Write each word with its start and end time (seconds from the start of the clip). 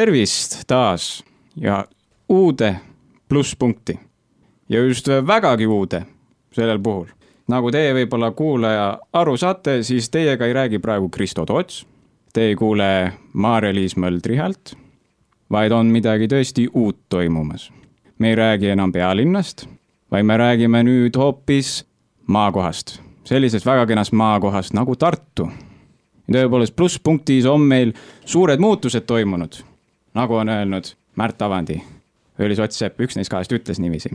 tervist 0.00 0.62
taas 0.66 1.24
ja 1.56 1.84
uude 2.28 2.76
plusspunkti 3.28 3.98
ja 4.68 4.80
just 4.80 5.08
vägagi 5.26 5.66
uude 5.66 6.02
sellel 6.52 6.78
puhul. 6.78 7.04
nagu 7.48 7.70
teie 7.70 7.92
võib-olla 7.94 8.30
kuulaja 8.32 8.86
aru 9.12 9.36
saate, 9.36 9.82
siis 9.82 10.08
teiega 10.10 10.46
ei 10.46 10.52
räägi 10.56 10.78
praegu 10.78 11.08
Kristo 11.08 11.44
Toots. 11.46 11.86
Te 12.32 12.46
ei 12.48 12.56
kuule 12.56 13.12
Maarja-Liis 13.32 13.96
Möldri 13.96 14.36
häält, 14.38 14.72
vaid 15.50 15.72
on 15.72 15.90
midagi 15.92 16.30
tõesti 16.30 16.68
uut 16.72 16.96
toimumas. 17.08 17.72
me 18.18 18.28
ei 18.28 18.34
räägi 18.34 18.70
enam 18.72 18.92
pealinnast, 18.92 19.66
vaid 20.10 20.24
me 20.24 20.36
räägime 20.36 20.82
nüüd 20.82 21.16
hoopis 21.16 21.84
maakohast, 22.26 23.00
sellisest 23.24 23.66
väga 23.66 23.86
kenast 23.86 24.12
maakohast 24.12 24.72
nagu 24.72 24.96
Tartu 24.96 25.50
tõepoolest 26.32 26.76
plusspunktis 26.76 27.46
on 27.46 27.60
meil 27.60 27.92
suured 28.24 28.60
muutused 28.62 29.04
toimunud, 29.06 29.60
nagu 30.14 30.34
on 30.34 30.48
öelnud 30.48 30.84
Märt 31.16 31.42
Avandi, 31.42 31.82
Õilis 32.40 32.60
Ott-Sepp, 32.62 33.00
üks 33.00 33.16
neist 33.16 33.30
kahest 33.30 33.52
ütles 33.52 33.78
niiviisi. 33.78 34.10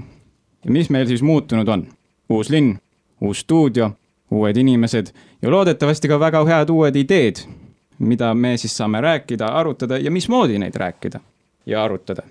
ja 0.65 0.71
mis 0.71 0.89
meil 0.89 1.07
siis 1.07 1.21
muutunud 1.21 1.67
on? 1.67 1.87
uus 2.29 2.49
linn, 2.49 2.77
uus 3.21 3.39
stuudio, 3.39 3.91
uued 4.31 4.57
inimesed 4.57 5.11
ja 5.41 5.51
loodetavasti 5.51 6.07
ka 6.07 6.19
väga 6.19 6.45
head 6.45 6.69
uued 6.69 6.95
ideed, 6.95 7.43
mida 7.99 8.33
me 8.33 8.57
siis 8.57 8.77
saame 8.77 9.01
rääkida, 9.01 9.45
arutada 9.45 9.97
ja 9.97 10.11
mismoodi 10.11 10.59
neid 10.59 10.75
rääkida 10.75 11.19
ja 11.65 11.83
arutada. 11.83 12.23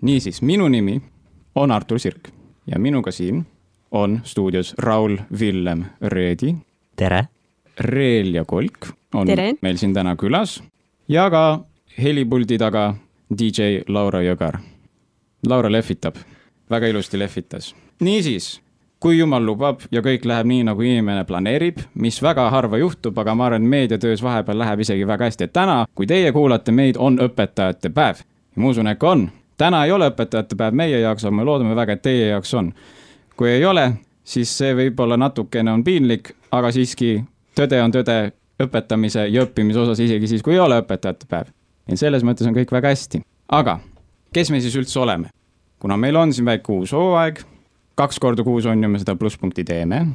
niisiis, 0.00 0.42
minu 0.42 0.68
nimi 0.68 1.02
on 1.54 1.70
Artur 1.70 1.98
Sirk 1.98 2.28
ja 2.66 2.78
minuga 2.78 3.10
siin 3.10 3.46
on 3.90 4.20
stuudios 4.24 4.74
Raul 4.78 5.16
Villem 5.40 5.84
Reedi. 6.00 6.54
tere! 6.96 7.28
Reel 7.80 8.34
ja 8.34 8.44
Kolk 8.44 8.86
on 9.14 9.26
Tere. 9.26 9.54
meil 9.60 9.76
siin 9.76 9.94
täna 9.94 10.16
külas 10.16 10.62
ja 11.08 11.30
ka 11.30 11.60
helipuldi 12.02 12.58
taga 12.58 12.94
DJ 13.38 13.80
Laura 13.88 14.20
Jõgar. 14.22 14.58
Laura 15.46 15.72
lehvitab, 15.72 16.16
väga 16.70 16.86
ilusti 16.86 17.18
lehvitas. 17.18 17.74
niisiis, 18.00 18.60
kui 19.00 19.18
jumal 19.18 19.44
lubab 19.46 19.80
ja 19.90 20.02
kõik 20.02 20.24
läheb 20.24 20.46
nii, 20.46 20.64
nagu 20.68 20.82
inimene 20.82 21.24
planeerib, 21.24 21.78
mis 21.94 22.20
väga 22.22 22.50
harva 22.50 22.78
juhtub, 22.78 23.18
aga 23.18 23.34
ma 23.34 23.46
arvan, 23.46 23.62
meediatöös 23.62 24.22
vahepeal 24.22 24.58
läheb 24.58 24.80
isegi 24.80 25.06
väga 25.06 25.24
hästi, 25.24 25.44
et 25.44 25.52
täna, 25.52 25.86
kui 25.94 26.06
teie 26.06 26.32
kuulate 26.32 26.72
meid, 26.72 26.96
on 26.98 27.18
õpetajate 27.18 27.92
päev. 27.94 28.22
ja 28.56 28.62
ma 28.62 28.68
usun, 28.68 28.86
et 28.86 28.98
ka 28.98 29.10
on. 29.10 29.30
täna 29.56 29.84
ei 29.84 29.92
ole 29.92 30.10
õpetajate 30.10 30.56
päev 30.56 30.74
meie 30.74 31.00
jaoks, 31.00 31.24
aga 31.24 31.36
me 31.36 31.44
loodame 31.44 31.76
väga, 31.76 31.92
et 31.92 32.02
teie 32.02 32.28
jaoks 32.28 32.54
on. 32.54 32.72
kui 33.36 33.50
ei 33.50 33.64
ole, 33.64 33.92
siis 34.24 34.58
see 34.58 34.74
võib-olla 34.74 35.16
natukene 35.16 35.72
on 35.72 35.84
piinlik, 35.84 36.32
aga 36.52 36.72
siiski 36.72 37.24
tõde 37.56 37.82
on 37.82 37.92
tõde 37.92 38.32
õpetamise 38.62 39.28
ja 39.28 39.44
õppimise 39.44 39.78
osas, 39.78 40.00
isegi 40.00 40.28
siis, 40.28 40.42
kui 40.42 40.52
ei 40.56 40.60
ole 40.60 40.80
õpetajate 40.80 41.28
päev. 41.28 41.55
Ja 41.88 41.96
selles 41.96 42.24
mõttes 42.26 42.48
on 42.48 42.56
kõik 42.56 42.72
väga 42.72 42.92
hästi. 42.94 43.22
aga 43.48 43.78
kes 44.34 44.50
me 44.50 44.60
siis 44.60 44.76
üldse 44.76 45.00
oleme? 45.00 45.30
kuna 45.78 45.96
meil 45.96 46.16
on 46.16 46.32
siin 46.32 46.46
väike 46.46 46.72
uus 46.72 46.92
hooaeg, 46.92 47.42
kaks 47.94 48.18
korda 48.18 48.44
kuus 48.44 48.66
on 48.66 48.82
ju 48.82 48.88
me 48.88 48.98
seda 48.98 49.16
plusspunkti 49.16 49.64
teeme, 49.64 50.06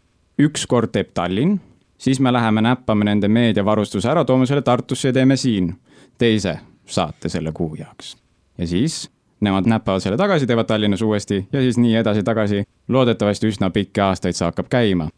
üks 0.41 0.65
kord 0.67 0.91
teeb 0.91 1.13
Tallinn, 1.13 1.59
siis 1.97 2.19
me 2.19 2.33
läheme 2.33 2.61
näppame 2.61 3.05
nende 3.05 3.27
meediavarustuse 3.27 4.09
ära, 4.09 4.25
toome 4.25 4.45
selle 4.49 4.61
Tartusse 4.61 5.09
ja 5.09 5.13
teeme 5.13 5.37
siin 5.37 5.73
teise 6.17 6.59
saate 6.85 7.29
selle 7.29 7.51
kuu 7.51 7.75
jaoks. 7.75 8.17
ja 8.57 8.67
siis 8.67 9.09
nemad 9.41 9.65
näppavad 9.65 10.01
selle 10.03 10.17
tagasi, 10.17 10.47
teevad 10.47 10.67
Tallinnas 10.69 11.01
uuesti 11.01 11.47
ja 11.51 11.61
siis 11.61 11.77
nii 11.77 11.95
edasi-tagasi. 11.95 12.63
loodetavasti 12.87 13.47
üsna 13.47 13.69
pikki 13.69 14.01
aastaid 14.01 14.35
see 14.35 14.45
hakkab 14.45 14.69
käima. 14.69 15.09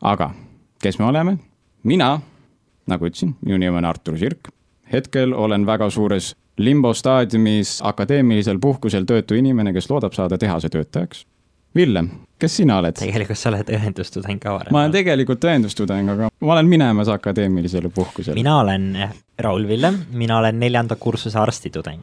aga 0.00 0.30
kes 0.82 0.98
me 0.98 1.04
oleme? 1.04 1.38
mina 1.82 2.20
nagu 2.88 3.08
ütlesin, 3.08 3.34
minu 3.44 3.58
nimi 3.60 3.76
on 3.76 3.84
Artur 3.84 4.16
Sirk. 4.18 4.48
Hetkel 4.92 5.32
olen 5.32 5.66
väga 5.66 5.90
suures 5.90 6.34
limbo 6.58 6.94
staadiumis 6.94 7.78
akadeemilisel 7.84 8.58
puhkusel 8.58 9.04
töötu 9.04 9.34
inimene, 9.38 9.72
kes 9.72 9.90
loodab 9.90 10.12
saada 10.12 10.38
tehase 10.38 10.68
töötajaks. 10.68 11.26
Villem, 11.76 12.08
kes 12.40 12.56
sina 12.56 12.78
oled? 12.80 12.96
tegelikult 12.96 13.38
sa 13.38 13.50
oled 13.52 13.70
õendustudeng 13.76 14.40
ka 14.42 14.54
varem. 14.56 14.72
ma 14.72 14.82
olen 14.82 14.94
tegelikult 14.94 15.44
õendustudeng, 15.44 16.10
aga 16.14 16.30
ma 16.40 16.52
olen 16.54 16.66
minemas 16.66 17.10
akadeemilisele 17.12 17.90
puhkusele. 17.94 18.34
mina 18.34 18.58
olen 18.62 18.88
Raul 19.38 19.68
Villem, 19.68 20.00
mina 20.10 20.38
olen 20.38 20.60
neljanda 20.60 20.96
kursuse 20.96 21.38
arstitudeng. 21.38 22.02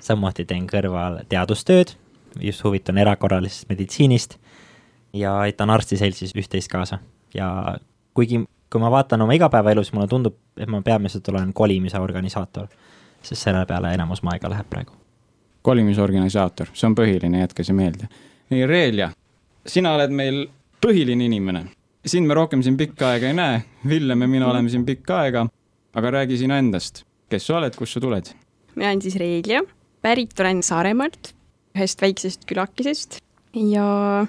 samuti 0.00 0.44
teen 0.44 0.66
kõrval 0.66 1.22
teadustööd, 1.28 1.94
just 2.40 2.64
huvitun 2.64 2.98
erakorralisest 2.98 3.68
meditsiinist 3.68 4.36
ja 5.12 5.38
aitan 5.46 5.70
arstiseltsis 5.70 6.34
üht-teist 6.34 6.68
kaasa 6.68 6.98
ja 7.34 7.78
kuigi 8.14 8.44
kui 8.74 8.82
ma 8.82 8.90
vaatan 8.90 9.22
oma 9.22 9.36
igapäevaelu, 9.36 9.84
siis 9.84 9.94
mulle 9.94 10.08
tundub, 10.10 10.34
et 10.58 10.70
ma 10.70 10.80
peamiselt 10.82 11.28
olen 11.30 11.52
kolimise 11.54 12.00
organisaator, 12.02 12.66
sest 13.22 13.46
selle 13.46 13.62
peale 13.70 13.92
enamus 13.94 14.24
mu 14.26 14.32
aega 14.34 14.50
läheb 14.50 14.66
praegu. 14.70 14.96
kolimisorganisaator, 15.64 16.68
see 16.76 16.88
on 16.90 16.96
põhiline, 16.98 17.38
jätke 17.40 17.64
see 17.64 17.76
meelde. 17.76 18.08
nii, 18.50 18.66
Reelja, 18.66 19.12
sina 19.66 19.94
oled 19.94 20.10
meil 20.10 20.42
põhiline 20.82 21.30
inimene. 21.30 21.64
sind 22.06 22.26
me 22.26 22.34
rohkem 22.34 22.62
siin 22.66 22.76
pikka 22.76 23.14
aega 23.14 23.30
ei 23.30 23.38
näe, 23.38 23.62
Villem 23.88 24.26
ja 24.26 24.28
mina 24.28 24.50
oleme 24.50 24.68
siin 24.68 24.84
pikka 24.84 25.20
aega, 25.20 25.46
aga 25.94 26.10
räägi 26.10 26.42
sina 26.42 26.58
endast, 26.58 27.04
kes 27.30 27.46
sa 27.46 27.60
oled, 27.62 27.78
kust 27.78 27.94
sa 27.94 28.00
tuled? 28.00 28.34
mina 28.74 28.90
olen 28.90 29.02
siis 29.02 29.16
Reelja, 29.16 29.62
pärit 30.02 30.40
olen 30.40 30.62
Saaremaalt, 30.62 31.30
ühest 31.78 32.02
väiksest 32.02 32.44
külakesest 32.50 33.20
ja 33.54 34.26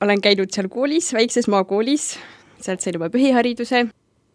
olen 0.00 0.20
käinud 0.24 0.50
seal 0.50 0.72
koolis, 0.72 1.12
väikses 1.12 1.46
maakoolis, 1.52 2.16
sealt 2.62 2.82
sain 2.84 2.96
juba 2.98 3.10
põhihariduse, 3.12 3.86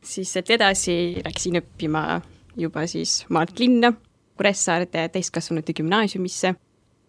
siis 0.03 0.33
sealt 0.33 0.51
edasi 0.55 0.97
läksin 1.25 1.59
õppima 1.61 2.21
juba 2.57 2.85
siis 2.89 3.23
maalt 3.33 3.59
linna, 3.59 3.93
Kuressaarde 4.38 5.07
täiskasvanute 5.09 5.73
gümnaasiumisse 5.73 6.51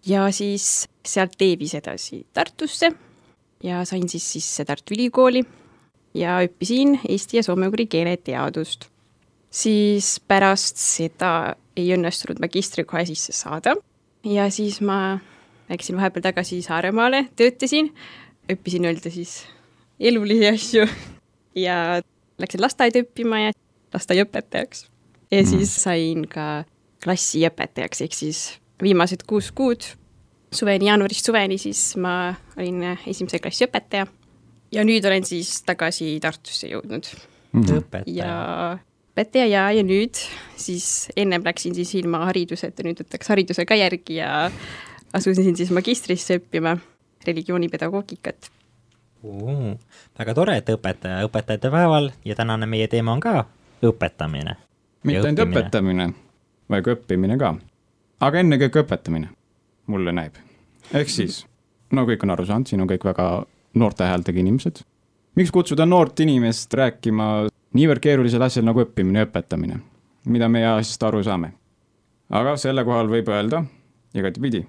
ja 0.09 0.23
siis 0.33 0.87
sealt 1.05 1.35
Teevis 1.37 1.75
edasi 1.77 2.23
Tartusse 2.33 2.89
ja 3.65 3.83
sain 3.85 4.09
siis 4.09 4.25
sisse 4.33 4.65
Tartu 4.65 4.95
Ülikooli 4.97 5.43
ja 6.17 6.39
õppisin 6.45 6.99
eesti 7.09 7.37
ja 7.37 7.43
soome-ugri 7.45 7.87
keeleteadust. 7.87 8.89
siis 9.51 10.21
pärast 10.29 10.77
seda 10.77 11.57
ei 11.77 11.93
õnnestunud 11.95 12.41
magistrikohe 12.41 13.05
sisse 13.09 13.33
saada 13.33 13.77
ja 14.25 14.51
siis 14.51 14.81
ma 14.81 15.19
läksin 15.69 15.97
vahepeal 15.97 16.23
tagasi 16.23 16.63
Saaremaale, 16.63 17.27
töötasin, 17.37 17.93
õppisin 18.53 18.89
öelda 18.89 19.11
siis 19.11 19.43
elulisi 20.01 20.47
asju 20.49 20.87
ja 21.55 22.01
läksin 22.39 22.61
lasteaeda 22.63 23.03
õppima 23.05 23.41
ja 23.47 23.53
lasteaiaõpetajaks. 23.95 24.87
ja 25.31 25.43
Mhm. 25.43 25.49
siis 25.51 25.75
sain 25.83 26.29
ka 26.29 26.65
klassiõpetajaks, 27.05 28.01
ehk 28.05 28.13
siis 28.15 28.59
viimased 28.83 29.23
kuus 29.27 29.51
kuud, 29.53 29.83
suveni, 30.53 30.87
jaanuarist 30.87 31.25
suveni, 31.27 31.59
siis 31.59 31.97
ma 31.97 32.35
olin 32.57 32.83
esimese 33.07 33.39
klassi 33.39 33.67
õpetaja. 33.67 34.07
ja 34.73 34.85
nüüd 34.85 35.05
olen 35.07 35.25
siis 35.25 35.63
tagasi 35.63 36.19
Tartusse 36.21 36.69
jõudnud 36.69 37.07
Mhm. 37.53 37.79
õpetaja. 37.79 38.05
ja 38.17 38.79
õpetaja 39.17 39.47
ja, 39.49 39.71
ja 39.73 39.83
nüüd 39.83 40.15
siis 40.57 41.09
ennem 41.17 41.43
läksin 41.45 41.75
siis 41.75 41.95
ilma 41.95 42.19
hariduseta, 42.27 42.83
nüüd 42.83 43.01
võtaks 43.03 43.29
hariduse 43.29 43.65
ka 43.67 43.75
järgi 43.75 44.15
ja 44.21 44.51
asusin 45.13 45.57
siis 45.57 45.71
magistrisse 45.71 46.39
õppima 46.39 46.79
religioonipedagoogikat. 47.27 48.51
Väga 50.19 50.35
tore, 50.35 50.57
et 50.61 50.69
õpetaja 50.73 51.27
õpetajate 51.27 51.71
päeval 51.73 52.11
ja 52.25 52.37
tänane 52.39 52.67
meie 52.67 52.89
teema 52.89 53.13
on 53.13 53.21
ka 53.21 53.45
õpetamine. 53.83 54.57
mitte 55.05 55.27
ainult 55.29 55.45
õpetamine, 55.47 56.13
vaid 56.71 56.85
ka 56.85 56.97
õppimine 56.97 57.39
ka. 57.39 57.55
aga 58.21 58.41
ennekõike 58.41 58.83
õpetamine, 58.85 59.29
mulle 59.87 60.13
näib. 60.13 60.41
ehk 60.93 61.09
siis, 61.09 61.45
no 61.93 62.05
kõik 62.09 62.23
on 62.23 62.31
aru 62.31 62.47
saanud, 62.47 62.67
siin 62.67 62.81
on 62.81 62.89
kõik 62.89 63.05
väga 63.05 63.29
noorte 63.75 64.05
häältega 64.05 64.41
inimesed. 64.41 64.83
miks 65.37 65.51
kutsuda 65.51 65.87
noort 65.87 66.21
inimest 66.21 66.75
rääkima 66.75 67.49
niivõrd 67.75 68.01
keerulisel 68.01 68.43
asjal 68.43 68.65
nagu 68.65 68.83
õppimine 68.85 69.25
ja 69.25 69.29
õpetamine, 69.29 69.81
mida 70.25 70.49
meie 70.49 70.67
asjast 70.67 71.03
aru 71.03 71.23
saame? 71.23 71.53
aga 72.31 72.57
selle 72.57 72.85
kohal 72.85 73.09
võib 73.09 73.29
öelda 73.29 73.65
igatipidi, 74.15 74.65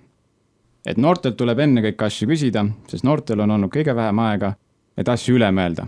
et 0.89 0.97
noortelt 0.97 1.37
tuleb 1.37 1.59
ennekõike 1.65 2.09
asju 2.09 2.27
küsida, 2.33 2.65
sest 2.89 3.05
noortel 3.05 3.45
on 3.45 3.57
olnud 3.57 3.71
kõige 3.73 3.95
vähem 3.95 4.19
aega, 4.25 4.55
et 4.97 5.09
asju 5.09 5.37
üle 5.37 5.51
mõelda 5.53 5.85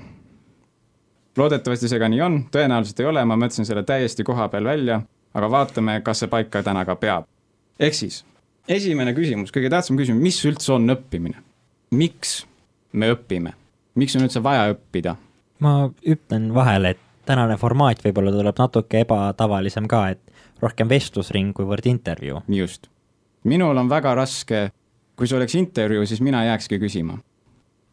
loodetavasti 1.37 1.89
see 1.89 1.99
ka 1.99 2.09
nii 2.11 2.21
on, 2.21 2.37
tõenäoliselt 2.51 2.99
ei 2.99 3.07
ole, 3.09 3.23
ma 3.25 3.37
mõtlesin 3.39 3.67
selle 3.67 3.83
täiesti 3.87 4.25
koha 4.27 4.47
peal 4.51 4.67
välja, 4.67 5.01
aga 5.33 5.49
vaatame, 5.51 5.99
kas 6.05 6.23
see 6.23 6.31
paika 6.31 6.63
täna 6.63 6.83
ka 6.85 6.95
peab. 6.99 7.27
ehk 7.79 7.95
siis, 7.95 8.23
esimene 8.67 9.13
küsimus, 9.17 9.53
kõige 9.53 9.71
tähtsam 9.71 9.97
küsimus, 9.99 10.21
mis 10.21 10.41
üldse 10.45 10.73
on 10.75 10.89
õppimine? 10.95 11.39
miks 11.91 12.45
me 12.93 13.11
õpime? 13.13 13.55
miks 13.95 14.15
on 14.15 14.27
üldse 14.27 14.43
vaja 14.43 14.73
õppida? 14.73 15.15
ma 15.59 15.91
ütlen 16.03 16.53
vahele, 16.53 16.95
et 16.95 17.07
tänane 17.25 17.57
formaat 17.57 18.03
võib-olla 18.03 18.33
tuleb 18.35 18.59
natuke 18.59 19.05
ebatavalisem 19.05 19.87
ka, 19.87 20.09
et 20.09 20.21
rohkem 20.61 20.89
vestlusring 20.89 21.55
kuivõrd 21.55 21.87
intervjuu. 21.87 22.43
just. 22.47 22.89
minul 23.43 23.77
on 23.77 23.89
väga 23.89 24.15
raske, 24.15 24.69
kui 25.21 25.29
see 25.29 25.37
oleks 25.37 25.53
intervjuu, 25.53 26.05
siis 26.09 26.21
mina 26.25 26.39
jääkski 26.47 26.79
küsima. 26.81 27.19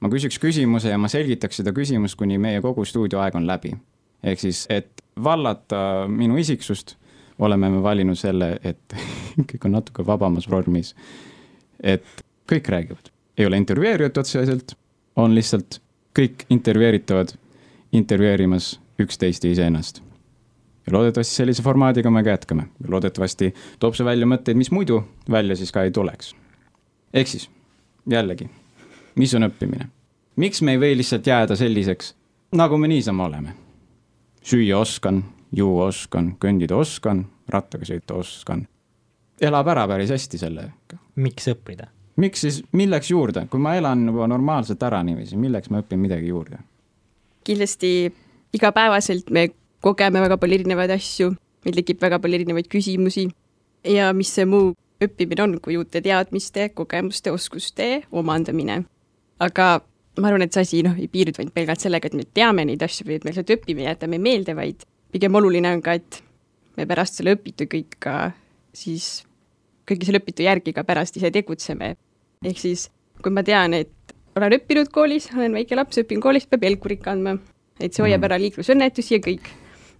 ma 0.01 0.09
küsiks 0.09 0.39
küsimuse 0.41 0.89
ja 0.89 0.99
ma 0.99 1.11
selgitaks 1.13 1.59
seda 1.61 1.75
küsimust, 1.77 2.17
kuni 2.17 2.39
meie 2.41 2.63
kogu 2.65 2.87
stuudioaeg 2.89 3.37
on 3.37 3.47
läbi. 3.47 3.75
ehk 4.23 4.41
siis, 4.41 4.65
et 4.71 5.03
vallata 5.25 6.07
minu 6.09 6.39
isiksust, 6.41 6.97
oleme 7.39 7.69
me 7.69 7.83
valinud 7.83 8.17
selle, 8.17 8.57
et 8.65 8.97
kõik 9.53 9.69
on 9.69 9.77
natuke 9.77 10.07
vabamas 10.07 10.49
vormis. 10.51 10.95
et 11.83 12.25
kõik 12.49 12.73
räägivad, 12.73 13.13
ei 13.37 13.47
ole 13.47 13.61
intervjueerijat 13.61 14.25
otseselt, 14.25 14.73
on 15.17 15.35
lihtsalt 15.35 15.83
kõik 16.19 16.49
intervjueeritavad 16.49 17.37
intervjueerimas 17.93 18.81
üksteist 19.05 19.45
ja 19.45 19.53
iseennast. 19.53 20.03
ja 20.87 20.97
loodetavasti 20.97 21.35
sellise 21.35 21.63
formaadiga 21.63 22.11
me 22.11 22.25
ka 22.25 22.39
jätkame 22.39 22.71
loodetavasti 22.89 23.55
toob 23.79 23.95
see 23.95 24.05
välja 24.05 24.27
mõtteid, 24.27 24.57
mis 24.57 24.71
muidu 24.71 25.03
välja 25.31 25.57
siis 25.57 25.73
ka 25.73 25.85
ei 25.85 25.91
tuleks. 25.91 26.35
Ehk 27.14 27.28
siis 27.28 27.49
jällegi, 28.10 28.49
mis 29.16 29.34
on 29.34 29.49
õppimine? 29.49 29.88
miks 30.37 30.62
me 30.62 30.76
ei 30.76 30.81
või 30.81 30.96
lihtsalt 31.00 31.26
jääda 31.26 31.56
selliseks, 31.56 32.14
nagu 32.56 32.78
me 32.78 32.88
niisama 32.88 33.26
oleme? 33.26 33.55
süüa 34.43 34.78
oskan, 34.78 35.22
juua 35.52 35.88
oskan, 35.93 36.34
kõndida 36.40 36.76
oskan, 36.76 37.26
rattaga 37.49 37.88
sõita 37.88 38.14
oskan. 38.14 38.66
elab 39.40 39.69
ära 39.69 39.87
päris 39.88 40.10
hästi 40.10 40.38
sellega. 40.38 40.99
miks 41.16 41.49
õppida? 41.49 41.88
miks 42.16 42.40
siis, 42.40 42.62
milleks 42.72 43.10
juurde, 43.10 43.46
kui 43.50 43.60
ma 43.60 43.76
elan 43.76 44.06
juba 44.06 44.26
normaalselt 44.26 44.82
ära 44.82 45.02
niiviisi, 45.02 45.37
milleks 45.37 45.70
ma 45.70 45.82
õpin 45.82 46.00
midagi 46.00 46.28
juurde? 46.28 46.58
kindlasti 47.44 48.12
igapäevaselt 48.52 49.31
me 49.31 49.49
kogeme 49.81 50.20
väga 50.20 50.37
palju 50.37 50.58
erinevaid 50.60 50.90
asju, 50.90 51.32
meil 51.64 51.81
tekib 51.81 52.00
väga 52.02 52.19
palju 52.20 52.40
erinevaid 52.40 52.69
küsimusi 52.69 53.28
ja 53.84 54.12
mis 54.12 54.32
see 54.34 54.44
muu 54.49 54.75
õppimine 55.05 55.43
on, 55.43 55.59
kui 55.62 55.77
uute 55.79 56.00
teadmiste, 56.05 56.69
kogemuste, 56.75 57.33
oskuste 57.33 58.03
omandamine. 58.11 58.85
aga 59.39 59.67
ma 60.19 60.29
arvan, 60.29 60.43
et 60.43 60.53
see 60.53 60.65
asi 60.67 60.83
noh, 60.83 60.97
ei 60.99 61.06
piirdu 61.06 61.39
ainult 61.39 61.55
pelgalt 61.55 61.81
sellega, 61.85 62.11
et 62.11 62.15
me 62.19 62.25
teame 62.35 62.65
neid 62.67 62.83
asju 62.83 63.06
või 63.06 63.19
et 63.19 63.25
me 63.25 63.31
lihtsalt 63.31 63.53
õpime 63.55 63.85
ja 63.85 63.95
jätame 63.95 64.19
meelde, 64.19 64.55
vaid 64.59 64.83
pigem 65.15 65.35
oluline 65.39 65.71
on 65.77 65.83
ka, 65.83 65.95
et 65.95 66.23
me 66.77 66.87
pärast 66.91 67.21
selle 67.21 67.37
õpitu 67.37 67.69
kõik 67.71 67.99
ka 68.03 68.33
siis, 68.75 69.23
kõige 69.89 70.09
selle 70.09 70.19
õpitu 70.23 70.43
järgi 70.43 70.75
ka 70.75 70.85
pärast 70.85 71.17
ise 71.17 71.31
tegutseme. 71.31 71.94
ehk 72.44 72.59
siis, 72.59 72.89
kui 73.23 73.33
ma 73.35 73.43
tean, 73.43 73.75
et 73.75 73.91
olen 74.37 74.59
õppinud 74.59 74.91
koolis, 74.94 75.31
olen 75.35 75.53
väike 75.53 75.75
laps, 75.79 75.99
õpin 75.99 76.21
koolis, 76.23 76.47
peab 76.47 76.62
helkurit 76.62 77.03
kandma, 77.03 77.39
et 77.81 77.94
see 77.94 78.03
hoiab 78.03 78.21
Mhm. 78.21 78.25
ära 78.31 78.39
liiklusõnnetusi 78.39 79.12
ja 79.15 79.19
kõik. 79.19 79.47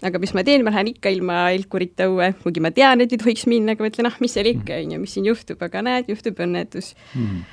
Aga 0.07 0.21
mis 0.23 0.35
ma 0.37 0.45
teen, 0.47 0.65
ma 0.67 0.73
lähen 0.75 0.93
ikka 0.93 1.13
ilma 1.15 1.45
helkurita 1.49 2.09
õue, 2.11 2.33
kuigi 2.43 2.63
ma 2.65 2.71
tean, 2.75 3.03
et 3.05 3.15
ei 3.15 3.21
tohiks 3.21 3.47
minna, 3.51 3.75
aga 3.75 3.87
mõtlen, 3.87 4.11
ah, 4.11 4.19
mis 4.23 4.37
seal 4.37 4.51
ikka, 4.53 4.81
on 4.85 4.95
ju, 4.95 5.01
mis 5.05 5.15
siin 5.17 5.29
juhtub, 5.31 5.63
aga 5.67 5.83
näed, 5.87 6.11
juhtub 6.13 6.43
õnnetus. 6.45 6.93
Hmm. 7.15 7.47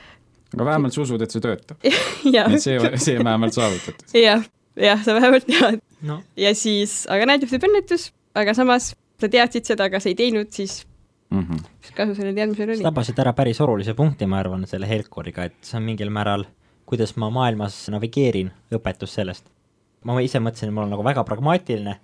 aga 0.54 0.70
vähemalt 0.72 0.96
sa 0.96 1.02
usud, 1.06 1.22
et 1.26 1.34
see 1.34 1.44
töötab. 1.44 1.80
ja, 2.36 2.48
et 2.50 2.62
see, 2.64 2.78
see 3.02 3.18
on 3.20 3.30
vähemalt 3.32 3.58
saavutatud. 3.58 4.18
jah, 4.28 4.46
jah, 4.80 5.06
sa 5.06 5.18
vähemalt 5.18 5.48
tead. 5.50 5.82
no 6.06 6.22
ja 6.40 6.54
siis, 6.58 7.04
aga 7.12 7.32
näed, 7.32 7.48
juhtub 7.48 7.70
õnnetus, 7.70 8.12
aga 8.38 8.54
samas 8.58 8.94
sa 9.22 9.32
teadsid 9.32 9.74
seda, 9.74 9.90
aga 9.90 10.04
sa 10.04 10.12
ei 10.12 10.20
teinud, 10.20 10.52
siis 10.54 10.84
Mm 11.30 11.42
-hmm. 11.42 11.60
mis 11.82 11.92
kasu 11.92 12.16
sellel 12.16 12.36
teadmisel 12.36 12.68
sa 12.68 12.72
oli? 12.72 12.84
tabasid 12.84 13.20
ära 13.20 13.34
päris 13.34 13.62
olulise 13.62 13.94
punkti, 13.94 14.26
ma 14.26 14.38
arvan, 14.40 14.68
selle 14.68 14.88
helkuriga, 14.90 15.44
et 15.44 15.56
see 15.62 15.78
on 15.78 15.84
mingil 15.84 16.10
määral, 16.10 16.46
kuidas 16.86 17.16
ma 17.18 17.30
maailmas 17.30 17.90
navigeerin, 17.90 18.52
õpetus 18.72 19.16
sellest. 19.18 19.50
ma 20.04 20.20
ise 20.22 20.40
mõtlesin, 20.40 20.70
et 20.70 20.74
mul 20.74 20.84
on 20.84 20.90
nagu 20.90 21.04
väga 21.04 21.24
pragmaatiline, 21.24 21.96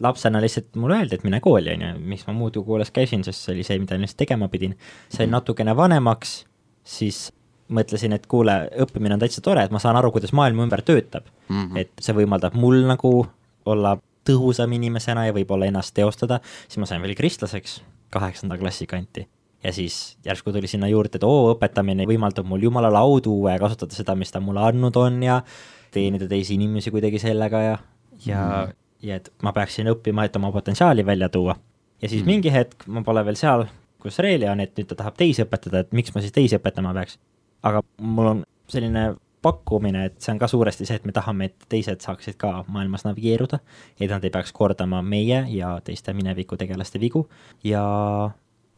lapsena 0.00 0.40
lihtsalt 0.40 0.76
mulle 0.80 1.00
öeldi, 1.00 1.18
et 1.18 1.24
mine 1.24 1.40
kooli, 1.44 1.74
on 1.74 1.82
ju, 1.86 1.90
miks 2.12 2.26
ma 2.28 2.34
muidu 2.36 2.64
koolis 2.64 2.92
käisin, 2.94 3.24
sest 3.26 3.44
see 3.44 3.54
oli 3.54 3.66
see, 3.66 3.78
mida 3.82 3.98
ma 3.98 4.06
lihtsalt 4.06 4.22
tegema 4.24 4.48
pidin. 4.48 4.76
sain 5.12 5.30
natukene 5.30 5.76
vanemaks, 5.76 6.44
siis 6.84 7.28
mõtlesin, 7.70 8.14
et 8.16 8.26
kuule, 8.30 8.54
õppimine 8.84 9.14
on 9.14 9.22
täitsa 9.22 9.42
tore, 9.44 9.64
et 9.64 9.74
ma 9.74 9.78
saan 9.82 9.98
aru, 10.00 10.10
kuidas 10.14 10.32
maailm 10.36 10.66
ümber 10.66 10.82
töötab 10.82 11.28
Mm 11.50 11.66
-hmm. 11.66 11.78
et 11.78 11.90
see 12.00 12.14
võimaldab 12.14 12.54
mul 12.54 12.84
nagu 12.86 13.26
olla 13.66 13.96
tõhusam 14.28 14.72
inimesena 14.72 15.26
ja 15.26 15.32
võib-olla 15.34 15.66
ennast 15.66 15.94
teostada, 15.94 16.40
siis 16.68 16.78
ma 16.78 16.86
sain 16.86 17.02
veel 17.02 17.14
kristlaseks 17.18 17.80
kaheksanda 18.10 18.58
klassi 18.58 18.86
kanti. 18.86 19.28
ja 19.64 19.72
siis 19.72 20.16
järsku 20.24 20.52
tuli 20.52 20.66
sinna 20.66 20.88
juurde, 20.88 21.18
et 21.18 21.24
oo, 21.24 21.54
õpetamine 21.54 22.06
võimaldab 22.08 22.46
mul 22.48 22.62
jumala 22.62 22.92
laudu 22.92 23.48
ja 23.48 23.58
kasutada 23.58 23.94
seda, 23.94 24.14
mis 24.14 24.32
ta 24.32 24.40
mulle 24.40 24.60
andnud 24.60 24.96
on 24.96 25.22
ja 25.22 25.42
teenida 25.90 26.28
teisi 26.28 26.54
inimesi 26.54 26.90
kuidagi 26.90 27.18
sellega 27.18 27.60
ja, 27.60 27.78
ja 28.26 28.66
mm., 28.66 28.72
ja 29.02 29.16
et 29.16 29.32
ma 29.42 29.52
peaksin 29.52 29.90
õppima, 29.92 30.24
et 30.24 30.36
oma 30.36 30.52
potentsiaali 30.52 31.06
välja 31.06 31.28
tuua. 31.28 31.56
ja 32.02 32.08
siis 32.08 32.22
mm. 32.22 32.26
mingi 32.26 32.52
hetk 32.52 32.86
ma 32.86 33.02
pole 33.02 33.24
veel 33.24 33.36
seal, 33.36 33.66
kus 34.00 34.18
Reelja 34.18 34.52
on, 34.52 34.60
et 34.60 34.76
nüüd 34.76 34.88
ta 34.88 34.94
tahab 34.94 35.16
teisi 35.16 35.44
õpetada, 35.44 35.84
et 35.84 35.92
miks 35.92 36.14
ma 36.14 36.20
siis 36.20 36.32
teisi 36.32 36.56
õpetama 36.56 36.94
peaks. 36.94 37.18
aga 37.62 37.82
mul 38.00 38.26
on 38.26 38.44
selline 38.68 39.14
pakkumine, 39.42 40.04
et 40.10 40.20
see 40.20 40.34
on 40.34 40.40
ka 40.40 40.48
suuresti 40.50 40.86
see, 40.86 40.98
et 41.00 41.06
me 41.08 41.14
tahame, 41.16 41.48
et 41.48 41.66
teised 41.72 42.04
saaksid 42.04 42.36
ka 42.40 42.64
maailmas 42.68 43.06
navigeeruda, 43.06 43.60
et 43.98 44.10
nad 44.10 44.24
ei 44.24 44.32
peaks 44.32 44.52
kordama 44.56 45.00
meie 45.02 45.44
ja 45.54 45.72
teiste 45.84 46.12
minevikutegelaste 46.16 47.00
vigu 47.00 47.24
ja 47.64 47.84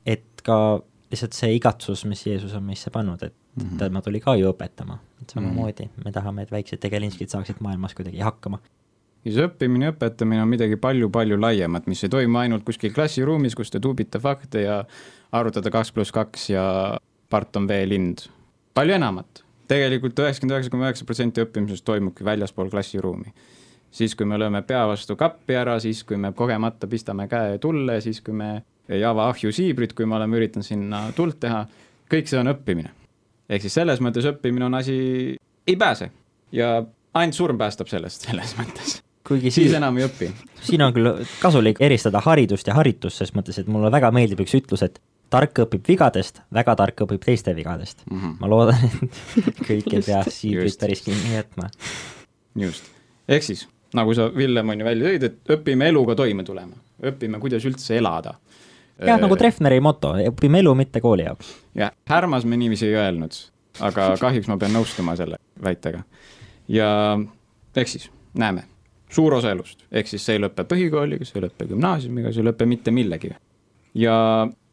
et 0.06 0.44
ka 0.46 0.58
lihtsalt 1.12 1.36
see 1.36 1.56
igatsus, 1.58 2.04
mis 2.08 2.22
Jeesus 2.26 2.54
on 2.56 2.64
meisse 2.64 2.90
pannud, 2.90 3.22
et 3.22 3.34
mm 3.34 3.64
-hmm. 3.64 3.78
tema 3.78 4.02
tuli 4.02 4.20
ka 4.20 4.36
ju 4.36 4.52
õpetama, 4.52 4.98
et 5.22 5.30
samamoodi 5.30 5.84
mm 5.84 5.90
-hmm. 5.90 6.04
me 6.04 6.12
tahame, 6.12 6.42
et 6.42 6.52
väiksed 6.52 6.78
tegelinskid 6.78 7.28
saaksid 7.28 7.56
maailmas 7.60 7.94
kuidagi 7.94 8.18
hakkama. 8.18 8.58
See 9.30 9.46
õppimine 9.46 9.92
õpetamine 9.92 10.42
on 10.42 10.50
midagi 10.50 10.76
palju-palju 10.82 11.38
laiemat, 11.38 11.86
mis 11.86 12.02
ei 12.02 12.10
toimu 12.10 12.40
ainult 12.42 12.66
kuskil 12.66 12.90
klassiruumis, 12.94 13.54
kus 13.54 13.70
te 13.70 13.80
tuubite 13.80 14.18
fakte 14.18 14.64
ja 14.64 14.82
arvutate 15.32 15.70
kaks 15.70 15.94
pluss 15.94 16.14
kaks 16.14 16.50
ja 16.50 16.64
part 17.30 17.56
on 17.56 17.68
veelind. 17.70 18.26
palju 18.74 18.94
enamat 18.98 19.44
tegelikult 19.72 20.18
üheksakümmend 20.18 20.56
üheksa 20.56 20.72
koma 20.72 20.88
üheksa 20.88 21.06
protsenti 21.08 21.42
õppimisest 21.44 21.84
toimubki 21.86 22.24
väljaspool 22.26 22.70
klassiruumi. 22.72 23.32
siis, 23.92 24.14
kui 24.16 24.26
me 24.26 24.38
lööme 24.40 24.62
pea 24.64 24.86
vastu 24.88 25.16
kappi 25.20 25.54
ära, 25.54 25.78
siis 25.80 26.02
kui 26.04 26.16
me 26.16 26.32
kogemata 26.32 26.88
pistame 26.88 27.28
käe 27.28 27.58
tulle, 27.60 28.00
siis 28.00 28.20
kui 28.24 28.34
me 28.34 28.62
ei 28.88 29.04
ava 29.04 29.28
ahju 29.28 29.52
siibrit, 29.52 29.92
kui 29.92 30.06
me 30.06 30.16
oleme 30.16 30.36
üritanud 30.40 30.66
sinna 30.66 31.04
tuld 31.16 31.38
teha, 31.40 31.66
kõik 32.10 32.28
see 32.28 32.40
on 32.40 32.52
õppimine. 32.54 32.90
ehk 33.48 33.62
siis 33.62 33.74
selles 33.74 34.00
mõttes 34.00 34.26
õppimine 34.32 34.66
on 34.66 34.74
asi, 34.80 34.96
ei 35.66 35.76
pääse 35.76 36.10
ja 36.52 36.74
ainult 37.14 37.36
surm 37.36 37.58
päästab 37.58 37.88
sellest, 37.92 38.28
selles 38.28 38.56
mõttes. 38.58 39.00
Kuigi 39.32 39.50
siis 39.50 39.70
siin, 39.70 39.78
enam 39.80 39.98
ei 40.00 40.06
õpi. 40.08 40.30
siin 40.62 40.84
on 40.84 40.94
küll 40.94 41.24
kasulik 41.40 41.80
eristada 41.82 42.22
haridust 42.24 42.68
ja 42.68 42.76
haritust, 42.78 43.22
ses 43.22 43.34
mõttes, 43.36 43.58
et 43.60 43.70
mulle 43.72 43.90
väga 43.92 44.12
meeldib 44.14 44.44
üks 44.44 44.56
ütlus, 44.60 44.84
et 44.86 45.00
tark 45.32 45.64
õpib 45.64 45.86
vigadest, 45.88 46.42
väga 46.52 46.76
tark 46.78 47.04
õpib 47.06 47.22
teiste 47.24 47.54
vigadest 47.56 48.04
mm. 48.06 48.18
-hmm. 48.18 48.34
ma 48.40 48.50
loodan, 48.52 48.88
et 49.48 49.62
kõik 49.68 49.92
ei 49.92 50.02
pea 50.06 50.24
siibrit 50.28 50.80
päris 50.80 51.04
kinni 51.06 51.36
jätma. 51.36 51.70
just, 52.66 52.90
ehk 53.28 53.48
siis 53.48 53.66
nagu 53.96 54.14
sa, 54.16 54.28
Villem, 54.36 54.68
on 54.68 54.80
ju 54.80 54.86
välja 54.86 55.08
tõid, 55.08 55.26
et 55.28 55.54
õpime 55.56 55.88
eluga 55.92 56.16
toime 56.18 56.44
tulema, 56.44 56.76
õpime, 57.12 57.40
kuidas 57.42 57.64
üldse 57.68 57.96
elada. 57.98 58.34
jah, 58.98 59.20
nagu 59.20 59.36
Treffneri 59.36 59.80
moto, 59.80 60.14
õpime 60.32 60.62
elu, 60.62 60.74
mitte 60.78 61.00
kooli 61.00 61.26
jaoks. 61.28 61.54
jah, 61.78 61.92
Härmas 62.08 62.44
me 62.48 62.56
niiviisi 62.60 62.88
ei 62.88 62.98
öelnud, 63.00 63.38
aga 63.80 64.12
kahjuks 64.20 64.48
ma 64.48 64.58
pean 64.60 64.76
nõustuma 64.76 65.16
selle 65.16 65.40
väitega. 65.62 66.02
ja 66.68 66.90
ehk 67.76 67.88
siis 67.88 68.10
näeme, 68.34 68.64
suur 69.12 69.34
osa 69.38 69.52
elust, 69.52 69.84
ehk 69.92 70.08
siis 70.08 70.24
see 70.24 70.38
ei 70.38 70.42
lõpe 70.42 70.64
põhikooliga, 70.68 71.26
see 71.28 71.38
ei 71.40 71.46
lõpe 71.46 71.68
gümnaasiumiga, 71.70 72.32
see 72.32 72.42
ei 72.42 72.48
lõpe 72.48 72.68
mitte 72.68 72.94
millegagi. 72.94 73.36
ja 73.94 74.16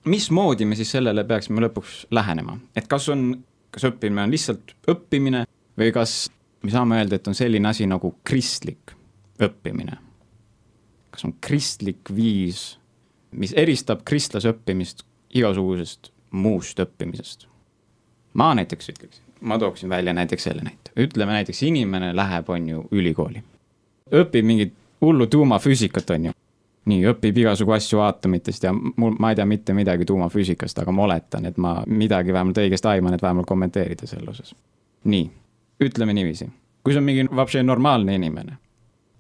mismoodi 0.06 0.66
me 0.66 0.76
siis 0.80 0.92
sellele 0.96 1.24
peaksime 1.28 1.64
lõpuks 1.68 2.06
lähenema, 2.16 2.58
et 2.76 2.88
kas 2.88 3.10
on, 3.10 3.32
kas 3.72 3.90
õppimine 3.92 4.24
on 4.24 4.32
lihtsalt 4.34 4.76
õppimine 4.90 5.46
või 5.80 5.92
kas 5.96 6.30
me 6.64 6.72
saame 6.72 7.00
öelda, 7.00 7.20
et 7.20 7.28
on 7.28 7.36
selline 7.38 7.70
asi 7.70 7.88
nagu 7.88 8.16
kristlik 8.24 8.96
õppimine? 9.40 9.98
kas 11.10 11.26
on 11.26 11.34
kristlik 11.42 12.12
viis, 12.16 12.78
mis 13.32 13.54
eristab 13.58 14.04
kristlase 14.08 14.52
õppimist 14.54 15.04
igasugusest 15.36 16.14
muust 16.32 16.80
õppimisest? 16.80 17.48
ma 18.40 18.54
näiteks 18.56 18.92
ütleks, 18.94 19.22
ma 19.42 19.58
tooksin 19.60 19.90
välja 19.90 20.14
näiteks 20.14 20.44
selle 20.48 20.64
näite, 20.64 20.94
ütleme 21.00 21.34
näiteks 21.40 21.64
inimene 21.68 22.14
läheb, 22.16 22.50
on 22.50 22.68
ju, 22.70 22.84
ülikooli. 22.92 23.44
Õpib 24.12 24.46
mingit 24.46 24.74
hullu 25.02 25.28
tuumafüüsikat, 25.28 26.10
on 26.10 26.26
ju. 26.26 26.32
nii, 26.90 27.04
õpib 27.12 27.38
igasugu 27.38 27.76
asju 27.76 28.00
aatomitest 28.02 28.64
ja 28.64 28.72
mul, 28.74 29.14
ma 29.20 29.30
ei 29.30 29.38
tea 29.38 29.46
mitte 29.46 29.74
midagi 29.78 30.06
tuumafüüsikast, 30.10 30.80
aga 30.82 30.92
ma 30.92 31.04
oletan, 31.06 31.46
et 31.46 31.58
ma 31.58 31.76
midagi 31.86 32.34
vähemalt 32.34 32.58
õigesti 32.58 32.90
aiman, 32.90 33.14
et 33.14 33.22
vähemalt 33.22 33.48
kommenteerida 33.48 34.08
selle 34.08 34.32
osas. 34.32 34.56
nii, 35.04 35.30
ütleme 35.86 36.14
niiviisi, 36.14 36.50
kui 36.84 36.94
see 36.94 37.04
on 37.04 37.06
mingi 37.06 37.28
vapše 37.36 37.64
normaalne 37.64 38.16
inimene, 38.16 38.58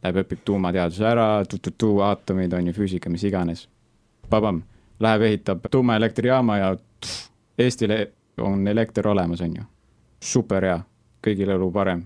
läheb 0.03 0.24
õpib 0.24 0.43
tuumateaduse 0.46 1.05
ära, 1.05 1.27
tu-tu-tu, 1.50 2.00
aatomid 2.05 2.53
on 2.53 2.72
ju, 2.72 2.74
füüsika, 2.74 3.10
mis 3.10 3.24
iganes. 3.24 3.67
Pabam, 4.29 4.63
läheb 5.00 5.22
ehitab 5.29 5.67
tuumaelektrijaama 5.72 6.58
ja 6.58 6.75
tff, 6.77 7.29
Eestile 7.60 8.12
on 8.41 8.67
elekter 8.67 9.08
olemas, 9.08 9.41
on 9.41 9.55
ju. 9.58 9.63
super 10.24 10.63
hea, 10.63 10.79
kõigil 11.24 11.51
elu 11.51 11.72
parem, 11.72 12.03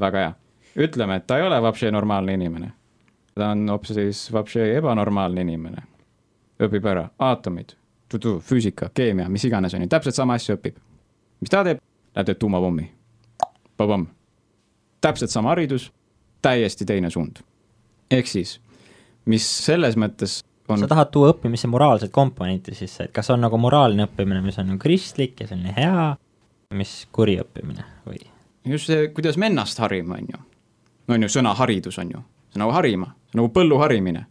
väga 0.00 0.18
hea. 0.18 0.32
Ütleme, 0.76 1.16
et 1.16 1.26
ta 1.26 1.38
ei 1.38 1.46
ole 1.46 1.62
vapše 1.62 1.90
normaalne 1.90 2.34
inimene. 2.34 2.72
ta 3.34 3.48
on 3.48 3.68
hoopis 3.68 4.32
vapše 4.32 4.76
ebanormaalne 4.76 5.40
inimene. 5.40 5.82
õpib 6.62 6.86
ära 6.86 7.08
aatomid, 7.18 7.74
füüsika, 8.40 8.90
keemia, 8.94 9.28
mis 9.28 9.44
iganes 9.44 9.74
on 9.74 9.82
ju, 9.82 9.88
täpselt 9.88 10.14
sama 10.14 10.34
asja 10.34 10.56
õpib. 10.56 10.76
mis 11.40 11.50
ta 11.50 11.64
teeb? 11.64 11.80
Läheb 12.14 12.26
teeb 12.26 12.38
tuumapommi. 12.38 12.90
Pabam. 13.76 14.06
täpselt 15.00 15.30
sama 15.30 15.48
haridus, 15.48 15.92
täiesti 16.42 16.84
teine 16.84 17.10
suund. 17.10 17.42
ehk 18.10 18.26
siis, 18.26 18.60
mis 19.24 19.64
selles 19.66 19.96
mõttes 19.96 20.42
on 20.68 20.78
sa 20.78 20.86
tahad 20.86 21.10
tuua 21.12 21.32
õppimise 21.32 21.68
moraalset 21.70 22.12
komponenti 22.12 22.74
sisse, 22.74 23.04
et 23.04 23.12
kas 23.12 23.30
on 23.30 23.40
nagu 23.40 23.58
moraalne 23.58 24.06
õppimine, 24.06 24.42
mis 24.44 24.58
on 24.58 24.70
nagu 24.72 24.82
kristlik 24.82 25.40
ja 25.40 25.48
selline 25.50 25.74
hea, 25.76 26.12
mis 26.78 26.94
kuri 27.12 27.38
õppimine 27.42 27.84
või? 28.06 28.22
just 28.68 28.86
see, 28.86 29.08
kuidas 29.14 29.36
me 29.36 29.50
ennast 29.50 29.78
harime, 29.82 30.18
on 30.20 30.32
ju. 30.34 30.42
On 31.08 31.26
ju, 31.26 31.30
sõna 31.32 31.54
haridus 31.58 31.98
on 31.98 32.12
ju, 32.14 32.22
nagu 32.60 32.74
harima, 32.76 33.12
nagu 33.34 33.48
põllu 33.54 33.78
harimine 33.82 34.26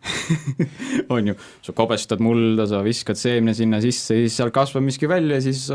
on 1.14 1.26
ju, 1.26 1.34
sa 1.62 1.74
kobestad 1.76 2.22
mulda, 2.24 2.66
sa 2.66 2.80
viskad 2.84 3.18
seemne 3.20 3.54
sinna 3.54 3.80
sisse, 3.84 4.16
siis 4.16 4.36
seal 4.36 4.52
kasvab 4.54 4.84
miski 4.86 5.08
välja 5.10 5.36
ja 5.36 5.44
siis 5.44 5.66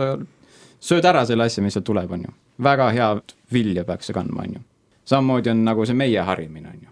sööd 0.86 1.06
ära 1.06 1.26
selle 1.28 1.48
asja, 1.48 1.64
mis 1.64 1.76
sealt 1.78 1.88
tuleb, 1.88 2.12
on 2.12 2.26
ju. 2.28 2.34
väga 2.64 2.90
head 2.96 3.36
vilja 3.54 3.86
peaks 3.86 4.10
see 4.10 4.18
kandma, 4.18 4.46
on 4.48 4.58
ju. 4.58 4.66
samamoodi 5.06 5.54
on 5.54 5.64
nagu 5.68 5.86
see 5.86 5.98
meie 5.98 6.22
harimine, 6.26 6.74
on 6.74 6.84
ju. 6.88 6.92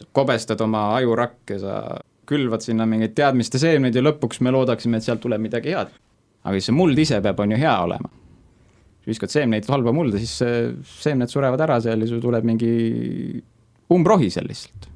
sa 0.00 0.06
kobestad 0.12 0.60
oma 0.60 0.88
ajurakke, 0.96 1.58
sa 1.62 1.80
külvad 2.28 2.62
sinna 2.64 2.86
mingeid 2.86 3.14
teadmiste 3.16 3.58
seemneid 3.58 3.96
ja 3.96 4.04
lõpuks 4.04 4.42
me 4.44 4.52
loodaksime, 4.52 4.98
et 4.98 5.06
sealt 5.06 5.22
tuleb 5.24 5.40
midagi 5.40 5.74
head. 5.74 5.94
aga 6.44 6.56
siis 6.56 6.70
see 6.70 6.76
muld 6.76 6.98
ise 6.98 7.20
peab, 7.22 7.40
on 7.40 7.54
ju, 7.54 7.60
hea 7.60 7.76
olema. 7.84 8.10
Viskad 9.08 9.32
seemneid 9.32 9.66
halba 9.72 9.94
mulda, 9.96 10.20
siis 10.20 10.36
seemned 11.00 11.32
surevad 11.32 11.64
ära 11.64 11.80
seal 11.84 12.04
ja 12.04 12.10
sul 12.10 12.20
tuleb 12.22 12.46
mingi 12.46 12.70
umbrohi 13.94 14.28
seal 14.32 14.46
lihtsalt 14.48 14.88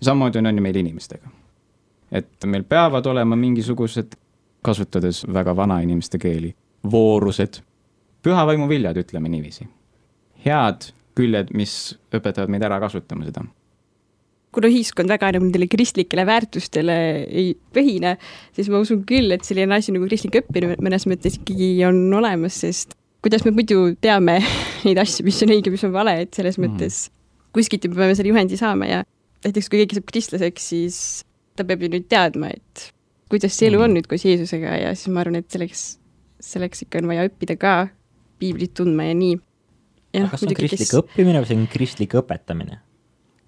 samamoodi 0.00 0.38
on, 0.38 0.46
on 0.46 0.56
ju 0.56 0.62
meil 0.62 0.76
inimestega. 0.76 1.28
et 2.12 2.44
meil 2.46 2.64
peavad 2.64 3.06
olema 3.06 3.36
mingisugused, 3.36 4.14
kasutades 4.62 5.24
väga 5.32 5.56
vanainimeste 5.56 6.18
keeli, 6.18 6.52
voorused, 6.90 7.60
püha 8.22 8.46
vaimu 8.46 8.68
viljad, 8.68 8.96
ütleme 8.96 9.28
niiviisi. 9.28 9.68
head 10.46 10.90
küljed, 11.16 11.50
mis 11.54 11.96
õpetavad 12.14 12.52
meid 12.52 12.62
ära 12.62 12.80
kasutama 12.80 13.24
seda 13.26 13.46
kuna 14.56 14.70
ühiskond 14.72 15.10
väga 15.12 15.34
nagu 15.34 15.44
nendele 15.44 15.66
kristlikele 15.68 16.22
väärtustele 16.24 16.94
ei 17.28 17.50
põhine, 17.76 18.14
siis 18.56 18.70
ma 18.72 18.78
usun 18.80 19.02
küll, 19.04 19.34
et 19.34 19.44
selline 19.44 19.76
asi 19.76 19.92
nagu 19.92 20.06
kristlik 20.08 20.38
õppimine 20.40 20.78
mõnes 20.80 21.04
mõttes 21.04 21.36
ikkagi 21.36 21.68
on 21.84 21.98
olemas, 22.16 22.62
sest 22.64 22.96
kuidas 23.26 23.42
me 23.42 23.52
muidu 23.56 23.90
teame 23.98 24.38
neid 24.86 25.02
asju, 25.02 25.26
mis 25.26 25.42
on 25.42 25.54
õige, 25.56 25.74
mis 25.74 25.84
on 25.86 25.94
vale, 25.94 26.14
et 26.22 26.38
selles 26.38 26.58
mm. 26.60 26.66
mõttes 26.66 27.06
kuskilt 27.56 27.88
me 27.90 27.98
peame 27.98 28.14
selle 28.14 28.30
juhendi 28.30 28.58
saama 28.60 28.88
ja 28.90 29.02
näiteks 29.46 29.70
kui 29.70 29.80
keegi 29.82 29.98
saab 29.98 30.06
kristlaseks, 30.12 30.70
siis 30.72 30.98
ta 31.58 31.66
peab 31.66 31.82
ju 31.82 31.90
nüüd 31.92 32.06
teadma, 32.12 32.52
et 32.54 32.90
kuidas 33.32 33.56
see 33.56 33.70
elu 33.70 33.80
on 33.80 33.90
mm. 33.90 33.98
nüüd 33.98 34.10
koos 34.10 34.26
Jeesusega 34.26 34.78
ja 34.84 34.94
siis 34.94 35.10
ma 35.12 35.24
arvan, 35.24 35.40
et 35.40 35.50
selleks, 35.52 35.86
selleks 36.52 36.86
ikka 36.86 37.02
on 37.02 37.10
vaja 37.10 37.26
õppida 37.30 37.58
ka 37.60 37.76
piiblit 38.40 38.76
tundma 38.76 39.08
ja 39.08 39.16
nii. 39.16 39.38
aga 40.20 40.30
kas 40.32 40.44
see 40.44 40.52
on 40.52 40.58
kristlik 40.58 40.84
kes... 40.84 40.98
õppimine 41.00 41.40
või 41.40 41.50
see 41.50 41.58
on 41.58 41.66
kristlik 41.72 42.16
õpetamine? 42.20 42.80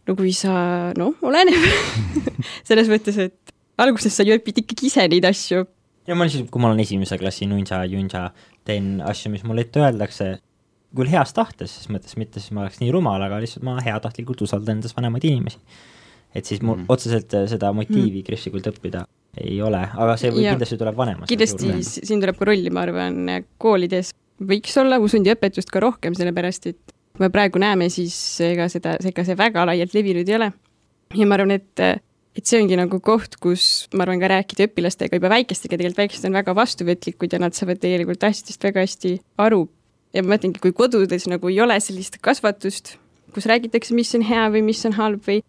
no 0.09 0.17
kui 0.17 0.33
sa, 0.37 0.55
noh, 0.99 1.15
oleneb 1.29 1.69
selles 2.69 2.91
mõttes, 2.91 3.21
et 3.29 3.55
alguses 3.79 4.15
sa 4.15 4.27
ju 4.27 4.37
õpid 4.39 4.65
ikkagi 4.65 4.89
ise 4.91 5.05
neid 5.11 5.27
asju. 5.29 5.67
Ja 6.09 6.17
ma 6.17 6.27
lihtsalt, 6.27 6.51
kui 6.53 6.63
ma 6.63 6.71
olen 6.71 6.83
esimese 6.85 7.19
klassi 7.21 7.49
nunsa-junsa, 7.51 8.29
teen 8.69 8.99
asju, 9.05 9.33
mis 9.35 9.45
mulle 9.47 9.67
ette 9.67 9.83
öeldakse, 9.83 10.31
küll 10.97 11.13
heas 11.13 11.35
tahtes, 11.37 11.75
ses 11.77 11.91
mõttes 11.93 12.17
mitte 12.21 12.41
siis 12.41 12.55
ma 12.57 12.65
oleks 12.65 12.81
nii 12.81 12.91
rumal, 12.95 13.23
aga 13.27 13.41
lihtsalt 13.43 13.67
ma 13.67 13.77
heatahtlikult 13.85 14.47
usaldan 14.47 14.79
endas 14.79 14.97
vanemaid 14.97 15.27
inimesi. 15.29 15.61
et 16.37 16.45
siis 16.45 16.61
mul 16.61 16.77
mm. 16.77 16.91
otseselt 16.93 17.33
äh, 17.35 17.47
seda 17.49 17.71
motiivi 17.73 18.21
mm. 18.21 18.25
kristlikult 18.27 18.67
õppida 18.71 19.07
ei 19.41 19.61
ole, 19.65 19.81
aga 19.81 20.17
see 20.21 20.33
võib, 20.33 20.45
kindlasti 20.45 20.79
tuleb 20.81 20.97
vanemast. 20.97 21.31
kindlasti 21.31 22.07
siin 22.09 22.21
tuleb 22.23 22.37
ka 22.39 22.49
rolli, 22.49 22.73
ma 22.73 22.85
arvan, 22.85 23.21
koolides 23.61 24.13
võiks 24.49 24.77
olla 24.81 24.99
usundiõpetust 25.03 25.73
ka 25.73 25.83
rohkem, 25.83 26.17
sellepärast 26.17 26.71
et 26.73 26.81
kui 27.17 27.27
me 27.27 27.31
praegu 27.35 27.61
näeme, 27.61 27.89
siis 27.93 28.17
ega 28.45 28.69
seda, 28.73 28.97
ega 29.05 29.25
see 29.27 29.37
väga 29.39 29.65
laialt 29.69 29.97
levinud 29.97 30.29
ei 30.29 30.37
ole. 30.39 30.53
ja 31.17 31.27
ma 31.27 31.39
arvan, 31.39 31.57
et 31.57 31.85
et 32.39 32.47
see 32.47 32.61
ongi 32.63 32.79
nagu 32.79 33.01
koht, 33.03 33.35
kus 33.43 33.89
ma 33.93 34.05
arvan 34.05 34.23
ka 34.23 34.31
rääkida 34.31 34.69
õpilastega 34.69 35.19
juba 35.19 35.33
väikestega, 35.33 35.75
tegelikult 35.75 36.05
väiksed 36.05 36.29
on 36.29 36.39
väga 36.39 36.55
vastuvõtlikud 36.55 37.35
ja 37.35 37.43
nad 37.43 37.57
saavad 37.59 37.81
tegelikult 37.83 38.25
asjadest 38.29 38.63
väga 38.63 38.85
hästi 38.85 39.17
aru, 39.43 39.65
ja 40.15 40.23
ma 40.25 40.37
mõtlengi, 40.37 40.63
kui 40.63 40.75
kodudes 40.77 41.27
nagu 41.31 41.51
ei 41.51 41.59
ole 41.65 41.79
sellist 41.83 42.21
kasvatust, 42.25 42.95
kus 43.35 43.49
räägitakse, 43.51 43.97
mis 43.97 44.15
on 44.17 44.25
hea 44.29 44.47
või 44.55 44.63
mis 44.71 44.85
on 44.89 44.95
halb 44.99 45.25
või, 45.27 45.43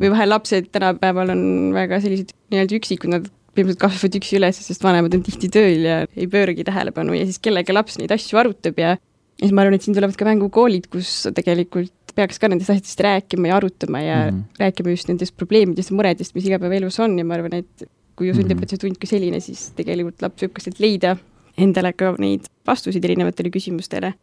või 0.00 0.12
vahel 0.14 0.32
lapsed 0.32 0.70
tänapäeval 0.74 1.34
on 1.34 1.42
väga 1.76 1.98
sellised 2.04 2.32
nii-öelda 2.54 2.78
üksikud, 2.78 3.12
nad 3.12 3.26
põhimõtteliselt 3.56 3.82
kasvavad 3.82 4.16
üksi 4.20 4.38
üles, 4.38 4.62
sest 4.68 4.84
vanemad 4.84 5.14
on 5.16 5.24
tihti 5.26 5.50
tööl 5.52 5.84
ja 5.88 5.98
ei 6.12 6.28
pööragi 6.30 6.64
tähelepanu 6.68 7.16
ja 7.16 7.26
siis 7.28 7.40
kellega 7.42 7.74
laps 7.74 7.96
neid 7.98 8.12
asju 8.14 8.38
arutab 8.40 8.78
ja 8.80 8.96
ja 9.36 9.44
siis 9.44 9.52
ma 9.52 9.64
arvan, 9.64 9.76
et 9.76 9.84
siin 9.84 9.96
tulevad 9.96 10.16
ka 10.16 10.24
mängu 10.28 10.48
koolid, 10.52 10.86
kus 10.92 11.26
tegelikult 11.36 12.05
peaks 12.16 12.40
ka 12.40 12.48
nendest 12.48 12.72
asjadest 12.72 13.04
rääkima 13.04 13.52
ja 13.52 13.60
arutama 13.60 14.00
ja 14.00 14.18
mm 14.30 14.38
-hmm. 14.38 14.58
rääkima 14.58 14.90
just 14.90 15.08
nendest 15.08 15.36
probleemidest 15.36 15.90
ja 15.90 15.96
muredest, 15.96 16.34
mis 16.34 16.46
igapäevaelus 16.48 17.00
on 17.00 17.18
ja 17.18 17.24
ma 17.24 17.34
arvan, 17.34 17.54
et 17.54 17.88
kui 18.16 18.30
usuõpetuse 18.32 18.80
tund 18.80 18.98
kui 19.00 19.08
selline, 19.08 19.40
siis 19.40 19.70
tegelikult 19.76 20.22
laps 20.24 20.42
võib 20.42 20.54
ka 20.56 20.64
sealt 20.64 20.80
leida 20.80 21.16
endale 21.60 21.92
ka 21.96 22.14
neid 22.20 22.48
vastuseid 22.66 23.04
erinevatele 23.04 23.50
küsimustele. 23.54 24.14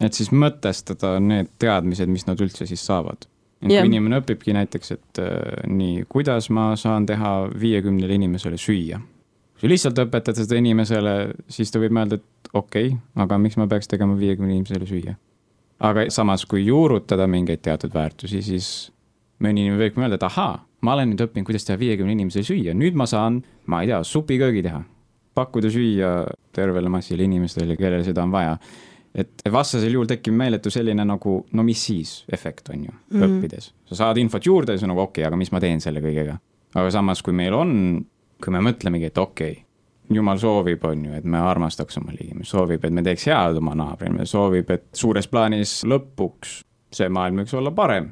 et 0.00 0.16
siis 0.16 0.30
mõtestada 0.32 1.18
need 1.20 1.50
teadmised, 1.60 2.08
mis 2.08 2.26
nad 2.26 2.40
üldse 2.40 2.66
siis 2.66 2.82
saavad. 2.86 3.26
et 3.62 3.70
yeah. 3.70 3.82
kui 3.82 3.92
inimene 3.92 4.20
õpibki 4.22 4.54
näiteks, 4.56 4.92
et 4.96 5.22
äh, 5.22 5.64
nii, 5.68 6.04
kuidas 6.08 6.50
ma 6.50 6.72
saan 6.76 7.06
teha 7.06 7.50
viiekümnele 7.60 8.14
inimesele 8.14 8.58
süüa. 8.58 9.00
kui 9.60 9.68
lihtsalt 9.68 9.98
õpetad 9.98 10.38
seda 10.38 10.56
inimesele, 10.56 11.34
siis 11.48 11.70
ta 11.70 11.82
võib 11.82 11.92
mõelda, 11.92 12.20
et 12.20 12.54
okei 12.54 12.94
okay,, 12.94 13.00
aga 13.16 13.38
miks 13.38 13.58
ma 13.60 13.68
peaks 13.68 13.90
tegema 13.90 14.16
viiekümne 14.18 14.54
inimesele 14.54 14.86
süüa. 14.86 15.16
Aga 15.80 16.06
samas, 16.12 16.44
kui 16.46 16.66
juurutada 16.66 17.26
mingeid 17.30 17.62
teatud 17.64 17.94
väärtusi, 17.94 18.42
siis 18.44 18.90
mõni 19.40 19.64
inimene 19.64 19.80
võib 19.80 20.00
mõelda, 20.00 20.20
et 20.20 20.26
ahaa, 20.28 20.58
ma 20.84 20.94
olen 20.94 21.12
nüüd 21.12 21.24
õppinud, 21.24 21.48
kuidas 21.48 21.64
teha 21.64 21.80
viiekümne 21.80 22.12
inimesele 22.12 22.44
süüa, 22.44 22.74
nüüd 22.76 22.98
ma 22.98 23.06
saan, 23.08 23.40
ma 23.66 23.82
ei 23.82 23.92
tea, 23.92 24.02
supiköögi 24.04 24.64
teha 24.66 24.82
pakkuda 25.34 25.70
süüa 25.70 26.12
tervele 26.52 26.90
massile 26.92 27.24
inimestele, 27.24 27.76
kellel 27.78 28.04
seda 28.06 28.24
on 28.26 28.32
vaja. 28.34 28.56
et 29.14 29.42
vastasel 29.50 29.90
juhul 29.90 30.06
tekib 30.06 30.36
meeletu 30.38 30.70
selline 30.70 31.02
nagu 31.02 31.32
no 31.58 31.62
mis 31.66 31.80
siis 31.82 32.10
efekt 32.30 32.68
on 32.70 32.84
ju 32.84 32.92
mm, 32.92 33.16
-hmm. 33.16 33.24
õppides. 33.26 33.72
sa 33.90 33.94
saad 33.94 34.18
infot 34.22 34.46
juurde 34.46 34.72
ja 34.72 34.78
siis 34.78 34.86
on 34.86 34.92
nagu 34.94 35.00
okei 35.00 35.22
okay,, 35.22 35.28
aga 35.28 35.36
mis 35.36 35.50
ma 35.52 35.60
teen 35.60 35.80
selle 35.80 36.00
kõigega. 36.00 36.38
aga 36.74 36.90
samas, 36.90 37.22
kui 37.22 37.32
meil 37.32 37.54
on, 37.54 38.04
kui 38.44 38.52
me 38.52 38.60
mõtlemegi, 38.60 39.06
et 39.06 39.18
okei 39.18 39.50
okay,, 39.50 39.64
jumal 40.10 40.38
soovib, 40.38 40.84
on 40.84 41.04
ju, 41.04 41.12
et 41.18 41.24
me 41.24 41.38
armastaks 41.38 41.98
oma 42.00 42.14
liigime, 42.14 42.44
soovib, 42.44 42.84
et 42.84 42.94
me 42.94 43.02
teeks 43.06 43.28
head 43.30 43.60
oma 43.60 43.76
naabrile, 43.78 44.26
soovib, 44.26 44.70
et 44.74 44.88
suures 44.96 45.28
plaanis 45.30 45.80
lõpuks 45.86 46.60
see 46.94 47.08
maailm 47.12 47.42
võiks 47.42 47.54
olla 47.54 47.70
parem 47.74 48.10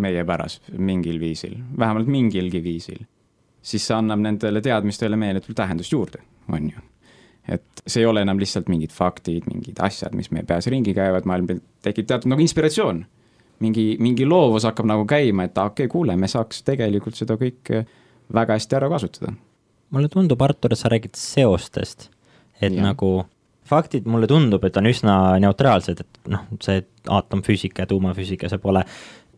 meie 0.00 0.24
pärast 0.26 0.72
mingil 0.78 1.20
viisil, 1.22 1.58
vähemalt 1.78 2.08
mingilgi 2.10 2.62
viisil, 2.64 3.04
siis 3.62 3.86
see 3.86 3.96
annab 3.96 4.22
nendele 4.24 4.62
teadmistele 4.64 5.16
meeletult 5.20 5.56
tähendust 5.56 5.92
juurde 5.92 6.22
on 6.52 6.70
ju. 6.70 6.82
et 7.48 7.82
see 7.86 8.00
ei 8.00 8.06
ole 8.06 8.22
enam 8.24 8.38
lihtsalt 8.40 8.68
mingid 8.72 8.92
faktid, 8.92 9.44
mingid 9.52 9.80
asjad, 9.84 10.14
mis 10.16 10.30
meie 10.32 10.46
peas 10.48 10.66
ringi 10.72 10.94
käivad, 10.96 11.28
maailm 11.28 11.60
tekib 11.84 12.08
teatud 12.08 12.32
nagu 12.32 12.40
inspiratsioon. 12.40 13.04
mingi, 13.60 13.96
mingi 14.00 14.26
loovus 14.26 14.64
hakkab 14.64 14.88
nagu 14.88 15.04
käima, 15.06 15.44
et 15.44 15.58
okei 15.58 15.84
okay,, 15.84 15.92
kuule, 15.92 16.16
me 16.16 16.28
saaks 16.28 16.62
tegelikult 16.64 17.14
seda 17.14 17.36
kõike 17.40 17.84
väga 18.34 18.56
hästi 18.56 18.76
ära 18.76 18.88
kasutada. 18.88 19.34
Mulle 19.90 20.08
tundub, 20.12 20.40
Artur, 20.42 20.76
sa 20.76 20.88
räägid 20.92 21.16
seostest, 21.18 22.08
et 22.60 22.72
ja. 22.72 22.82
nagu 22.82 23.24
faktid 23.68 24.06
mulle 24.10 24.28
tundub, 24.28 24.64
et 24.64 24.76
on 24.76 24.88
üsna 24.88 25.16
neutraalsed, 25.42 26.00
et 26.04 26.32
noh, 26.32 26.46
see 26.64 26.82
aatomfüüsika 27.10 27.84
ja 27.84 27.90
tuumafüüsika, 27.90 28.50
see 28.52 28.60
pole 28.62 28.84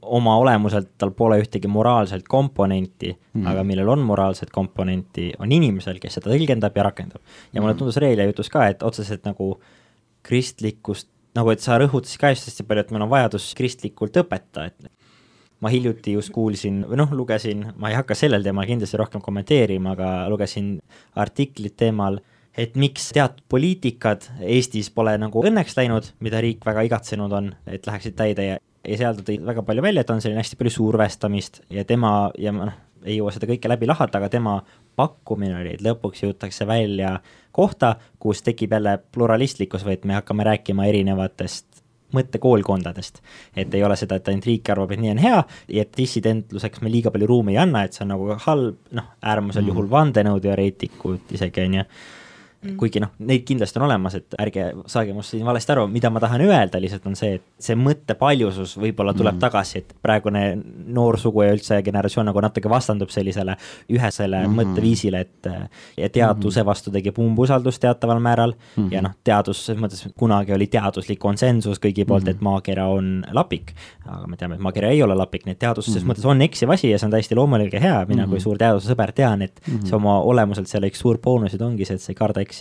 oma 0.06 0.36
olemuselt 0.38 0.92
tal 1.00 1.10
pole 1.18 1.38
ühtegi 1.42 1.68
moraalset 1.70 2.26
komponenti 2.30 3.10
mm., 3.10 3.46
aga 3.50 3.64
millel 3.66 3.90
on 3.90 4.04
moraalset 4.06 4.52
komponenti, 4.54 5.32
on 5.42 5.52
inimesel, 5.52 5.98
kes 6.02 6.18
seda 6.18 6.30
tõlgendab 6.30 6.78
ja 6.78 6.86
rakendab. 6.86 7.22
ja 7.52 7.60
mulle 7.60 7.74
mhm. 7.74 7.80
tundus 7.80 7.98
Reili 8.02 8.26
jutus 8.28 8.50
ka, 8.52 8.68
et 8.70 8.86
otseselt 8.86 9.26
nagu 9.26 9.56
kristlikkust, 10.26 11.08
nagu 11.38 11.50
et 11.52 11.62
sa 11.62 11.78
rõhutasid 11.78 12.22
ka 12.22 12.30
hästi 12.32 12.66
palju, 12.66 12.86
et 12.86 12.94
meil 12.94 13.06
on 13.06 13.12
vajadus 13.12 13.52
kristlikult 13.58 14.16
õpeta, 14.22 14.70
et 14.70 14.90
ma 15.60 15.72
hiljuti 15.72 16.16
just 16.16 16.32
kuulsin 16.34 16.82
või 16.88 17.00
noh, 17.00 17.12
lugesin, 17.16 17.64
ma 17.80 17.90
ei 17.90 17.98
hakka 17.98 18.16
sellel 18.18 18.44
teemal 18.44 18.68
kindlasti 18.68 19.00
rohkem 19.00 19.22
kommenteerima, 19.24 19.94
aga 19.96 20.10
lugesin 20.32 20.76
artiklit 21.16 21.76
teemal, 21.80 22.20
et 22.56 22.76
miks 22.76 23.10
teatud 23.16 23.44
poliitikad 23.48 24.28
Eestis 24.44 24.90
pole 24.92 25.16
nagu 25.20 25.44
õnneks 25.48 25.76
läinud, 25.78 26.12
mida 26.24 26.40
riik 26.44 26.64
väga 26.66 26.86
igatsenud 26.88 27.32
on, 27.32 27.52
et 27.68 27.88
läheksid 27.88 28.16
täide 28.18 28.50
ja 28.52 28.62
ja 28.86 28.98
seal 29.00 29.16
ta 29.18 29.24
tõi 29.26 29.40
väga 29.42 29.64
palju 29.66 29.82
välja, 29.82 30.02
et 30.04 30.10
on 30.14 30.20
selline 30.22 30.42
hästi 30.42 30.58
palju 30.60 30.72
survestamist 30.76 31.60
ja 31.74 31.84
tema 31.88 32.30
ja 32.38 32.52
noh, 32.54 32.74
ei 33.06 33.18
jõua 33.18 33.32
seda 33.34 33.48
kõike 33.50 33.70
läbi 33.70 33.88
lahata, 33.88 34.20
aga 34.20 34.30
tema 34.32 34.56
pakkumine 34.98 35.58
oli, 35.60 35.74
et 35.76 35.84
lõpuks 35.84 36.22
jõutakse 36.24 36.66
välja 36.68 37.16
kohta, 37.56 37.96
kus 38.22 38.42
tekib 38.46 38.74
jälle 38.76 38.96
pluralistlikkus 39.12 39.84
või 39.86 39.96
et 39.96 40.06
me 40.08 40.16
hakkame 40.18 40.46
rääkima 40.46 40.86
erinevatest 40.90 41.65
mõttekoolkondadest. 42.14 43.22
et 43.56 43.74
ei 43.74 43.84
ole 43.84 43.96
seda, 43.96 44.16
et 44.16 44.28
ainult 44.28 44.46
riik 44.46 44.70
arvab, 44.70 44.92
et 44.92 45.00
nii 45.00 45.10
on 45.10 45.22
hea 45.22 45.40
ja 45.68 45.82
et 45.82 45.96
dissidentluseks 45.96 46.80
me 46.82 46.92
liiga 46.92 47.10
palju 47.10 47.26
ruumi 47.26 47.56
ei 47.56 47.62
anna, 47.64 47.84
et 47.84 47.96
see 47.96 48.04
on 48.04 48.14
nagu 48.14 48.36
halb, 48.46 48.78
noh, 48.96 49.10
äärmusel 49.22 49.62
mm. 49.62 49.72
juhul 49.72 49.90
vandenõuteoreetikud 49.90 51.34
isegi, 51.38 51.66
on 51.66 51.80
ju 51.80 51.84
mm. 52.66 52.76
kuigi 52.80 53.00
noh, 53.02 53.12
neid 53.18 53.44
kindlasti 53.48 53.80
on 53.80 53.86
olemas, 53.88 54.14
et 54.18 54.36
ärge 54.42 54.68
saage 54.90 55.14
must 55.16 55.34
siin 55.34 55.46
valesti 55.46 55.72
aru, 55.72 55.86
mida 55.92 56.10
ma 56.10 56.20
tahan 56.22 56.44
öelda 56.46 56.80
lihtsalt 56.82 57.06
on 57.06 57.16
see, 57.18 57.38
et 57.38 57.44
see 57.58 57.76
mõtte 57.78 58.14
paljusus 58.18 58.76
võib-olla 58.80 59.14
tuleb 59.16 59.36
mm. 59.36 59.44
tagasi, 59.46 59.82
et 59.82 59.94
praegune 60.02 60.44
noor 60.86 61.18
sugu 61.20 61.42
ja 61.46 61.54
üldse 61.54 61.80
generatsioon 61.86 62.26
nagu 62.30 62.42
natuke 62.44 62.70
vastandub 62.70 63.10
sellisele 63.14 63.56
ühesele 63.92 64.42
mm 64.42 64.46
-hmm. 64.46 64.60
mõtteviisile, 64.60 65.20
et 65.20 66.12
teaduse 66.12 66.60
mhm. 66.60 66.66
vastu 66.66 66.90
tekib 66.90 67.18
umbusaldus 67.18 67.78
teataval 67.78 68.20
määral 68.20 68.52
mm 68.52 68.84
-hmm. 68.84 68.92
ja 68.92 69.02
noh, 69.02 69.14
teadus 69.24 69.66
selles 69.66 69.82
mõttes, 69.82 70.06
kunagi 70.18 70.52
oli 70.52 70.66
teaduslik 70.66 71.18
konsensus 71.18 71.78
kõigi 71.78 72.04
poolt 72.06 72.24
mm, 72.24 72.28
-hmm. 72.28 72.36
et 72.36 72.40
maakera 72.40 72.86
on 72.88 73.24
lapik, 73.32 73.74
aga 74.06 74.26
me 74.26 74.36
teame, 74.36 74.54
et 74.54 74.60
maakera 74.60 74.88
ei 74.88 75.02
ole 75.02 75.14
lapik, 75.14 75.46
nii 75.46 75.52
et 75.52 75.58
teadus 75.58 75.84
selles 75.84 76.04
mm 76.04 76.10
-hmm. 76.10 76.14
mõttes 76.14 76.26
on 76.26 76.42
eksiv 76.42 76.70
asi 76.70 76.90
ja 76.90 76.98
see 76.98 77.06
on 77.06 77.10
täiesti 77.10 77.34
loomulik 77.34 77.72
ja 77.72 77.80
hea, 77.80 78.04
mina 78.08 78.22
mm 78.22 78.26
-hmm. 78.26 78.30
kui 78.30 78.40
suur 78.40 78.58
teadusesõber 78.58 79.12
tean, 79.12 79.42
et 79.42 79.60
mm 79.66 79.74
-hmm. 79.74 79.86
see 79.86 79.96
oma 79.96 80.20
olemuselt 80.20 80.68
selle 80.68 80.86
üks 80.86 80.98
suur 80.98 81.18
boonused 81.18 81.60
ongi 81.60 81.84
see, 81.84 81.94
et 81.94 82.00
sa 82.00 82.12
ei 82.12 82.14
karda 82.14 82.40
eksida. 82.40 82.55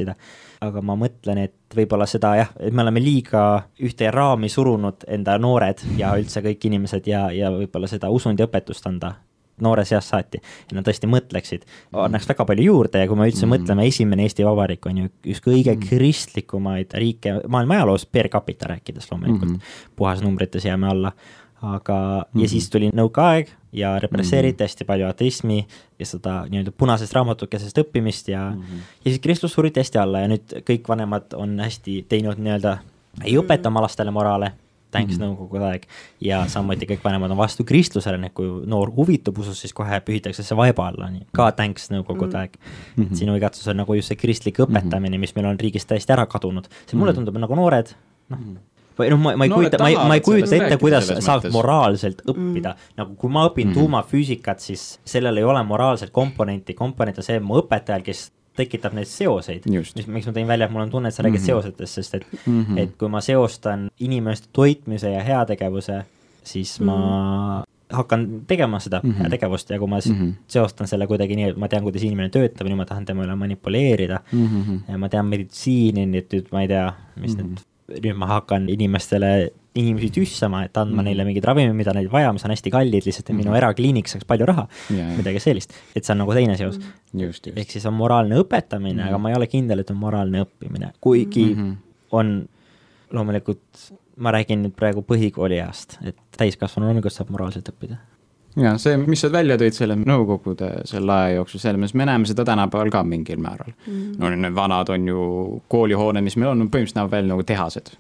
Aga 0.65 0.81
ma 0.81 0.95
mõtlen, 0.99 1.43
et 1.45 1.75
võib-olla 1.75 2.07
seda 2.09 2.35
jah, 2.39 2.51
et 2.59 2.73
me 2.73 2.83
oleme 2.85 3.03
liiga 3.03 3.43
ühte 3.83 4.09
raami 4.11 4.49
surunud 4.49 5.05
enda 5.07 5.37
noored 5.41 5.83
ja 5.99 6.15
üldse 6.19 6.43
kõik 6.45 6.67
inimesed 6.69 7.07
ja, 7.07 7.27
ja 7.35 7.51
võib-olla 7.53 7.87
seda 7.91 8.09
usund 8.09 8.39
ja 8.39 8.49
õpetust 8.49 8.87
anda 8.87 9.15
noores 9.61 9.91
eas 9.95 10.09
saati, 10.11 10.41
et 10.67 10.73
nad 10.75 10.83
tõesti 10.83 11.07
mõtleksid, 11.07 11.63
annaks 11.95 12.27
väga 12.27 12.45
palju 12.47 12.65
juurde 12.65 12.99
ja 12.99 13.07
kui 13.07 13.19
me 13.19 13.29
üldse 13.29 13.45
mm. 13.45 13.53
mõtleme, 13.53 13.85
esimene 13.87 14.25
Eesti 14.27 14.43
Vabariik 14.43 14.87
on 14.89 14.99
ju 14.99 15.11
üks 15.31 15.39
kõige 15.45 15.77
mm. 15.77 15.85
kristlikumaid 15.87 16.95
riike 16.99 17.37
maailma 17.47 17.79
ajaloos 17.79 18.03
per 18.11 18.27
capita 18.33 18.73
rääkides 18.73 19.07
loomulikult 19.11 19.49
mm, 19.49 19.55
-hmm. 19.55 19.95
puhasnumbrites 19.95 20.67
jääme 20.67 20.91
alla 20.91 21.13
aga 21.62 21.93
mm, 21.93 22.21
-hmm. 22.21 22.41
ja 22.41 22.45
mhm. 22.45 22.50
siis 22.50 22.69
tuli 22.69 22.89
nõukaaeg 22.89 23.50
ja 23.71 24.00
represseeriti 24.00 24.53
mm 24.53 24.57
-hmm. 24.57 24.63
hästi 24.63 24.85
palju 24.85 25.07
ateismi 25.07 25.67
ja 26.00 26.05
seda 26.05 26.45
nii-öelda 26.50 26.71
punasest 26.71 27.13
raamatukesest 27.13 27.77
õppimist 27.77 28.27
ja 28.31 28.50
mm, 28.50 28.62
-hmm. 28.62 28.83
ja 29.05 29.12
siis 29.12 29.19
kristlus 29.19 29.53
suriti 29.53 29.79
hästi 29.79 29.97
alla 29.97 30.19
ja 30.19 30.27
nüüd 30.27 30.59
kõik 30.69 30.88
vanemad 30.88 31.33
on 31.33 31.59
hästi 31.59 32.05
teinud 32.09 32.38
nii-öelda, 32.38 32.77
ei 33.24 33.38
õpeta 33.38 33.67
oma 33.67 33.81
lastele 33.81 34.12
moraale, 34.12 34.51
thanks 34.91 35.17
mm 35.17 35.24
-hmm. 35.24 35.27
nõukogude 35.27 35.63
aeg, 35.63 35.83
ja 36.21 36.47
samuti 36.47 36.85
kõik 36.85 37.03
vanemad 37.03 37.31
on 37.31 37.38
vastu 37.38 37.63
kristlusele, 37.63 38.17
nii 38.17 38.27
et 38.27 38.33
kui 38.33 38.47
noor 38.65 38.91
huvitub 38.95 39.38
usust, 39.38 39.62
siis 39.62 39.74
kohe 39.74 40.00
pühitakse 40.00 40.43
see 40.43 40.57
vaiba 40.57 40.88
alla, 40.88 41.09
nii 41.09 41.27
ka 41.31 41.51
thanks 41.51 41.89
nõukogude 41.91 42.38
aeg 42.38 42.51
mm. 42.59 43.03
-hmm. 43.03 43.15
sinu 43.15 43.35
igatsus 43.35 43.67
on 43.67 43.77
nagu 43.77 43.93
just 43.93 44.07
see 44.07 44.15
kristlik 44.15 44.59
õpetamine, 44.59 45.17
mis 45.17 45.35
meil 45.35 45.47
on 45.47 45.59
riigist 45.59 45.88
täiesti 45.88 46.13
ära 46.13 46.25
kadunud, 46.25 46.67
see 46.88 47.00
mulle 47.00 47.13
tundub 47.13 47.38
nagu 47.38 47.55
noored, 47.55 47.95
noh 48.29 48.39
mm 48.39 48.45
-hmm 48.45 48.75
või 48.99 49.09
noh, 49.11 49.19
ma, 49.19 49.35
ma 49.35 49.47
ei 49.47 49.51
no, 49.51 49.59
kujuta, 49.59 49.79
ma 49.81 49.89
ei, 49.89 49.97
ma 49.97 50.17
ei 50.17 50.23
kujuta 50.25 50.55
ette, 50.55 50.77
kuidas 50.81 51.11
saab 51.25 51.49
moraalselt 51.53 52.23
õppida 52.25 52.75
mm., 52.75 52.95
nagu 53.01 53.17
kui 53.19 53.31
ma 53.31 53.45
õpin 53.49 53.69
mm. 53.69 53.77
tuumafüüsikat, 53.79 54.63
siis 54.63 54.87
sellel 55.05 55.41
ei 55.41 55.47
ole 55.47 55.63
moraalset 55.67 56.13
komponenti, 56.15 56.77
komponent 56.77 57.21
on 57.21 57.27
see 57.27 57.39
mu 57.43 57.59
õpetajal, 57.61 58.05
kes 58.05 58.29
tekitab 58.55 58.95
neid 58.95 59.09
seoseid, 59.11 59.67
mis, 59.67 59.93
miks 60.07 60.29
ma 60.29 60.33
tõin 60.35 60.47
välja, 60.47 60.69
et 60.69 60.73
mul 60.73 60.85
on 60.85 60.91
tunne, 60.93 61.11
et 61.11 61.15
sa 61.15 61.25
räägid 61.25 61.41
mm 61.41 61.43
-hmm. 61.43 61.61
seosetest, 61.61 61.93
sest 61.93 62.15
et 62.15 62.25
mm, 62.45 62.63
-hmm. 62.63 62.79
et 62.79 62.97
kui 62.97 63.09
ma 63.11 63.21
seostan 63.21 63.89
inimeste 63.99 64.47
toitmise 64.53 65.11
ja 65.11 65.23
heategevuse, 65.23 66.03
siis 66.43 66.79
mm 66.79 66.87
-hmm. 66.87 66.91
ma 66.91 67.63
hakkan 67.91 68.41
tegema 68.47 68.79
seda 68.79 69.01
mm 69.03 69.11
-hmm. 69.11 69.21
heategevust 69.21 69.69
ja 69.69 69.79
kui 69.79 69.87
ma 69.87 69.99
mm 70.05 70.15
-hmm. 70.15 70.33
seostan 70.47 70.87
selle 70.87 71.07
kuidagi 71.07 71.35
nii, 71.35 71.49
et 71.49 71.57
ma 71.57 71.67
tean, 71.67 71.83
kuidas 71.83 72.03
inimene 72.03 72.29
töötab 72.29 72.67
ja 72.67 72.73
nüüd 72.73 72.77
ma 72.77 72.85
tahan 72.85 73.05
tema 73.05 73.23
üle 73.23 73.35
manipuleerida 73.35 74.19
mm 74.31 74.47
-hmm. 74.47 74.91
ja 74.91 74.97
ma 74.97 75.09
tean 75.09 75.25
meditsiini, 75.25 76.05
nii 76.05 76.19
et 76.19 76.33
nüüd 76.33 76.47
ma 76.51 76.61
ei 76.61 76.67
tea, 76.67 76.93
mis 77.15 77.37
mm 77.37 77.43
-hmm. 77.43 77.47
need 77.47 77.75
nüüd 77.92 78.18
ma 78.18 78.30
hakkan 78.30 78.65
inimestele, 78.72 79.32
inimesi 79.77 80.10
tüssama, 80.15 80.63
et 80.65 80.77
andma 80.80 81.01
mm. 81.01 81.08
neile 81.10 81.25
mingeid 81.27 81.46
ravimeid, 81.46 81.75
mida 81.77 81.94
neil 81.96 82.08
vaja, 82.12 82.32
mis 82.34 82.46
on 82.48 82.54
hästi 82.54 82.72
kallid, 82.74 83.06
lihtsalt 83.06 83.27
et 83.27 83.34
mm. 83.34 83.42
minu 83.44 83.51
mhm. 83.51 83.60
erakliinik 83.60 84.10
saaks 84.10 84.27
palju 84.30 84.48
raha 84.50 84.65
yeah,, 84.94 85.12
midagi 85.18 85.42
sellist, 85.44 85.75
et 85.94 86.01
see 86.01 86.15
on 86.15 86.24
nagu 86.24 86.38
teine 86.38 86.56
seos 86.60 86.80
mm.. 86.80 87.51
ehk 87.54 87.75
siis 87.75 87.86
on 87.89 87.98
moraalne 87.98 88.39
õpetamine 88.42 88.98
mm., 89.01 89.10
aga 89.10 89.22
ma 89.22 89.34
ei 89.34 89.38
ole 89.38 89.50
kindel, 89.51 89.84
et 89.84 89.94
on 89.94 90.00
moraalne 90.01 90.46
õppimine, 90.48 90.93
kuigi 91.04 91.45
mm 91.52 91.62
-hmm. 91.62 91.78
on 92.17 92.34
loomulikult, 93.15 93.86
ma 94.17 94.34
räägin 94.34 94.63
nüüd 94.65 94.76
praegu 94.80 95.04
põhikooli 95.06 95.60
east, 95.60 96.00
et 96.02 96.17
täiskasvanu 96.39 96.88
loomulikult 96.88 97.13
saab 97.13 97.30
moraalselt 97.36 97.69
õppida 97.76 98.00
ja 98.62 98.76
see, 98.82 98.98
mis 99.02 99.24
sa 99.26 99.32
välja 99.34 99.58
tõid 99.60 99.76
selle 99.76 99.98
Nõukogude 100.00 100.72
selle 100.89 101.13
aja 101.13 101.36
jooksul, 101.39 101.62
selles 101.63 101.82
mõttes 101.82 101.98
me 101.98 102.08
näeme 102.08 102.30
seda 102.30 102.46
tänapäeval 102.48 102.91
ka 102.94 103.04
mingil 103.08 103.41
määral. 103.44 103.74
Mm. 103.88 104.15
no 104.22 104.32
need 104.32 104.56
vanad 104.56 104.91
on 104.96 105.12
ju 105.12 105.28
koolihooned, 105.72 106.24
mis 106.26 106.38
meil 106.39 106.54
on, 106.54 106.65
põhimõtteliselt 106.70 107.02
näevad 107.02 107.18
välja 107.18 107.34
nagu 107.34 107.48
tehased. 107.48 107.94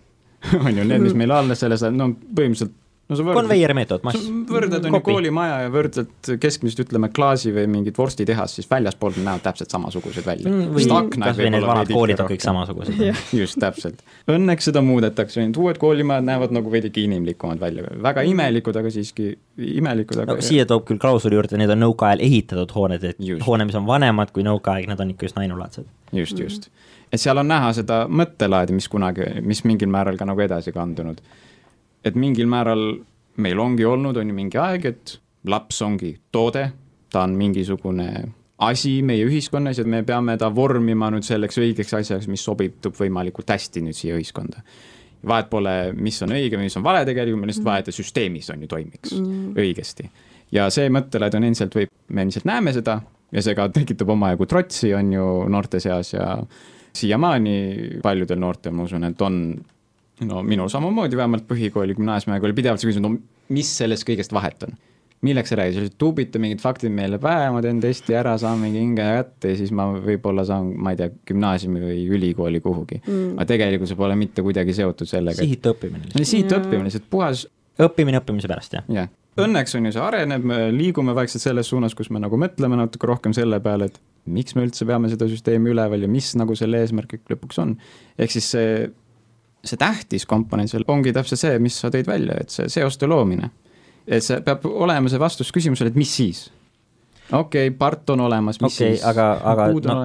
On 0.61 0.69
ju, 0.69 0.83
need, 0.85 1.01
mis 1.01 1.15
meil 1.17 1.31
alles 1.33 1.63
selles, 1.63 1.81
no 1.89 2.11
põhimõtteliselt 2.13 2.75
no 3.05 3.17
võrdled. 3.19 3.37
konveieri 3.37 3.75
meetod, 3.77 4.03
mass. 4.05 4.27
võrdled 4.49 4.87
on 4.87 4.95
ju 4.97 5.01
koolimaja 5.05 5.57
ja 5.65 5.71
võrdled 5.73 6.29
keskmist, 6.41 6.79
ütleme, 6.81 7.11
klaasi 7.13 7.51
või 7.53 7.67
mingit 7.69 7.97
vorstitehast, 7.99 8.57
siis 8.57 8.69
väljaspoolt 8.69 9.19
näevad 9.21 9.43
täpselt 9.45 9.73
samasugused 9.73 10.25
välja 10.25 10.49
mm,. 10.49 10.71
või 10.73 10.87
kas 11.21 11.37
või 11.37 11.51
need 11.53 11.67
vanad 11.67 11.91
koolid 11.91 12.23
on 12.23 12.31
kõik 12.31 12.45
samasugused 12.45 13.03
just, 13.41 13.59
täpselt. 13.61 14.01
Õnneks 14.31 14.71
seda 14.71 14.81
muudetakse, 14.85 15.43
need 15.43 15.59
uued 15.61 15.79
koolimajad 15.81 16.25
näevad 16.31 16.57
nagu 16.57 16.73
veidike 16.73 17.03
inimlikumad 17.05 17.61
välja, 17.61 17.85
väga 18.09 18.25
imelikud, 18.25 18.81
aga 18.81 18.93
siiski 18.93 19.31
imelikud, 19.77 20.23
aga 20.25 20.39
no, 20.39 20.45
siia 20.45 20.65
toob 20.69 20.87
küll 20.89 21.01
klausuli 21.01 21.37
juurde, 21.37 21.61
need 21.61 21.73
on 21.75 21.83
nõukaajal 21.85 22.25
ehitatud 22.25 22.73
hooned, 22.73 23.05
et 23.05 23.21
just. 23.21 23.45
hoone, 23.45 23.69
mis 23.69 23.77
on 23.77 23.85
vanemad 23.85 24.33
kui 24.33 24.45
nõukaaeg, 24.47 24.89
nad 24.89 25.05
on 25.05 25.13
ikka 25.13 25.29
üsna 25.29 25.45
ainulaadsed. 25.45 25.85
just, 26.15 26.41
just. 26.41 26.69
et 27.13 27.21
seal 27.21 27.37
on 27.37 27.53
näha 27.53 27.69
seda 27.77 28.05
mõttelaadi, 28.09 28.73
mis 28.73 28.89
kunagi, 28.89 29.29
mis 29.45 29.61
mingil 29.67 29.93
määral 29.93 30.17
ka 30.17 30.25
nagu 30.25 30.41
edasi 30.41 30.73
kandunud 30.73 31.21
et 32.05 32.15
mingil 32.15 32.49
määral 32.49 32.87
meil 33.41 33.59
ongi 33.59 33.85
olnud, 33.85 34.17
on 34.17 34.31
ju 34.31 34.35
mingi 34.35 34.59
aeg, 34.61 34.89
et 34.91 35.17
laps 35.49 35.81
ongi 35.85 36.15
toode, 36.33 36.69
ta 37.11 37.25
on 37.25 37.35
mingisugune 37.37 38.09
asi 38.65 39.01
meie 39.03 39.25
ühiskonnas 39.27 39.79
ja 39.81 39.85
me 39.87 40.01
peame 40.07 40.37
ta 40.39 40.47
vormima 40.55 41.09
nüüd 41.11 41.25
selleks 41.27 41.59
õigeks 41.59 41.95
asjaks, 41.97 42.29
mis 42.31 42.43
sobitub 42.45 42.95
võimalikult 42.95 43.51
hästi 43.51 43.83
nüüd 43.83 43.97
siia 43.97 44.15
ühiskonda. 44.15 44.63
vahet 45.25 45.49
pole, 45.49 45.91
mis 45.97 46.21
on 46.21 46.35
õige, 46.37 46.57
mis 46.61 46.77
on 46.77 46.83
vale 46.85 47.01
tegelikult, 47.05 47.41
meil 47.41 47.49
lihtsalt 47.49 47.65
mm. 47.65 47.71
vaja, 47.71 47.83
et 47.83 47.97
süsteemis 47.97 48.49
on 48.53 48.61
ju 48.61 48.67
toimiks 48.69 49.15
mm. 49.17 49.51
õigesti. 49.59 50.09
ja 50.55 50.69
see 50.71 50.89
mõttelaid 50.89 51.35
on 51.35 51.49
endiselt 51.49 51.75
võib, 51.75 51.91
me 52.07 52.25
endiselt 52.25 52.45
näeme 52.45 52.73
seda 52.73 52.99
ja 53.31 53.43
see 53.43 53.55
ka 53.57 53.67
tekitab 53.73 54.09
omajagu 54.15 54.47
trotsi, 54.47 54.93
on 54.95 55.11
ju, 55.13 55.27
noorte 55.51 55.81
seas 55.83 56.13
ja 56.13 56.37
siiamaani 56.95 57.99
paljudel 58.03 58.39
noortel, 58.39 58.75
ma 58.75 58.85
usun, 58.87 59.03
et 59.03 59.21
on 59.25 59.41
no 60.23 60.43
minul 60.47 60.71
samamoodi, 60.71 61.17
vähemalt 61.19 61.47
põhikooli, 61.49 61.95
gümnaasiumiaeg 61.97 62.43
oli 62.47 62.57
pidevalt 62.57 62.83
see 62.83 62.91
küsimus, 62.91 63.17
no 63.17 63.55
mis 63.55 63.71
sellest 63.81 64.07
kõigest 64.07 64.35
vahet 64.35 64.67
on? 64.67 64.77
milleks 65.25 65.49
sa 65.49 65.57
räägid, 65.57 65.73
sa 65.73 65.81
lihtsalt 65.81 65.97
tuubita 66.01 66.39
mingid 66.41 66.61
faktid 66.61 66.93
meile 66.93 67.17
pähe, 67.21 67.47
ma 67.53 67.61
teen 67.63 67.79
testi 67.81 68.13
ära, 68.17 68.35
saan 68.37 68.59
mingi 68.61 68.81
hinge 68.83 69.05
kätte 69.17 69.53
ja 69.53 69.57
siis 69.57 69.71
ma 69.75 69.87
võib-olla 69.93 70.43
saan, 70.45 70.73
ma 70.77 70.93
ei 70.93 70.99
tea, 70.99 71.11
gümnaasiumi 71.31 71.81
või 71.81 72.01
ülikooli 72.17 72.61
kuhugi 72.61 72.99
mm.. 73.01 73.35
aga 73.37 73.47
tegelikult 73.53 73.89
see 73.89 73.99
pole 73.99 74.17
mitte 74.19 74.43
kuidagi 74.45 74.75
seotud 74.77 75.09
sellega. 75.09 75.39
sihitu 75.41 75.71
õppimine. 75.73 76.11
sihitu 76.21 76.59
õppimine, 76.59 76.89
lihtsalt 76.89 77.07
puhas. 77.09 77.45
õppimine 77.87 78.21
õppimise 78.21 78.51
pärast, 78.51 78.75
jah. 78.77 78.85
jah, 78.91 79.09
õnneks 79.41 79.77
on 79.79 79.89
ju 79.89 79.95
see 79.95 80.03
areneb, 80.03 80.45
me 80.51 80.59
liigume 80.75 81.15
vaikselt 81.17 81.43
selles 81.47 81.71
suunas, 81.71 81.95
kus 81.97 82.11
me 82.13 82.21
nagu 82.21 82.37
mõtleme 82.39 82.77
natuke 82.83 83.09
rohkem 83.09 83.33
selle 83.37 83.61
peale, 83.63 83.89
et 83.89 83.97
miks 84.29 84.57
me 84.57 84.67
üldse 84.67 84.85
peame 84.89 85.09
seda 85.09 85.29
süsteemi 85.31 85.73
üleval 85.73 86.05
ja 86.05 86.11
mis 86.11 86.33
nagu 86.37 86.57
selle 86.59 86.83
eesmärk 86.83 87.17
lõpuks 87.31 87.63
on. 87.63 87.75
ehk 88.19 88.35
siis 88.35 88.51
see 88.57 88.69
see 89.65 89.79
tähtis 89.81 90.25
komponent 90.29 90.71
seal 90.71 90.85
ongi 90.87 91.13
täpselt 91.13 91.41
see, 91.41 91.59
mis 91.59 91.77
sa 91.81 91.91
tõid 91.93 92.09
välja, 92.09 92.37
et 92.41 92.53
see 92.53 92.69
seoste 92.71 93.09
loomine. 93.09 93.49
et 94.07 94.23
see 94.23 94.41
peab 94.45 94.65
olema 94.69 95.09
see 95.09 95.19
vastus 95.19 95.51
küsimusele, 95.51 95.89
et 95.89 95.97
mis 95.97 96.11
siis 96.13 96.45
okei 97.31 97.67
okay,, 97.67 97.77
part 97.77 98.09
on 98.09 98.19
olemas, 98.25 98.59
mis 98.61 98.75
okay, 98.75 98.95
siis? 98.95 99.05
aga, 99.07 99.27
aga 99.51 99.67
no, 99.73 99.95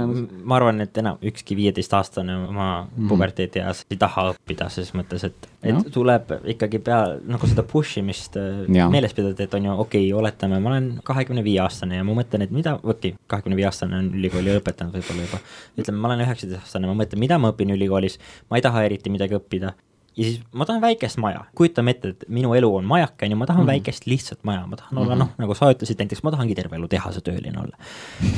ma 0.44 0.56
arvan, 0.56 0.80
et 0.84 1.00
enam 1.02 1.20
ükski 1.30 1.56
viieteistaastane 1.58 2.36
oma 2.46 2.68
mm. 2.84 3.08
puberteedi 3.10 3.62
eas 3.62 3.82
ei 3.90 3.98
taha 4.00 4.30
õppida, 4.32 4.70
selles 4.72 4.94
mõttes, 4.96 5.24
et, 5.28 5.50
et 5.62 5.76
no. 5.76 5.84
tuleb 5.92 6.32
ikkagi 6.54 6.80
pea, 6.86 7.00
nagu 7.28 7.50
seda 7.50 7.64
push 7.68 8.00
imist 8.00 8.38
äh, 8.40 8.64
ja. 8.76 8.88
meeles 8.92 9.14
pidada, 9.16 9.36
et 9.44 9.58
on 9.58 9.68
ju 9.68 9.76
okei 9.84 10.06
okay,, 10.08 10.16
oletame, 10.22 10.62
ma 10.62 10.72
olen 10.72 10.90
kahekümne 11.06 11.44
viie 11.46 11.60
aastane 11.64 12.00
ja 12.00 12.06
ma 12.06 12.16
mõtlen, 12.16 12.46
et 12.46 12.56
mida, 12.56 12.78
okei 12.80 13.14
okay,, 13.14 13.20
kahekümne 13.34 13.60
viie 13.60 13.68
aastane 13.68 14.00
on 14.00 14.10
ülikooli 14.20 14.56
lõpetanud 14.56 14.96
võib-olla 14.96 15.28
juba. 15.28 15.44
ütleme, 15.76 16.00
ma 16.00 16.12
olen 16.12 16.24
üheksateistaastane, 16.26 16.90
ma 16.90 16.96
mõtlen, 17.04 17.24
mida 17.26 17.40
ma 17.42 17.52
õpin 17.54 17.76
ülikoolis, 17.76 18.20
ma 18.50 18.60
ei 18.60 18.64
taha 18.64 18.86
eriti 18.88 19.12
midagi 19.12 19.36
õppida 19.36 19.74
ja 20.16 20.24
siis 20.24 20.40
ma 20.52 20.66
tahan 20.66 20.82
väikest 20.82 21.20
maja, 21.22 21.44
kujutame 21.56 21.94
ette, 21.94 22.12
et 22.14 22.24
minu 22.28 22.52
elu 22.58 22.68
on 22.80 22.86
majake, 22.88 23.26
on 23.26 23.34
ju, 23.34 23.38
ma 23.38 23.46
tahan 23.46 23.62
mm 23.62 23.68
-hmm. 23.68 23.72
väikest 23.72 24.06
lihtsat 24.06 24.38
maja, 24.42 24.66
ma 24.66 24.76
tahan 24.76 24.90
mm 24.90 24.98
-hmm. 24.98 25.06
olla 25.06 25.14
noh, 25.14 25.28
nagu 25.38 25.54
sa 25.54 25.70
ütlesid 25.72 25.98
näiteks, 25.98 26.22
ma 26.22 26.30
tahangi 26.30 26.54
terve 26.54 26.76
elu 26.76 26.88
tehase 26.88 27.20
tööline 27.20 27.58
olla 27.62 27.76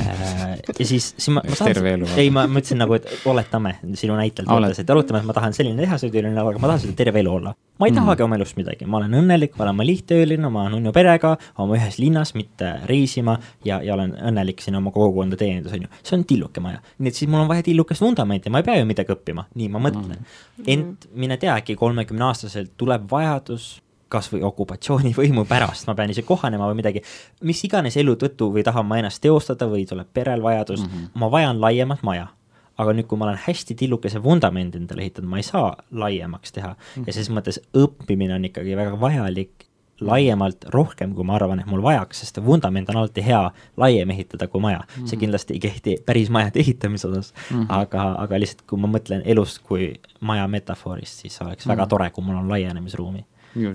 äh, 0.01 0.57
ja 0.79 0.85
siis, 0.85 1.15
siis 1.17 1.29
ma, 1.29 1.41
ma 1.49 1.55
tahan, 1.55 2.05
ei, 2.17 2.29
ma 2.29 2.45
mõtlesin 2.47 2.77
nagu, 2.77 2.93
et 2.93 3.07
oletame, 3.25 3.75
sinu 3.93 4.15
näitel 4.15 4.45
tootes, 4.45 4.79
et 4.79 4.89
oletame, 4.89 5.19
et 5.19 5.25
ma 5.25 5.33
tahan 5.33 5.53
selline 5.53 5.81
tehase 5.81 6.09
tööline 6.09 6.39
olla, 6.39 6.49
aga 6.49 6.59
ma 6.59 6.67
tahan 6.67 6.79
seda 6.85 6.93
terve 6.93 7.19
elu 7.19 7.33
olla. 7.33 7.55
ma 7.79 7.87
ei 7.87 7.91
mm 7.91 7.97
-hmm. 7.97 8.01
tahagi 8.01 8.23
oma 8.23 8.35
elust 8.35 8.57
midagi, 8.57 8.85
ma 8.85 8.97
olen 8.97 9.13
õnnelik, 9.13 9.59
olen 9.59 9.75
ma 9.75 9.85
lihttööline, 9.85 10.49
ma 10.49 10.61
olen 10.61 10.71
nunnu 10.71 10.91
perega, 10.91 11.37
oma 11.57 11.75
ühes 11.75 11.97
linnas, 11.97 12.33
mitte 12.35 12.79
reisima 12.85 13.39
ja, 13.65 13.81
ja 13.81 13.93
olen 13.93 14.13
õnnelik 14.13 14.61
siin 14.61 14.75
oma 14.75 14.91
kogukonda 14.91 15.35
teenindas, 15.37 15.73
on 15.73 15.81
ju. 15.81 15.87
see 16.03 16.17
on 16.17 16.25
tilluke 16.25 16.61
maja, 16.61 16.79
nii 16.97 17.07
et 17.07 17.15
siis 17.15 17.29
mul 17.29 17.39
on 17.39 17.47
vaja 17.47 17.63
tillukest 17.63 18.01
vundamenti, 18.01 18.49
ma 18.49 18.57
ei 18.57 18.63
pea 18.63 18.77
ju 18.77 18.85
midagi 18.85 19.13
õppima, 19.13 19.45
nii 19.55 19.69
ma 19.69 19.79
mõtlen 19.79 20.05
mm. 20.05 20.25
-hmm. 20.57 20.63
ent 20.67 21.07
mine 21.15 21.37
tea, 21.37 21.57
äkki 21.63 21.79
kolmekümneaastaselt 21.79 22.75
tuleb 22.77 23.07
vajadus 23.11 23.79
kas 24.13 24.29
või 24.29 24.43
okupatsioonivõimu 24.45 25.45
pärast, 25.49 25.87
ma 25.89 25.95
pean 25.97 26.13
ise 26.13 26.21
kohanema 26.27 26.69
või 26.69 26.81
midagi, 26.83 27.01
mis 27.49 27.63
iganes 27.65 27.97
elu 27.97 28.15
tõttu 28.21 28.51
või 28.53 28.65
tahan 28.65 28.85
ma 28.85 28.99
ennast 29.01 29.23
teostada 29.23 29.67
või 29.71 29.87
tuleb 29.89 30.11
perel 30.13 30.43
vajadus 30.43 30.83
mm, 30.83 30.93
-hmm. 30.93 31.19
ma 31.21 31.31
vajan 31.33 31.61
laiemat 31.61 32.05
maja. 32.05 32.29
aga 32.77 32.93
nüüd, 32.97 33.05
kui 33.05 33.17
ma 33.21 33.27
olen 33.27 33.37
hästi 33.37 33.75
tillukese 33.77 34.17
vundamendi 34.23 34.79
endale 34.79 35.03
ehitanud, 35.05 35.29
ma 35.29 35.37
ei 35.37 35.43
saa 35.45 35.75
laiemaks 35.91 36.51
teha 36.51 36.71
mm 36.73 36.77
-hmm. 36.79 37.07
ja 37.07 37.13
ses 37.13 37.29
mõttes 37.29 37.59
õppimine 37.77 38.33
on 38.35 38.45
ikkagi 38.45 38.75
väga 38.75 38.99
vajalik 38.99 39.67
laiemalt 40.07 40.65
rohkem, 40.73 41.13
kui 41.15 41.25
ma 41.27 41.35
arvan, 41.35 41.59
et 41.59 41.69
mul 41.69 41.83
vajaks, 41.83 42.23
sest 42.23 42.39
vundament 42.45 42.89
on 42.89 43.01
alati 43.01 43.25
hea 43.25 43.41
laiem 43.77 44.09
ehitada 44.15 44.47
kui 44.47 44.61
maja 44.61 44.79
mm. 44.79 44.95
-hmm. 44.95 45.07
see 45.07 45.19
kindlasti 45.19 45.53
ei 45.53 45.59
kehti 45.59 45.97
päris 46.05 46.29
majade 46.29 46.59
ehitamise 46.59 47.07
osas 47.07 47.33
mm, 47.33 47.61
-hmm. 47.61 47.65
aga, 47.69 48.15
aga 48.17 48.39
lihtsalt, 48.39 48.65
kui 48.67 48.79
ma 48.79 48.87
mõtlen 48.87 49.21
elust 49.25 49.63
kui 49.63 49.93
maja 50.19 50.47
metafoorist, 50.47 51.21
siis 51.21 51.41
oleks 51.41 51.65
mm 51.65 51.69
-hmm. 51.69 51.75
väga 51.75 51.87
tore, 51.87 52.09
kui 52.09 52.23
mul 52.23 52.35
on 52.35 52.49
laienemisruumi. 52.49 53.25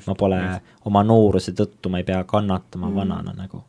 ma 0.06 0.14
pole 0.14 0.42
just. 0.42 0.64
oma 0.84 1.02
nooruse 1.02 1.52
tõttu, 1.52 1.88
ma 1.88 1.98
ei 1.98 2.04
pea 2.04 2.24
kannatama 2.24 2.86
mm 2.86 2.92
-hmm. 2.92 2.96
vanana 2.96 3.32
nagu 3.32 3.64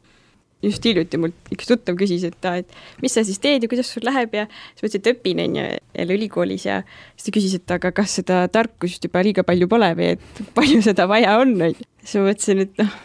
just 0.64 0.86
hiljuti 0.86 1.20
mult 1.22 1.54
üks 1.54 1.70
tuttav 1.70 1.98
küsis, 2.00 2.26
et 2.28 2.48
aa, 2.48 2.60
et 2.64 3.04
mis 3.04 3.14
sa 3.16 3.24
siis 3.28 3.40
teed 3.42 3.64
ja 3.64 3.72
kuidas 3.72 3.92
sul 3.94 4.04
läheb 4.08 4.34
ja 4.36 4.46
siis 4.50 4.84
ma 4.84 4.90
ütlesin, 4.90 5.04
et 5.04 5.12
õpin, 5.14 5.42
on 5.46 5.58
ju, 5.60 5.66
jälle 6.02 6.18
ülikoolis 6.20 6.66
ja 6.68 6.82
siis 7.16 7.30
ta 7.30 7.36
küsis, 7.38 7.56
et 7.60 7.76
aga 7.78 7.94
kas 7.96 8.18
seda 8.20 8.42
tarkust 8.52 9.08
juba 9.08 9.24
liiga 9.26 9.46
palju 9.48 9.70
pole 9.72 9.92
või 10.00 10.14
et 10.18 10.44
palju 10.58 10.84
seda 10.86 11.08
vaja 11.12 11.38
on, 11.40 11.56
on 11.62 11.74
ju. 11.74 11.90
siis 12.04 12.20
ma 12.20 12.28
mõtlesin, 12.28 12.64
et 12.68 12.84
noh, 12.84 12.96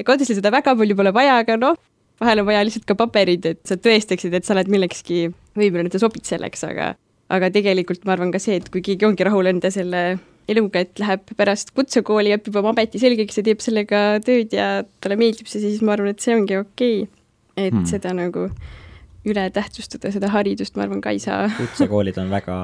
ega 0.00 0.16
otseselt 0.16 0.40
seda 0.40 0.54
väga 0.54 0.76
palju 0.78 0.98
pole 1.02 1.14
vaja, 1.16 1.40
aga 1.42 1.58
noh, 1.60 1.78
vahel 2.22 2.42
on 2.42 2.50
vaja 2.50 2.64
lihtsalt 2.66 2.86
ka 2.88 2.98
paberid, 3.00 3.46
et 3.54 3.62
sa 3.66 3.78
tõestaksid, 3.80 4.34
et 4.36 4.46
sa 4.46 4.54
oled 4.54 4.70
millekski 4.70 5.28
võimeline, 5.58 5.90
et 5.90 5.96
sa 5.96 6.04
sobid 6.04 6.28
selleks, 6.28 6.66
aga 6.68 6.92
aga 7.30 7.50
tegelikult 7.54 8.04
ma 8.06 8.16
arvan 8.16 8.32
ka 8.34 8.40
see, 8.42 8.58
et 8.58 8.68
kui 8.72 8.82
keegi 8.82 9.06
ongi 9.06 9.26
rahul 9.26 9.46
enda 9.50 9.70
selle 9.70 10.02
eluga, 10.50 10.84
et 10.84 11.00
läheb 11.02 11.32
pärast 11.38 11.72
kutsekooli, 11.76 12.34
õpib 12.36 12.58
oma 12.60 12.74
ameti 12.74 13.00
selgeks 13.02 13.40
ja 13.40 13.46
teeb 13.46 13.62
sellega 13.64 14.02
tööd 14.24 14.52
ja 14.56 14.82
talle 15.00 15.18
meeldib 15.20 15.50
see, 15.50 15.62
siis 15.62 15.80
ma 15.86 15.96
arvan, 15.96 16.12
et 16.14 16.24
see 16.24 16.36
ongi 16.36 16.58
okei 16.60 17.00
okay.. 17.04 17.16
et 17.56 17.74
hmm. 17.74 17.88
seda 17.90 18.14
nagu 18.16 18.48
üle 19.30 19.42
tähtsustada, 19.52 20.08
seda 20.14 20.30
haridust, 20.32 20.76
ma 20.78 20.86
arvan, 20.86 21.02
ka 21.04 21.12
ei 21.12 21.20
saa. 21.20 21.42
kutsekoolid 21.58 22.16
on 22.22 22.30
väga 22.32 22.54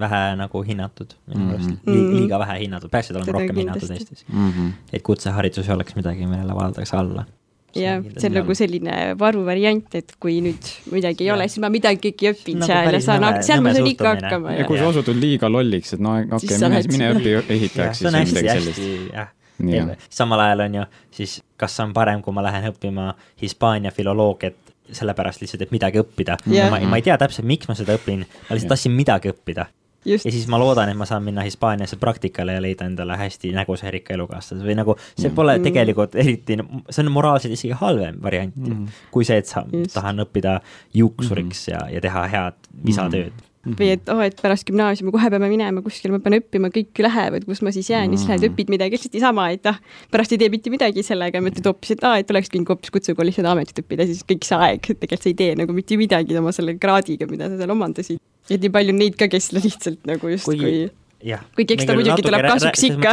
vähe 0.00 0.22
nagu 0.40 0.62
hinnatud 0.64 1.12
minu 1.26 1.42
hmm. 1.42 1.50
arust 1.56 1.70
mm 1.70 1.80
-hmm. 1.84 2.14
liiga 2.16 2.38
vähe 2.40 2.58
hinnatud, 2.62 2.92
peaksid 2.94 3.16
olema 3.16 3.36
rohkem 3.36 3.56
kindlasti. 3.56 3.86
hinnatud 3.86 4.14
Eestis 4.14 4.24
mm. 4.28 4.50
-hmm. 4.50 4.72
et 4.92 5.02
kutseharidus 5.02 5.68
ei 5.68 5.74
oleks 5.74 5.96
midagi, 5.96 6.26
millele 6.26 6.54
vaadatakse 6.54 6.96
alla 6.96 7.26
jah, 7.76 8.04
see 8.16 8.30
on 8.30 8.36
nagu 8.40 8.56
selline 8.56 8.96
varuvariant, 9.20 9.96
et 9.98 10.14
kui 10.22 10.38
nüüd 10.44 10.70
midagi 10.92 11.26
ei 11.26 11.30
ja. 11.30 11.34
ole, 11.36 11.48
siis 11.50 11.62
ma 11.62 11.70
midagi 11.72 12.12
ei 12.12 12.30
õppinud 12.32 12.64
nagu 12.64 12.70
seal 12.70 12.96
ja 12.96 13.02
saan, 13.04 13.26
seal 13.46 13.64
ma 13.64 13.74
saan 13.76 13.90
ikka 13.90 14.14
hakkama. 14.14 14.54
ja 14.58 14.68
kui 14.68 14.80
sa 14.80 14.88
osutud 14.90 15.20
liiga 15.20 15.50
lolliks, 15.52 15.94
et 15.96 16.04
no 16.04 16.16
okei 16.20 16.56
okay,, 16.56 16.62
mine, 16.66 16.82
mine 16.94 17.12
õpi 17.16 17.36
ehitajaks 17.56 18.02
siis 18.02 18.08
või 18.10 18.24
midagi 18.30 18.54
sellist. 18.56 18.82
jah, 19.14 19.94
samal 20.20 20.46
ajal 20.46 20.66
on 20.66 20.80
ju, 20.80 20.88
siis 21.20 21.38
kas 21.60 21.78
on 21.84 21.94
parem, 21.96 22.24
kui 22.24 22.34
ma 22.36 22.44
lähen 22.46 22.70
õppima 22.72 23.12
Hispaania 23.42 23.94
filoloogiat 23.94 24.58
sellepärast 24.90 25.44
lihtsalt, 25.44 25.62
et 25.62 25.74
midagi 25.74 26.00
õppida. 26.02 26.40
ma, 26.70 26.80
ma 26.82 26.98
ei 26.98 27.04
tea 27.06 27.14
täpselt, 27.20 27.46
miks 27.46 27.68
ma 27.70 27.76
seda 27.78 27.94
õpin, 27.98 28.24
ma 28.26 28.56
lihtsalt 28.56 28.74
tahtsin 28.74 28.96
midagi 28.96 29.30
õppida 29.30 29.68
Just. 30.04 30.24
ja 30.24 30.32
siis 30.32 30.46
ma 30.48 30.58
loodan, 30.58 30.88
et 30.88 30.96
ma 30.96 31.04
saan 31.08 31.24
minna 31.24 31.44
Hispaaniasse 31.44 31.98
praktikale 32.00 32.54
ja 32.56 32.62
leida 32.62 32.86
endale 32.88 33.16
hästi 33.20 33.52
nägusa 33.52 33.88
ja 33.88 33.94
rikka 33.96 34.14
elukaaslase 34.16 34.64
või 34.64 34.78
nagu 34.78 34.96
see 35.10 35.28
mm. 35.28 35.34
pole 35.36 35.58
tegelikult 35.60 36.16
eriti, 36.16 36.56
see 36.88 37.04
on 37.04 37.12
moraalselt 37.12 37.56
isegi 37.56 37.76
halvem 37.76 38.16
variant 38.22 38.56
mm. 38.56 38.88
kui 39.12 39.28
see, 39.28 39.36
et 39.42 39.50
sa 39.50 39.66
Just. 39.68 39.92
tahan 39.94 40.24
õppida 40.24 40.60
juuksuriks 40.96 41.66
mm. 41.68 41.74
ja, 41.74 41.84
ja 41.96 42.04
teha 42.08 42.26
head 42.32 42.68
visatööd 42.86 43.32
mm 43.36 43.49
Mm 43.60 43.72
-hmm. 43.72 43.76
või 43.76 43.88
et 43.92 44.08
oh, 44.08 44.20
et 44.24 44.38
pärast 44.40 44.64
gümnaasiumi 44.64 45.12
kohe 45.12 45.28
peame 45.30 45.48
minema 45.52 45.82
kuskile, 45.84 46.14
ma 46.14 46.18
pean 46.24 46.38
õppima, 46.38 46.70
kõik 46.72 46.96
lähevad, 47.04 47.44
kus 47.44 47.60
ma 47.60 47.72
siis 47.76 47.90
jään 47.90 48.06
mm 48.06 48.08
-hmm. 48.08 48.12
ja 48.12 48.18
siis 48.18 48.28
lähed 48.30 48.46
õpid 48.48 48.70
midagi, 48.72 48.96
lihtsalt 48.96 49.12
niisama, 49.12 49.50
et 49.52 49.66
ah, 49.68 49.76
pärast 50.10 50.32
ei 50.32 50.38
tee 50.40 50.48
mitte 50.48 50.72
midagi 50.72 51.02
sellega, 51.04 51.42
mõtled 51.44 51.68
hoopis, 51.68 51.90
et 51.90 52.04
aa 52.04 52.14
ah,, 52.14 52.18
et 52.18 52.30
oleks 52.30 52.48
võinud 52.54 52.72
hoopis 52.72 52.90
kutsekoolis 52.90 53.36
seda 53.36 53.52
ametit 53.52 53.82
õppida, 53.84 54.06
siis 54.08 54.24
kõik 54.24 54.48
see 54.48 54.56
aeg, 54.56 54.80
tegelikult 54.80 55.22
sa 55.22 55.28
ei 55.28 55.36
tee 55.36 55.54
nagu 55.60 55.76
mitte 55.76 56.00
midagi 56.00 56.38
oma 56.40 56.52
selle 56.56 56.78
kraadiga, 56.80 57.28
mida 57.28 57.50
sa 57.52 57.60
seal 57.60 57.76
omandasid. 57.76 58.18
ja 58.48 58.56
nii 58.56 58.72
palju 58.72 58.96
neid 58.96 59.20
ka, 59.20 59.28
kes 59.28 59.52
lihtsalt 59.52 60.00
nagu 60.08 60.32
justkui 60.32 60.56
kui 60.56 60.88
kuigi 61.56 61.76
eks 61.76 61.88
ta 61.88 61.96
muidugi 61.98 62.24
tuleb 62.24 62.46
kasuks 62.46 62.84
ikka. 62.88 63.12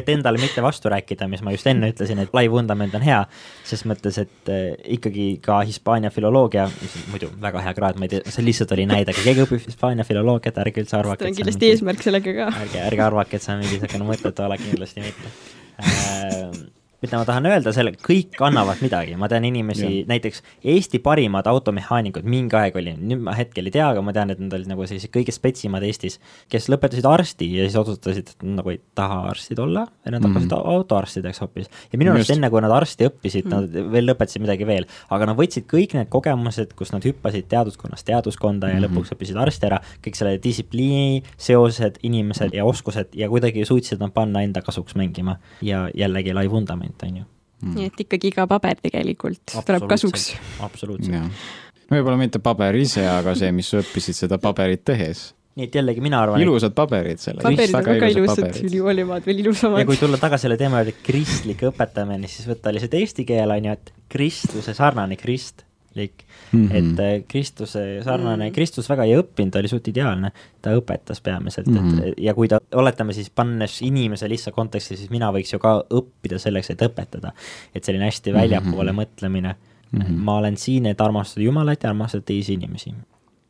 et 0.00 0.08
endale 0.12 0.40
mitte 0.42 0.62
vastu 0.64 0.90
rääkida, 0.92 1.28
mis 1.30 1.42
ma 1.44 1.54
just 1.54 1.66
enne 1.70 1.90
ütlesin, 1.92 2.20
et 2.22 2.36
lai 2.36 2.46
vundament 2.52 2.94
on 2.98 3.04
hea, 3.06 3.22
ses 3.66 3.86
mõttes, 3.88 4.20
et 4.22 4.52
äh, 4.52 4.68
ikkagi 4.98 5.28
ka 5.44 5.62
Hispaania 5.66 6.12
filoloogia, 6.14 6.68
mis 6.82 6.96
on 7.00 7.10
muidu 7.14 7.30
väga 7.42 7.64
hea 7.64 7.74
kraad, 7.78 8.00
ma 8.00 8.08
ei 8.08 8.16
tea, 8.16 8.36
see 8.36 8.46
lihtsalt 8.46 8.76
oli 8.76 8.86
näide, 8.90 9.16
kui 9.16 9.26
keegi 9.26 9.46
õpib 9.46 9.66
Hispaania 9.70 10.06
filoloogiat, 10.08 10.62
ärge 10.64 10.84
üldse 10.84 11.00
arvake. 11.00 11.24
see 11.24 11.34
on 11.34 11.40
kindlasti 11.40 11.72
eesmärk 11.72 12.06
sellega 12.06 12.38
ka. 12.40 12.48
ärge, 12.66 12.82
ärge 12.90 13.06
arvake, 13.08 13.40
et 13.40 13.46
see 13.46 13.56
on 13.56 13.64
mingisugune 13.64 14.10
mõttetu 14.12 14.46
ala, 14.46 14.60
kindlasti 14.60 15.06
mitte 15.06 15.36
äh, 15.80 16.75
mida 17.02 17.18
ma 17.20 17.26
tahan 17.28 17.46
öelda, 17.50 17.72
selle, 17.76 17.92
kõik 18.00 18.38
annavad 18.46 18.80
midagi, 18.84 19.16
ma 19.20 19.28
tean 19.28 19.44
inimesi, 19.48 20.04
näiteks 20.08 20.42
Eesti 20.72 21.00
parimad 21.04 21.48
automehaanikud, 21.50 22.24
mingi 22.28 22.56
aeg 22.56 22.78
oli, 22.80 22.94
nüüd 22.96 23.22
ma 23.26 23.34
hetkel 23.36 23.68
ei 23.68 23.74
tea, 23.74 23.90
aga 23.92 24.02
ma 24.04 24.14
tean, 24.16 24.32
et 24.32 24.40
nad 24.40 24.54
olid 24.56 24.70
nagu 24.70 24.86
sellised 24.88 25.12
kõige 25.14 25.34
spetsimad 25.34 25.84
Eestis, 25.86 26.16
kes 26.52 26.70
lõpetasid 26.72 27.06
arsti 27.08 27.50
ja 27.58 27.66
siis 27.66 27.76
otsustasid, 27.80 28.32
et 28.32 28.46
nad 28.46 28.62
nagu 28.62 28.72
ei 28.72 28.80
taha 28.96 29.18
arstid 29.32 29.60
olla 29.62 29.84
ja 29.86 30.10
nad 30.14 30.20
mm 30.20 30.24
-hmm. 30.24 30.48
hakkasid 30.48 30.72
autoarstideks 30.76 31.40
hoopis. 31.44 31.68
ja 31.92 31.98
minu 31.98 32.12
arust 32.14 32.30
enne, 32.30 32.50
kui 32.50 32.64
nad 32.64 32.72
arsti 32.72 33.10
õppisid 33.10 33.50
nad 33.52 33.68
veel 33.92 34.08
lõpetasid 34.10 34.40
midagi 34.40 34.66
veel, 34.66 34.86
aga 35.10 35.26
nad 35.26 35.36
võtsid 35.36 35.68
kõik 35.68 35.94
need 35.94 36.08
kogemused, 36.08 36.72
kus 36.74 36.92
nad 36.92 37.04
hüppasid 37.04 37.48
teaduskonnast 37.48 38.06
teaduskonda 38.06 38.68
ja 38.68 38.74
mm 38.74 38.80
-hmm. 38.80 38.88
lõpuks 38.88 39.12
õppisid 39.12 39.36
arsti 39.36 39.66
ära, 39.66 39.80
kõik 40.00 40.16
selle 40.16 40.38
distsipliini, 40.42 41.22
seosed, 41.36 41.98
inimesed 42.02 42.54
ja 42.54 42.64
oskused 42.64 43.12
ja 43.12 43.28
kuidagi 43.28 43.64
suutsid 43.64 44.00
nad 44.00 44.12
panna 44.12 44.42
enda 44.42 44.62
kasuks 44.62 44.94
mängima. 44.94 45.36
Ja 45.62 45.90
jällegi 45.94 46.32
lai 46.32 46.50
vundament 46.50 46.85
moment, 46.86 47.06
on 47.06 47.22
ju 47.22 47.24
mm.. 47.24 47.76
nii 47.76 47.88
et 47.90 48.04
ikkagi 48.06 48.32
iga 48.32 48.46
paber 48.50 48.78
tegelikult 48.82 49.56
tuleb 49.66 49.88
kasuks. 49.90 50.30
absoluutselt. 50.64 51.48
võib-olla 51.90 52.18
mitte 52.20 52.42
paber 52.42 52.78
ise, 52.80 53.06
aga 53.10 53.36
see, 53.38 53.52
mis 53.54 53.72
sa 53.72 53.82
õppisid 53.82 54.24
seda 54.24 54.40
paberit 54.42 54.84
tehes 54.86 55.30
nii 55.56 55.70
et 55.70 55.76
jällegi 55.78 56.02
mina 56.04 56.20
arvan 56.24 56.42
ilusad 56.44 56.74
paberid 56.76 57.20
selle. 57.20 57.40
paberid 57.44 57.74
on 57.74 57.86
väga 57.86 58.10
ilusad, 58.12 58.58
ülikoolimaad 58.68 59.28
veel 59.28 59.44
ilusamad. 59.44 59.80
ja 59.82 59.88
kui 59.88 60.00
tulla 60.00 60.20
tagasi 60.20 60.46
selle 60.46 60.58
teema 60.60 60.82
juurde, 60.82 60.96
kristlik 61.06 61.64
õpetamine, 61.70 62.28
siis 62.30 62.48
võtta 62.50 62.74
lihtsalt 62.76 62.98
eesti 63.00 63.24
keel, 63.28 63.54
on 63.54 63.70
ju, 63.70 63.76
et 63.78 63.94
kristluse 64.12 64.76
sarnane 64.76 65.16
krist 65.20 65.65
kristlik 65.96 66.24
mm, 66.52 66.68
-hmm. 66.68 66.74
et 66.74 67.00
äh, 67.00 67.24
Kristuse 67.28 68.02
sarnane 68.04 68.44
mm, 68.44 68.50
-hmm. 68.50 68.54
Kristus 68.54 68.88
väga 68.88 69.04
ei 69.04 69.16
õppinud, 69.16 69.50
ta 69.50 69.58
oli 69.58 69.68
suht 69.68 69.88
ideaalne, 69.88 70.32
ta 70.62 70.70
õpetas 70.76 71.20
peamiselt 71.22 71.66
mm, 71.66 71.76
-hmm. 71.76 72.02
et 72.08 72.14
ja 72.18 72.34
kui 72.34 72.48
ta, 72.48 72.60
oletame 72.74 73.12
siis, 73.12 73.30
pannes 73.30 73.82
inimese 73.82 74.28
lihtsa 74.28 74.52
konteksti, 74.52 74.96
siis 74.96 75.10
mina 75.10 75.32
võiks 75.32 75.52
ju 75.52 75.58
ka 75.58 75.84
õppida 75.90 76.38
selleks, 76.38 76.70
et 76.70 76.82
õpetada. 76.82 77.32
et 77.74 77.84
selline 77.84 78.04
hästi 78.04 78.32
väljapoole 78.32 78.92
mm 78.92 78.98
-hmm. 78.98 79.02
mõtlemine 79.02 79.54
mm, 79.92 80.00
-hmm. 80.00 80.24
ma 80.24 80.36
olen 80.36 80.56
siin, 80.56 80.86
et 80.86 81.00
armastada 81.00 81.44
Jumalat 81.44 81.82
ja 81.82 81.90
armastada 81.90 82.22
teisi 82.22 82.52
inimesi. 82.52 82.94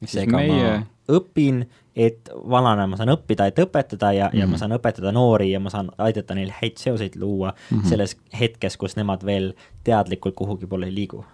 seega 0.04 0.36
meie... 0.36 0.78
ma 0.78 0.86
õpin, 1.08 1.64
et 1.96 2.30
vanana 2.50 2.86
ma 2.86 2.96
saan 2.96 3.08
õppida, 3.08 3.46
et 3.46 3.58
õpetada 3.58 4.12
ja 4.12 4.24
mm, 4.26 4.30
-hmm. 4.32 4.40
ja 4.40 4.46
ma 4.46 4.50
mhm. 4.50 4.58
saan 4.58 4.72
õpetada 4.72 5.12
noori 5.12 5.52
ja 5.52 5.60
ma 5.60 5.70
saan 5.70 5.90
aidata 5.98 6.34
neil 6.34 6.50
häid 6.62 6.76
seoseid 6.76 7.16
luua 7.16 7.54
mm 7.70 7.78
-hmm. 7.78 7.88
selles 7.88 8.16
hetkes, 8.40 8.76
kus 8.76 8.96
nemad 8.96 9.24
veel 9.24 9.54
teadlikult 9.84 10.34
kuhugi 10.34 10.66
poole 10.66 10.86
ei 10.86 10.94
liigu 10.94 11.24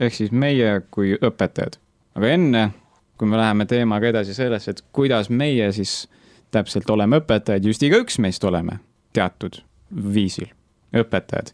ehk 0.00 0.14
siis 0.14 0.32
meie 0.32 0.80
kui 0.90 1.14
õpetajad. 1.14 1.78
aga 2.14 2.30
enne, 2.34 2.62
kui 3.18 3.28
me 3.28 3.36
läheme 3.38 3.66
teemaga 3.66 4.08
edasi 4.08 4.34
sellesse, 4.34 4.70
et 4.70 4.84
kuidas 4.92 5.30
meie 5.30 5.72
siis 5.72 6.08
täpselt 6.50 6.90
oleme 6.90 7.20
õpetajad, 7.20 7.66
just 7.66 7.82
igaüks 7.82 8.18
meist 8.18 8.44
oleme 8.44 8.78
teatud 9.12 9.60
viisil 10.14 10.48
õpetajad, 10.96 11.52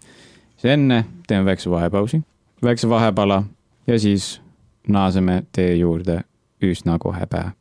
siis 0.56 0.70
enne 0.76 1.04
teeme 1.26 1.44
väikse 1.50 1.70
vahepausi, 1.70 2.22
väikse 2.62 2.88
vahepala 2.88 3.42
ja 3.86 3.98
siis 3.98 4.40
naaseme 4.88 5.42
tee 5.52 5.76
juurde 5.76 6.22
üsna 6.62 6.98
kohe 6.98 7.26
pähe 7.26 7.52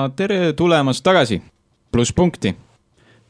ja 0.00 0.10
tere 0.16 0.52
tulemast 0.52 1.04
tagasi 1.04 1.42
plusspunkti. 1.92 2.56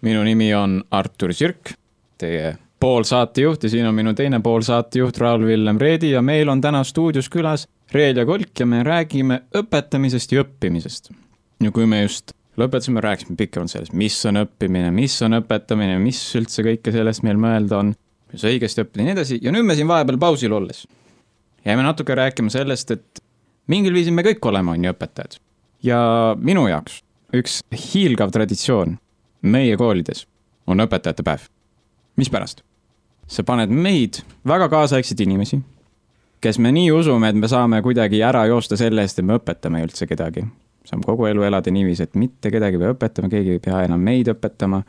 minu 0.02 0.22
nimi 0.24 0.54
on 0.54 0.84
Artur 0.90 1.34
Sirk, 1.34 1.72
teie 2.18 2.56
poolsaatejuht 2.80 3.62
ja 3.62 3.70
siin 3.70 3.86
on 3.86 3.94
minu 3.94 4.14
teine 4.14 4.40
poolsaatejuht 4.40 5.18
Raul-Villem 5.18 5.80
Reedi 5.80 6.10
ja 6.10 6.22
meil 6.22 6.48
on 6.48 6.60
täna 6.60 6.84
stuudios 6.84 7.28
külas 7.28 7.66
Reelja 7.92 8.24
Kolk 8.26 8.60
ja 8.60 8.66
me 8.66 8.82
räägime 8.82 9.42
õpetamisest 9.56 10.32
ja 10.32 10.44
õppimisest. 10.44 11.10
ja 11.62 11.70
kui 11.70 11.86
me 11.86 12.02
just 12.02 12.32
lõpetasime, 12.56 13.00
rääkisime 13.00 13.36
pikemalt 13.36 13.70
sellest, 13.70 13.92
mis 13.92 14.24
on 14.26 14.40
õppimine, 14.44 14.90
mis 14.90 15.22
on 15.22 15.40
õpetamine, 15.42 15.98
mis 15.98 16.22
üldse 16.36 16.62
kõike 16.62 16.92
sellest 16.92 17.22
meil 17.26 17.36
mõelda 17.36 17.82
on, 17.82 17.92
mis 18.32 18.44
õigesti 18.44 18.84
õppida 18.84 19.02
ja 19.02 19.10
nii 19.10 19.18
edasi 19.18 19.42
ja 19.42 19.52
nüüd 19.52 19.66
me 19.66 19.76
siin 19.76 19.90
vahepeal 19.90 20.18
pausil 20.22 20.54
olles 20.54 20.86
jäime 21.64 21.82
natuke 21.82 22.14
rääkima 22.14 22.50
sellest, 22.50 22.90
et 22.90 23.24
mingil 23.66 23.94
viisil 23.94 24.14
me 24.14 24.24
kõik 24.24 24.46
oleme, 24.48 24.70
on 24.70 24.84
ju, 24.84 24.94
õpetajad. 24.94 25.40
Ja 25.82 26.00
minu 26.38 26.66
jaoks 26.68 27.02
üks 27.36 27.60
hiilgav 27.92 28.32
traditsioon 28.34 28.98
meie 29.42 29.76
koolides 29.76 30.26
on 30.66 30.82
õpetajate 30.82 31.24
päev. 31.26 31.46
mispärast? 32.16 32.62
sa 33.30 33.44
paned 33.46 33.70
meid, 33.70 34.24
väga 34.46 34.66
kaasaegseid 34.68 35.20
inimesi, 35.22 35.60
kes 36.42 36.58
me 36.58 36.72
nii 36.74 36.90
usume, 36.90 37.28
et 37.30 37.36
me 37.38 37.48
saame 37.48 37.78
kuidagi 37.82 38.22
ära 38.26 38.42
joosta 38.50 38.76
selle 38.76 39.04
eest, 39.06 39.20
et 39.20 39.26
me 39.26 39.36
õpetame 39.38 39.84
üldse 39.86 40.08
kedagi. 40.10 40.44
saame 40.84 41.06
kogu 41.06 41.28
elu 41.30 41.46
elada 41.46 41.70
niiviisi, 41.70 42.02
et 42.02 42.18
mitte 42.18 42.50
kedagi 42.50 42.78
ei 42.78 42.82
pea 42.82 42.94
õpetama, 42.96 43.30
keegi 43.30 43.56
ei 43.56 43.62
pea 43.62 43.84
enam 43.86 44.02
meid 44.02 44.32
õpetama. 44.34 44.82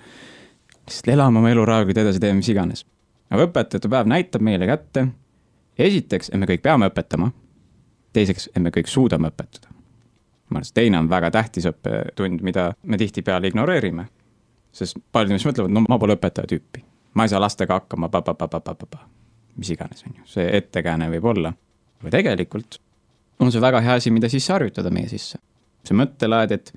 lihtsalt 0.88 1.14
elame 1.14 1.40
oma 1.40 1.52
elu 1.54 1.66
rahulikult 1.66 2.02
edasi, 2.06 2.20
teeme 2.20 2.42
mis 2.42 2.50
iganes. 2.50 2.86
aga 3.30 3.46
õpetajate 3.50 3.90
päev 3.90 4.10
näitab 4.10 4.42
meile 4.42 4.68
kätte, 4.68 5.08
esiteks, 5.78 6.34
et 6.34 6.40
me 6.40 6.50
kõik 6.50 6.66
peame 6.66 6.90
õpetama. 6.90 7.32
teiseks, 8.14 8.50
et 8.56 8.62
me 8.62 8.74
kõik 8.74 8.88
suudame 8.88 9.30
õpetada. 9.30 9.81
Ma 10.52 10.60
arvan, 10.60 10.68
et 10.68 10.76
teine 10.76 11.00
on 11.00 11.10
väga 11.10 11.32
tähtis 11.32 11.68
õppetund, 11.70 12.44
mida 12.44 12.72
me 12.84 12.98
tihtipeale 12.98 13.52
ignoreerime. 13.52 14.08
sest 14.72 14.98
paljud 15.12 15.34
inimesed 15.34 15.50
mõtlevad, 15.50 15.72
no 15.76 15.84
ma 15.84 15.98
pole 16.00 16.16
õpetaja 16.16 16.48
tüüpi, 16.48 16.84
ma 17.14 17.26
ei 17.26 17.32
saa 17.32 17.42
lastega 17.42 17.80
hakkama, 17.80 18.10
mis 19.56 19.70
iganes, 19.74 20.06
on 20.08 20.14
ju, 20.16 20.24
see 20.26 20.48
ettekääne 20.58 21.10
võib 21.12 21.26
olla. 21.34 21.54
aga 22.02 22.10
tegelikult 22.10 22.80
on 23.40 23.52
see 23.52 23.62
väga 23.62 23.82
hea 23.82 23.98
asi, 24.00 24.12
mida 24.12 24.30
sisse 24.30 24.54
harjutada 24.54 24.90
meie 24.90 25.10
sisse. 25.12 25.40
see 25.84 25.98
mõttelaad, 25.98 26.52
et 26.52 26.74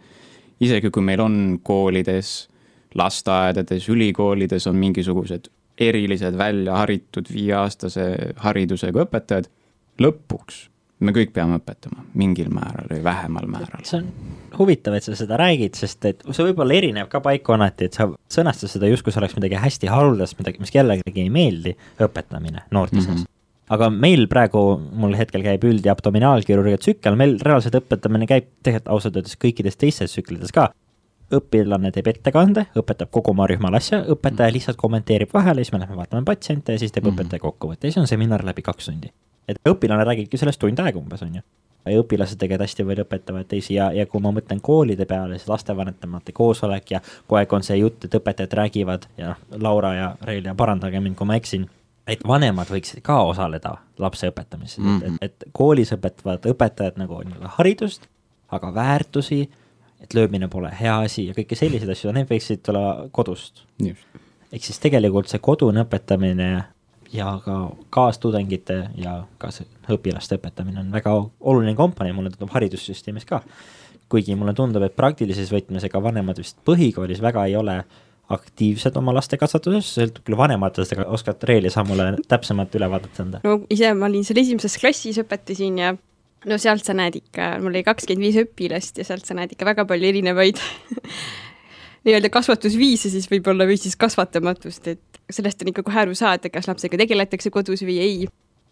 isegi 0.61 0.91
kui 0.91 1.03
meil 1.03 1.21
on 1.21 1.59
koolides, 1.63 2.49
lasteaedades, 2.95 3.89
ülikoolides 3.89 4.67
on 4.67 4.77
mingisugused 4.77 5.51
erilised 5.79 6.37
välja 6.39 6.77
haritud 6.77 7.27
viieaastase 7.33 8.05
haridusega 8.37 9.05
õpetajad, 9.05 9.51
lõpuks 10.03 10.69
me 11.05 11.15
kõik 11.17 11.35
peame 11.37 11.59
õpetama 11.61 12.07
mingil 12.21 12.51
määral 12.55 12.89
või 12.91 13.03
vähemal 13.05 13.51
määral. 13.51 13.85
see 13.85 14.01
on 14.01 14.09
huvitav, 14.59 14.97
et 14.97 15.07
sa 15.07 15.17
seda 15.19 15.39
räägid, 15.41 15.77
sest 15.79 16.05
et 16.11 16.25
see 16.31 16.49
võib-olla 16.49 16.77
erineb 16.79 17.11
ka 17.13 17.21
paikkonnati, 17.25 17.89
et 17.89 17.99
sa 17.99 18.09
sõnastad 18.31 18.73
seda 18.73 18.91
justkui 18.91 19.15
see 19.15 19.23
oleks 19.23 19.37
midagi 19.39 19.61
hästi 19.61 19.91
haruldast, 19.91 20.39
midagi, 20.39 20.63
mis 20.63 20.75
kellelegi 20.75 21.25
ei 21.25 21.31
meeldi, 21.33 21.75
õpetamine 22.05 22.69
noorte 22.71 23.01
seas 23.01 23.15
mm. 23.15 23.23
-hmm 23.23 23.31
aga 23.75 23.89
meil 23.89 24.27
praegu, 24.29 24.61
mul 24.93 25.15
hetkel 25.17 25.41
käib 25.41 25.63
üld- 25.65 25.87
ja 25.89 25.95
abdominaalkirurgia 25.97 26.77
tsükkel, 26.77 27.17
meil 27.17 27.39
reaalselt 27.41 27.79
õpetamine 27.79 28.27
käib 28.29 28.51
tegelikult 28.63 28.91
ausalt 28.93 29.17
öeldes 29.17 29.39
kõikides 29.41 29.79
teistes 29.81 30.13
tsüklides 30.13 30.53
ka 30.53 30.67
õpilane 31.33 31.91
teeb 31.95 32.11
ettekande, 32.13 32.67
õpetab 32.79 33.11
kogu 33.15 33.33
oma 33.33 33.47
rühmale 33.51 33.81
asja, 33.81 34.03
õpetaja 34.15 34.53
lihtsalt 34.53 34.79
kommenteerib 34.81 35.33
vahele, 35.35 35.65
siis 35.65 35.73
me 35.73 35.81
läheme 35.81 35.97
vaatame 35.97 36.27
patsiente 36.29 36.77
ja 36.77 36.83
siis 36.83 36.93
teeb 36.93 37.07
mm 37.07 37.11
-hmm. 37.11 37.25
õpetaja 37.25 37.41
kokkuvõtte 37.41 37.89
ja 37.89 37.93
siis 37.93 38.03
on 38.03 38.11
seminar 38.11 38.45
läbi 38.45 38.63
kaks 38.63 38.91
tundi. 38.91 39.13
Et 39.49 39.61
õpilane 39.69 40.07
räägibki 40.07 40.41
sellest 40.41 40.61
tund 40.61 40.81
aega 40.81 40.99
umbes, 40.99 41.23
on 41.23 41.39
ju. 41.39 41.45
ja 41.85 42.01
õpilased 42.01 42.41
tegelikult 42.41 42.65
hästi 42.65 42.87
palju 42.89 43.05
õpetavad 43.05 43.49
teisi 43.49 43.75
ja, 43.77 43.91
ja 43.93 44.07
kui 44.11 44.23
ma 44.25 44.33
mõtlen 44.33 44.61
koolide 44.65 45.07
peale, 45.07 45.39
siis 45.39 45.51
lastevanemate 45.53 46.33
koosolek 46.33 46.91
ja 46.97 47.01
kogu 47.05 47.41
aeg 47.41 47.53
on 47.53 47.67
see 47.67 47.79
jutt, 47.79 48.05
et 48.05 48.19
õpetajad 48.21 48.59
räägivad 48.61 49.09
ja 49.21 49.35
noh, 49.35 49.59
Laura 49.61 49.95
ja 49.95 50.13
Reil 50.23 50.47
ja 50.49 50.55
parandage 50.55 51.01
mind, 51.01 51.19
kui 51.19 51.29
ma 51.29 51.37
eksin 51.41 51.69
et 52.09 52.25
vanemad 52.29 52.69
võiksid 52.69 53.01
ka 53.05 53.23
osaleda 53.25 53.79
lapse 53.99 54.29
õpetamises 54.29 54.81
mm, 54.81 55.01
-hmm. 55.01 55.21
et, 55.21 55.35
et 55.35 55.53
koolis 55.53 55.93
õpetavad 55.97 56.49
õpetajad 56.53 56.99
nagu 57.01 57.21
nii-öelda 57.25 57.53
haridust, 57.59 58.09
aga 58.53 58.75
väärtusi 58.75 59.45
et 60.05 60.15
löömine 60.15 60.49
pole 60.49 60.71
hea 60.81 60.99
asi 61.07 61.29
ja 61.29 61.35
kõiki 61.37 61.57
selliseid 61.59 61.91
asju, 61.95 62.13
need 62.13 62.29
võiksid 62.29 62.63
tulla 62.65 63.09
kodust. 63.13 63.65
ehk 63.81 64.65
siis 64.65 64.79
tegelikult 64.83 65.31
see 65.31 65.41
kodune 65.43 65.85
õpetamine 65.87 66.51
ja 67.13 67.39
ka 67.45 67.59
kaastudengite 67.95 68.79
ja 69.01 69.19
kaasõpilaste 69.39 70.39
õpetamine 70.39 70.83
on 70.83 70.93
väga 70.93 71.13
oluline 71.41 71.75
komponent, 71.79 72.17
mulle 72.17 72.33
tundub 72.33 72.55
haridussüsteemis 72.55 73.27
ka. 73.29 73.43
kuigi 74.09 74.35
mulle 74.37 74.53
tundub, 74.55 74.83
et 74.85 74.97
praktilises 74.97 75.51
võtmes 75.51 75.85
ega 75.85 76.03
vanemad 76.03 76.39
vist 76.39 76.59
põhikoolis 76.65 77.23
väga 77.23 77.47
ei 77.47 77.57
ole 77.57 77.79
aktiivsed 78.35 78.97
oma 78.97 79.13
laste 79.13 79.37
kasvatuses, 79.41 79.89
sõltub 79.99 80.25
küll 80.25 80.39
vanematest, 80.39 80.95
aga 80.97 81.07
oskad 81.13 81.43
Reeli 81.45 81.71
sa 81.71 81.85
mulle 81.85 82.15
täpsemat 82.29 82.75
ülevaadet 82.75 83.21
anda? 83.21 83.41
no 83.45 83.61
ise 83.73 83.93
ma 83.95 84.09
olin 84.09 84.25
seal 84.25 84.41
esimeses 84.41 84.77
klassis, 84.81 85.19
õpetasin 85.21 85.81
ja 85.83 85.95
no 86.49 86.59
sealt 86.61 86.85
sa 86.87 86.97
näed 86.97 87.19
ikka, 87.21 87.55
mul 87.61 87.73
oli 87.73 87.85
kakskümmend 87.87 88.25
viis 88.25 88.39
õpilast 88.45 89.01
ja 89.01 89.09
sealt 89.09 89.29
sa 89.29 89.37
näed 89.37 89.53
ikka 89.57 89.69
väga 89.69 89.85
palju 89.89 90.09
erinevaid 90.13 90.61
nii-öelda 92.05 92.31
kasvatusviise 92.33 93.11
siis 93.13 93.29
võib-olla 93.31 93.67
või 93.69 93.79
siis 93.81 93.97
kasvatamatust, 94.01 94.89
et 94.93 95.21
sellest 95.33 95.63
on 95.63 95.71
ikka 95.73 95.85
kohe 95.87 96.03
aru 96.05 96.17
saada, 96.19 96.51
kas 96.53 96.69
lapsega 96.69 97.01
tegeletakse 97.01 97.53
kodus 97.55 97.85
või 97.87 97.99
ei. 98.03 98.27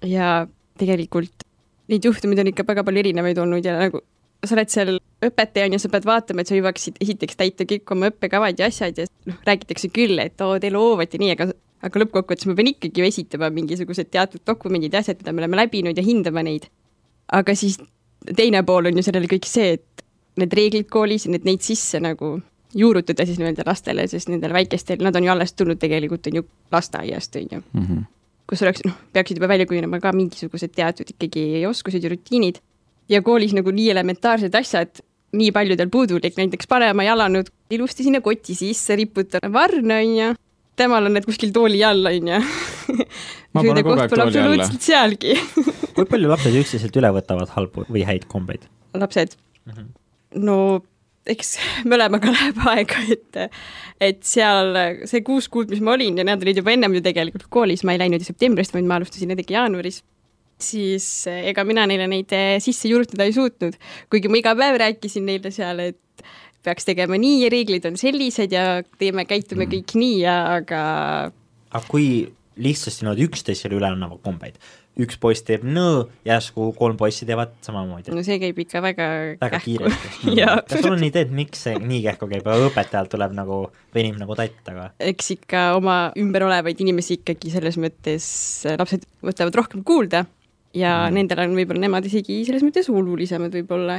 ja 0.07 0.47
tegelikult 0.79 1.47
neid 1.93 2.05
juhtumeid 2.05 2.41
on 2.43 2.51
ikka 2.53 2.67
väga 2.69 2.85
palju 2.85 3.03
erinevaid 3.05 3.39
olnud 3.39 3.65
ja 3.65 3.79
nagu 3.79 4.03
sa 4.45 4.57
oled 4.57 4.71
seal 4.73 4.97
õpetajana 5.23 5.79
ja 5.79 5.83
sa 5.83 5.91
pead 5.93 6.07
vaatama, 6.09 6.43
et 6.43 6.51
sa 6.51 6.59
jõuaksid 6.59 6.99
esiteks 7.05 7.39
täita 7.39 7.67
kõik 7.69 7.91
oma 7.95 8.11
õppekavad 8.11 8.59
ja 8.59 8.69
asjad 8.73 8.99
ja 8.99 9.07
noh, 9.31 9.39
räägitakse 9.47 9.91
küll, 9.95 10.19
et 10.19 10.41
oo, 10.43 10.59
te 10.59 10.73
loovate 10.75 11.21
nii, 11.23 11.37
aga 11.37 11.53
aga 11.83 11.99
lõppkokkuvõttes 11.99 12.47
ma 12.47 12.55
pean 12.59 12.71
ikkagi 12.71 13.03
ju 13.03 13.07
esitama 13.09 13.49
mingisugused 13.51 14.11
teatud 14.15 14.43
dokumendid 14.47 14.95
ja 14.95 15.01
asjad, 15.03 15.19
mida 15.19 15.35
me 15.35 15.43
oleme 15.43 15.59
läbinud 15.59 15.99
ja 15.99 16.05
hindama 16.07 16.45
neid 16.47 16.69
aga 17.33 17.55
siis 17.57 17.79
teine 18.37 18.63
pool 18.67 18.91
on 18.91 18.99
ju 18.99 19.05
sellele 19.07 19.31
kõik 19.31 19.49
see, 19.49 19.77
et 19.79 20.05
need 20.41 20.55
reeglid 20.57 20.89
koolis, 20.93 21.27
need 21.31 21.47
neid 21.49 21.65
sisse 21.65 22.01
nagu 22.03 22.37
juurutada 22.75 23.27
siis 23.27 23.39
nii-öelda 23.41 23.67
lastele, 23.67 24.07
sest 24.09 24.31
nendel 24.33 24.53
väikestel, 24.57 25.03
nad 25.05 25.17
on 25.17 25.27
ju 25.27 25.33
alles 25.33 25.55
tulnud 25.57 25.81
tegelikult 25.81 26.27
on 26.31 26.41
ju 26.41 26.45
lasteaiast, 26.73 27.37
on 27.37 27.49
ju 27.51 27.61
mm. 27.61 27.87
-hmm. 27.87 28.05
kus 28.49 28.63
oleks, 28.63 28.85
noh, 28.87 28.99
peaksid 29.13 29.41
juba 29.41 29.49
välja 29.49 29.67
kujunema 29.67 30.01
ka 30.01 30.13
mingisugused 30.13 30.75
teatud 30.77 31.11
ikkagi 31.11 31.67
oskused 31.67 32.05
ja 32.05 32.11
rutiinid. 32.11 32.61
ja 33.09 33.23
koolis 33.23 33.53
nagu 33.53 33.71
nii 33.71 33.91
elementaarsed 33.91 34.55
asjad, 34.55 35.03
nii 35.33 35.53
paljudel 35.53 35.89
puudulik, 35.91 36.37
näiteks 36.37 36.67
pane 36.67 36.91
oma 36.91 37.03
jalanõud 37.03 37.51
ilusti 37.71 38.03
sinna 38.03 38.21
koti 38.21 38.55
sisse, 38.55 38.97
riputa 38.97 39.39
varna, 39.53 39.95
on 39.95 40.17
ju, 40.17 40.35
temal 40.77 41.07
on 41.07 41.13
need 41.13 41.25
kuskil 41.25 41.53
tooli 41.53 41.85
all, 41.85 42.07
on 42.07 42.29
ju. 42.29 42.41
ma 43.53 43.63
panen 43.63 43.85
kogu 43.85 44.01
aeg 44.01 44.15
tooli 44.15 44.39
alla. 44.39 44.69
sealgi 44.79 45.37
kui 45.97 46.07
palju 46.09 46.31
lapsed 46.31 46.57
üksteiselt 46.63 46.97
üle 47.01 47.11
võtavad 47.15 47.53
halbu 47.57 47.85
või 47.89 48.07
häid 48.09 48.25
kombeid? 48.31 48.65
lapsed 48.95 49.37
mm? 49.37 49.73
-hmm. 49.73 49.89
no 50.47 50.57
eks 51.31 51.57
mõlemaga 51.91 52.33
läheb 52.35 52.63
aega, 52.73 53.03
et, 53.15 53.43
et 54.03 54.23
seal 54.27 54.79
see 55.09 55.23
kuus 55.27 55.49
kuud, 55.53 55.71
mis 55.73 55.83
ma 55.85 55.95
olin 55.97 56.19
ja 56.19 56.27
nad 56.27 56.43
olid 56.43 56.63
juba 56.63 56.75
ennem 56.75 56.99
ju 56.99 57.05
tegelikult 57.05 57.47
koolis, 57.53 57.85
ma 57.87 57.95
ei 57.95 58.03
läinud 58.03 58.23
ju 58.23 58.31
septembrist, 58.31 58.75
vaid 58.75 58.89
ma 58.89 58.99
alustasin 58.99 59.33
nendega 59.33 59.59
jaanuaris, 59.59 60.03
siis 60.63 61.07
ega 61.33 61.65
mina 61.67 61.87
neile 61.91 62.07
neid 62.11 62.33
sisse 62.63 62.91
juurutada 62.91 63.27
ei 63.27 63.35
suutnud, 63.37 63.79
kuigi 64.13 64.31
ma 64.31 64.41
iga 64.43 64.55
päev 64.59 64.79
rääkisin 64.83 65.27
neile 65.29 65.55
seal, 65.55 65.83
et 65.83 66.27
peaks 66.63 66.87
tegema 66.87 67.19
nii 67.19 67.41
ja 67.45 67.51
reeglid 67.53 67.87
on 67.89 67.99
sellised 67.99 68.53
ja 68.55 68.67
teeme, 68.99 69.27
käitume 69.27 69.67
mm. 69.67 69.73
kõik 69.73 69.97
nii 69.99 70.21
ja 70.23 70.37
aga 70.59 70.83
aga 71.73 71.85
kui 71.89 72.07
lihtsasti 72.63 73.03
niimoodi 73.03 73.27
üksteisele 73.27 73.79
üle 73.79 73.89
annavad 73.89 74.21
kombeid, 74.25 74.59
üks 75.01 75.17
poiss 75.21 75.45
teeb 75.47 75.63
nõõ, 75.65 76.05
järsku 76.29 76.69
kolm 76.77 76.99
poissi 77.01 77.25
teevad 77.29 77.55
samamoodi. 77.65 78.13
no 78.13 78.25
see 78.27 78.37
käib 78.43 78.59
ikka 78.65 78.83
väga 78.85 79.07
väga 79.41 79.61
kiiresti 79.65 80.35
kas 80.69 80.83
sul 80.85 80.93
on 80.93 81.07
ideed, 81.07 81.33
miks 81.33 81.65
see 81.67 81.79
nii 81.81 82.03
kähku 82.09 82.29
käib, 82.29 82.51
õpetajal 82.69 83.09
tuleb 83.13 83.33
nagu, 83.37 83.63
venib 83.97 84.21
nagu 84.21 84.37
tatt, 84.37 84.61
aga? 84.69 84.91
eks 85.13 85.33
ikka 85.39 85.65
oma 85.79 85.97
ümber 86.21 86.45
olevaid 86.51 86.85
inimesi 86.85 87.21
ikkagi 87.21 87.55
selles 87.55 87.81
mõttes 87.81 88.27
lapsed 88.77 89.09
võtavad 89.25 89.61
rohkem 89.63 89.87
kuulda 89.87 90.27
ja 90.77 90.93
mm. 91.07 91.17
nendel 91.17 91.43
on 91.47 91.57
võib-olla 91.57 91.87
nemad 91.87 92.07
isegi 92.09 92.43
selles 92.49 92.65
mõttes 92.65 92.91
olulisemad 92.93 93.55
võib-olla, 93.57 93.99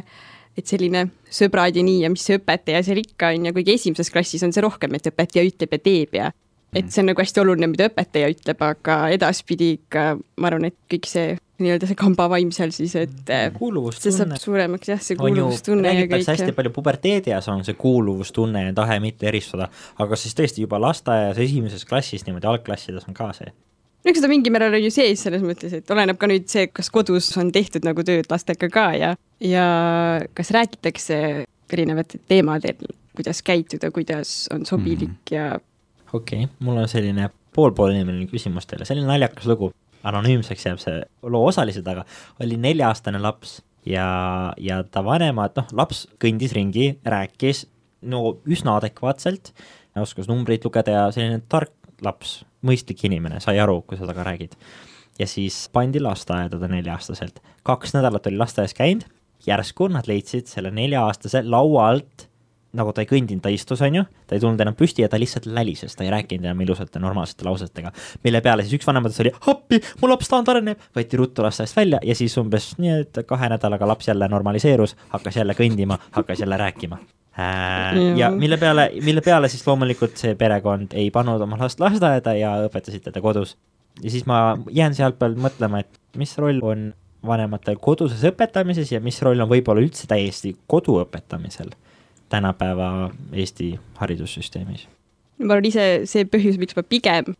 et 0.57 0.69
selline 0.69 1.07
sõbrad 1.33 1.73
ja 1.73 1.83
nii 1.85 2.03
ja 2.05 2.13
mis 2.13 2.25
see 2.27 2.37
õpetaja 2.37 2.83
seal 2.85 3.01
ikka 3.01 3.33
on 3.33 3.49
ja 3.49 3.55
kuigi 3.55 3.77
esimeses 3.79 4.13
klassis 4.13 4.45
on 4.45 4.53
see 4.53 4.61
rohkem, 4.65 4.93
et 4.93 5.09
õpetaja 5.09 5.45
ütleb 5.49 5.73
ja 5.73 5.83
teeb 5.89 6.17
ja 6.21 6.31
et 6.75 6.91
see 6.91 7.01
on 7.03 7.09
nagu 7.11 7.23
hästi 7.23 7.41
oluline, 7.43 7.69
mida 7.71 7.87
õpetaja 7.91 8.29
ütleb, 8.33 8.61
aga 8.65 8.99
edaspidi 9.13 9.73
ikka 9.77 10.05
ma 10.41 10.49
arvan, 10.49 10.69
et 10.71 10.77
kõik 10.91 11.09
see 11.09 11.33
nii-öelda 11.63 11.89
see 11.89 11.97
kambavaim 11.99 12.51
seal 12.55 12.71
siis, 12.75 12.95
et 12.99 13.11
see 13.29 14.13
saab 14.15 14.33
suuremaks 14.41 14.89
jah, 14.89 15.01
see 15.03 15.17
kuuluvustunne 15.19 15.93
ja 15.93 16.07
kõik. 16.09 16.25
hästi 16.31 16.55
palju 16.57 16.73
puberteedias 16.75 17.49
on 17.53 17.61
see 17.67 17.77
kuuluvustunne 17.79 18.65
ja 18.67 18.73
tahe 18.77 18.97
mitte 19.03 19.29
eristuda, 19.29 19.69
aga 20.03 20.19
siis 20.19 20.35
tõesti 20.37 20.65
juba 20.65 20.81
lasteaias 20.81 21.39
esimeses 21.43 21.85
klassis 21.89 22.25
niimoodi 22.27 22.49
algklassides 22.49 23.07
on 23.07 23.17
ka 23.17 23.29
see 23.37 23.53
no 24.03 24.11
eks 24.11 24.23
ta 24.23 24.31
mingil 24.31 24.53
määral 24.55 24.75
on 24.75 24.83
ju 24.83 24.91
sees 24.93 25.23
selles 25.27 25.43
mõttes, 25.45 25.75
et 25.77 25.93
oleneb 25.95 26.19
ka 26.19 26.29
nüüd 26.31 26.49
see, 26.51 26.67
kas 26.73 26.89
kodus 26.93 27.29
on 27.39 27.53
tehtud 27.55 27.85
nagu 27.87 28.03
tööd 28.07 28.27
lastega 28.31 28.69
ka 28.73 28.87
ja, 28.99 29.13
ja 29.43 29.67
kas 30.35 30.51
räägitakse 30.55 31.19
erinevatel 31.73 32.21
teemadel, 32.29 32.89
kuidas 33.17 33.41
käituda, 33.45 33.89
kuidas 33.93 34.43
on 34.53 34.65
sobilik 34.65 35.09
mm 35.09 35.15
-hmm. 35.15 35.35
ja 35.35 35.59
okei 36.13 36.45
okay,, 36.45 36.55
mul 36.63 36.79
on 36.81 36.89
selline 36.91 37.29
poolpoolnimeline 37.55 38.29
küsimus 38.31 38.67
teile, 38.69 38.87
selline 38.87 39.09
naljakas 39.09 39.47
lugu, 39.49 39.71
anonüümseks 40.07 40.65
jääb 40.67 40.81
see 40.81 41.01
loo 41.29 41.45
osalised, 41.49 41.87
aga 41.87 42.05
oli 42.43 42.57
nelja-aastane 42.61 43.21
laps 43.21 43.59
ja, 43.85 44.07
ja 44.61 44.81
ta 44.83 45.03
vanemad, 45.05 45.55
noh, 45.59 45.69
laps 45.77 46.05
kõndis 46.21 46.55
ringi, 46.55 46.93
rääkis 47.05 47.65
no 48.09 48.37
üsna 48.49 48.77
adekvaatselt, 48.79 49.53
oskas 49.99 50.29
numbreid 50.29 50.65
lugeda 50.65 50.97
ja 50.97 51.05
selline 51.15 51.43
tark 51.49 51.73
laps, 52.03 52.41
mõistlik 52.65 53.05
inimene, 53.07 53.39
sai 53.43 53.59
aru, 53.63 53.81
kui 53.87 53.99
sa 53.99 54.07
temaga 54.07 54.27
räägid. 54.31 54.57
ja 55.19 55.27
siis 55.29 55.67
pandi 55.69 56.01
lasteaeda 56.01 56.57
ta 56.59 56.67
nelja-aastaselt, 56.67 57.39
kaks 57.63 57.93
nädalat 57.93 58.27
oli 58.27 58.39
lasteaias 58.41 58.73
käinud, 58.73 59.05
järsku 59.45 59.87
nad 59.91 60.07
leidsid 60.09 60.47
selle 60.49 60.71
nelja-aastase 60.71 61.43
laua 61.45 61.89
alt 61.91 62.27
nagu 62.77 62.93
ta 62.93 63.03
ei 63.03 63.09
kõndinud, 63.09 63.41
ta 63.43 63.51
istus, 63.53 63.81
on 63.85 63.99
ju, 63.99 64.03
ta 64.27 64.35
ei 64.35 64.41
tulnud 64.41 64.61
enam 64.63 64.75
püsti 64.77 65.03
ja 65.03 65.09
ta 65.11 65.19
lihtsalt 65.21 65.45
lälises, 65.53 65.93
ta 65.97 66.05
ei 66.05 66.11
rääkinud 66.13 66.47
enam 66.47 66.61
ilusate 66.65 67.01
normaalsete 67.01 67.45
lausetega. 67.45 67.91
mille 68.23 68.41
peale 68.41 68.65
siis 68.65 68.79
üks 68.79 68.87
vanematest 68.89 69.21
oli, 69.23 69.33
appi, 69.51 69.79
mu 70.01 70.09
laps 70.09 70.31
taand 70.31 70.49
areneb, 70.49 70.87
võeti 70.97 71.19
ruttu 71.19 71.45
lasteaiast 71.45 71.77
välja 71.77 71.99
ja 72.03 72.15
siis 72.17 72.37
umbes 72.41 72.71
nii, 72.81 72.95
et 73.05 73.21
kahe 73.29 73.49
nädalaga 73.53 73.89
laps 73.89 74.09
jälle 74.09 74.29
normaliseerus, 74.31 74.95
hakkas 75.13 75.37
jälle 75.41 75.57
kõndima, 75.57 75.99
hakkas 76.17 76.41
jälle 76.41 76.57
rääkima 76.57 76.97
äh,. 77.37 78.17
ja 78.17 78.31
mille 78.33 78.57
peale, 78.57 78.89
mille 79.05 79.21
peale 79.21 79.51
siis 79.53 79.67
loomulikult 79.67 80.17
see 80.17 80.33
perekond 80.39 80.97
ei 80.97 81.11
pannud 81.13 81.45
oma 81.45 81.61
last 81.61 81.83
lasteaeda 81.83 82.35
ja 82.39 82.55
õpetasid 82.65 83.05
teda 83.05 83.21
kodus. 83.21 83.55
ja 84.01 84.09
siis 84.09 84.25
ma 84.25 84.57
jään 84.73 84.97
sealtpeal 84.97 85.37
mõtlema, 85.37 85.85
et 85.85 86.17
mis 86.17 86.33
roll 86.41 86.65
on 86.65 86.89
vanematel 87.23 87.77
koduses 87.79 88.25
õpetamises 88.33 88.89
ja 88.91 88.99
mis 88.99 89.21
roll 89.21 89.39
on 89.39 89.49
võib-olla 89.49 89.85
üldse 89.85 90.09
täiesti 90.09 90.57
kodu 90.67 90.97
õpetamisel 91.05 91.69
tänapäeva 92.33 92.89
Eesti 93.31 93.73
haridussüsteemis? 94.01 94.87
ma 95.43 95.55
arvan 95.55 95.69
ise 95.69 95.85
see 96.09 96.27
põhjus, 96.29 96.59
miks 96.61 96.75
ma 96.77 96.83
pigem 96.87 97.33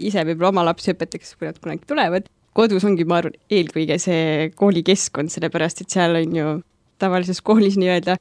ise 0.00 0.24
võib-olla 0.26 0.52
oma 0.54 0.64
lapsi 0.70 0.94
õpetaks, 0.94 1.34
kui 1.38 1.48
nad 1.48 1.58
kunagi 1.60 1.86
tulevad, 1.88 2.28
kodus 2.56 2.86
ongi, 2.88 3.06
ma 3.08 3.20
arvan, 3.20 3.36
eelkõige 3.52 3.98
see 4.00 4.50
koolikeskkond, 4.58 5.32
sellepärast 5.32 5.84
et 5.84 5.94
seal 5.94 6.18
on 6.22 6.36
ju 6.36 6.56
tavalises 7.00 7.40
koolis 7.44 7.78
nii-öelda, 7.80 8.16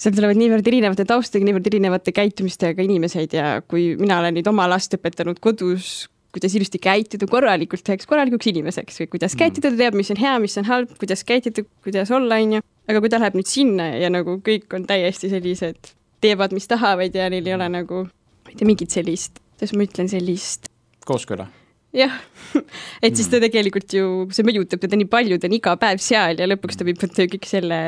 seal 0.00 0.16
tulevad 0.16 0.38
niivõrd 0.38 0.68
erinevate 0.70 1.06
taustadega, 1.08 1.48
niivõrd 1.48 1.70
erinevate 1.70 2.14
käitumistega 2.14 2.84
inimesed 2.84 3.36
ja 3.36 3.60
kui 3.66 3.92
mina 4.00 4.18
olen 4.22 4.38
nüüd 4.38 4.50
oma 4.50 4.66
last 4.70 4.94
õpetanud 4.96 5.40
kodus, 5.42 6.08
kuidas 6.34 6.54
ilusti 6.58 6.80
käituda 6.82 7.28
korralikult 7.30 7.86
üheks 7.86 8.08
korralikuks 8.10 8.50
inimeseks 8.50 9.02
või 9.02 9.10
kuidas 9.12 9.34
mm. 9.34 9.42
käituda, 9.44 9.70
ta 9.70 9.82
teab, 9.84 9.98
mis 9.98 10.10
on 10.10 10.18
hea, 10.18 10.38
mis 10.42 10.58
on 10.58 10.66
halb, 10.66 10.96
kuidas 10.98 11.22
käituda, 11.26 11.66
kuidas 11.86 12.10
olla, 12.14 12.40
on 12.42 12.58
ju 12.58 12.64
aga 12.88 13.00
kui 13.00 13.12
ta 13.12 13.20
läheb 13.22 13.38
nüüd 13.38 13.50
sinna 13.50 13.90
ja 14.00 14.10
nagu 14.12 14.38
kõik 14.44 14.76
on 14.76 14.86
täiesti 14.88 15.30
sellised, 15.32 15.92
teevad, 16.24 16.54
mis 16.56 16.68
tahavad 16.70 17.14
ja 17.14 17.28
neil 17.32 17.46
ei 17.48 17.56
ole 17.56 17.68
nagu, 17.72 18.04
ma 18.06 18.52
ei 18.52 18.56
tea, 18.58 18.68
mingit 18.68 18.94
sellist, 18.94 19.40
kuidas 19.56 19.74
ma 19.76 19.86
ütlen, 19.88 20.10
sellist 20.12 20.70
kooskõla? 21.08 21.48
jah 21.94 22.14
et 23.04 23.14
siis 23.14 23.28
ta 23.28 23.38
mm. 23.38 23.44
tegelikult 23.46 23.96
ju, 23.96 24.06
see 24.34 24.46
mõjutab 24.46 24.82
teda 24.82 24.98
nii 24.98 25.10
palju, 25.10 25.38
ta 25.38 25.50
on 25.50 25.58
iga 25.58 25.76
päev 25.80 26.02
seal 26.02 26.40
ja 26.40 26.48
lõpuks 26.50 26.80
ta 26.80 26.86
võib 26.86 27.00
võtta 27.02 27.28
kõik 27.30 27.48
selle 27.48 27.78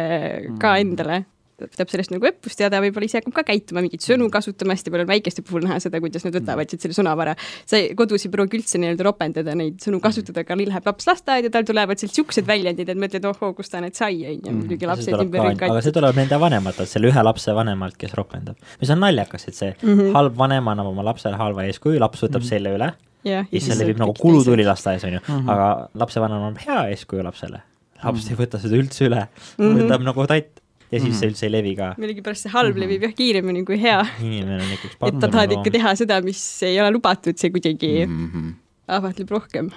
ka 0.61 0.76
mm. 0.76 0.82
endale 0.84 1.22
võtab 1.62 1.90
sellest 1.92 2.12
nagu 2.12 2.26
õppust 2.28 2.61
ja 2.61 2.68
ta 2.72 2.80
võib-olla 2.84 3.09
ise 3.09 3.20
hakkab 3.20 3.34
ka 3.38 3.44
käituma, 3.50 3.82
mingeid 3.84 4.04
sõnu 4.04 4.28
kasutama, 4.32 4.74
hästi 4.76 4.92
palju 4.92 5.07
on 5.07 5.11
väikeste 5.11 5.44
puhul 5.46 5.64
näha 5.64 5.78
seda, 5.82 6.00
kuidas 6.04 6.26
nad 6.26 6.36
võtavad 6.36 6.72
siit 6.72 6.84
selle 6.84 6.96
sõnavara. 6.96 7.36
sa 7.64 7.80
kodus 7.96 8.26
ei 8.26 8.32
pruugi 8.32 8.61
üldse 8.61 8.80
nii-öelda 8.82 9.07
ropendada 9.07 9.54
neid 9.59 9.80
sõnu 9.84 10.00
kasutada, 10.04 10.44
aga 10.44 10.59
neil 10.59 10.70
läheb 10.72 10.90
laps 10.90 11.09
lasteaeda, 11.09 11.52
tal 11.54 11.64
tulevad 11.68 12.02
sealt 12.02 12.16
siuksed 12.16 12.48
väljendid, 12.48 12.92
et 12.92 13.00
mõtled, 13.00 13.24
ohoo, 13.30 13.54
kust 13.57 13.72
ta 13.72 13.80
need 13.84 13.96
sai, 13.96 14.20
on 14.26 14.36
ju, 14.36 14.52
mm. 14.52 14.61
muidugi 14.61 14.90
lapsed 14.90 15.16
ümber 15.16 15.46
kõik 15.46 15.64
aga 15.70 15.84
see 15.86 15.96
tuleb 15.96 16.20
nende 16.20 16.40
vanematelt, 16.40 16.92
selle 16.92 17.12
ühe 17.12 17.24
lapse 17.24 17.57
vanemalt, 17.57 17.96
kes 18.00 18.12
ropendab. 18.18 18.61
mis 18.80 18.92
on 18.92 19.00
naljakas, 19.00 19.48
et 19.48 19.57
see 19.57 19.72
mm 19.72 19.94
-hmm. 19.94 20.12
halb 20.18 20.36
vanem 20.36 20.68
annab 20.74 20.92
oma 20.92 21.04
lapsele 21.09 21.40
halva 21.40 21.64
eeskuju, 21.70 22.00
laps 22.00 22.22
võtab 22.22 22.42
mm 22.42 22.44
-hmm. 22.44 22.48
selle 22.48 22.76
üle 22.76 22.92
ja, 23.24 23.40
ja 23.40 23.46
siis 23.50 23.70
see 23.70 23.80
levib 23.80 24.02
nagu 24.02 24.14
kulutuli 24.18 24.66
lasteaias, 24.66 25.04
on 25.09 25.16
ju, 25.18 25.22
mhm. 25.24 25.48
aga 25.50 25.88
lapsevanem 25.94 26.42
annab 26.42 26.62
hea 26.66 26.84
eeskuju 26.92 27.24
lapsele. 27.26 27.62
laps 28.04 28.24
mm 28.24 28.28
-hmm. 28.28 28.30
ei 28.30 28.36
võta 28.44 28.61
seda 28.61 28.76
üldse 28.76 29.09
üle 29.09 29.26
mm, 29.26 29.64
-hmm. 29.64 29.82
võtab 29.82 30.04
nagu 30.04 30.26
tatt 30.26 30.62
ja 30.91 31.01
siis 31.01 31.03
mm 31.03 31.11
-hmm. 31.11 31.18
see 31.18 31.30
üldse 31.30 31.47
ei 31.47 31.53
levi 31.53 31.74
ka. 31.76 31.95
millegipärast 31.99 32.47
see 32.47 32.53
halb 32.53 32.74
mm 32.74 32.76
-hmm. 32.76 32.84
levib 32.84 33.03
jah 33.03 33.14
kiiremini 33.14 33.64
kui 33.64 33.80
hea. 33.82 34.07
inimene 34.20 34.62
on 34.62 34.72
ikkagi 34.78 34.95
et 35.09 35.20
ta 35.20 35.28
tahab 35.28 35.57
ikka 35.59 35.70
teha 35.78 35.95
seda, 36.03 36.20
mis 36.22 36.43
ei 36.62 36.80
ole 36.80 36.91
lubatud, 36.91 37.37
see 37.37 37.51
kuidagi 37.51 38.07
mm 38.07 38.26
-hmm. 38.26 38.53
ahvatleb 38.89 39.30
rohkem. 39.30 39.70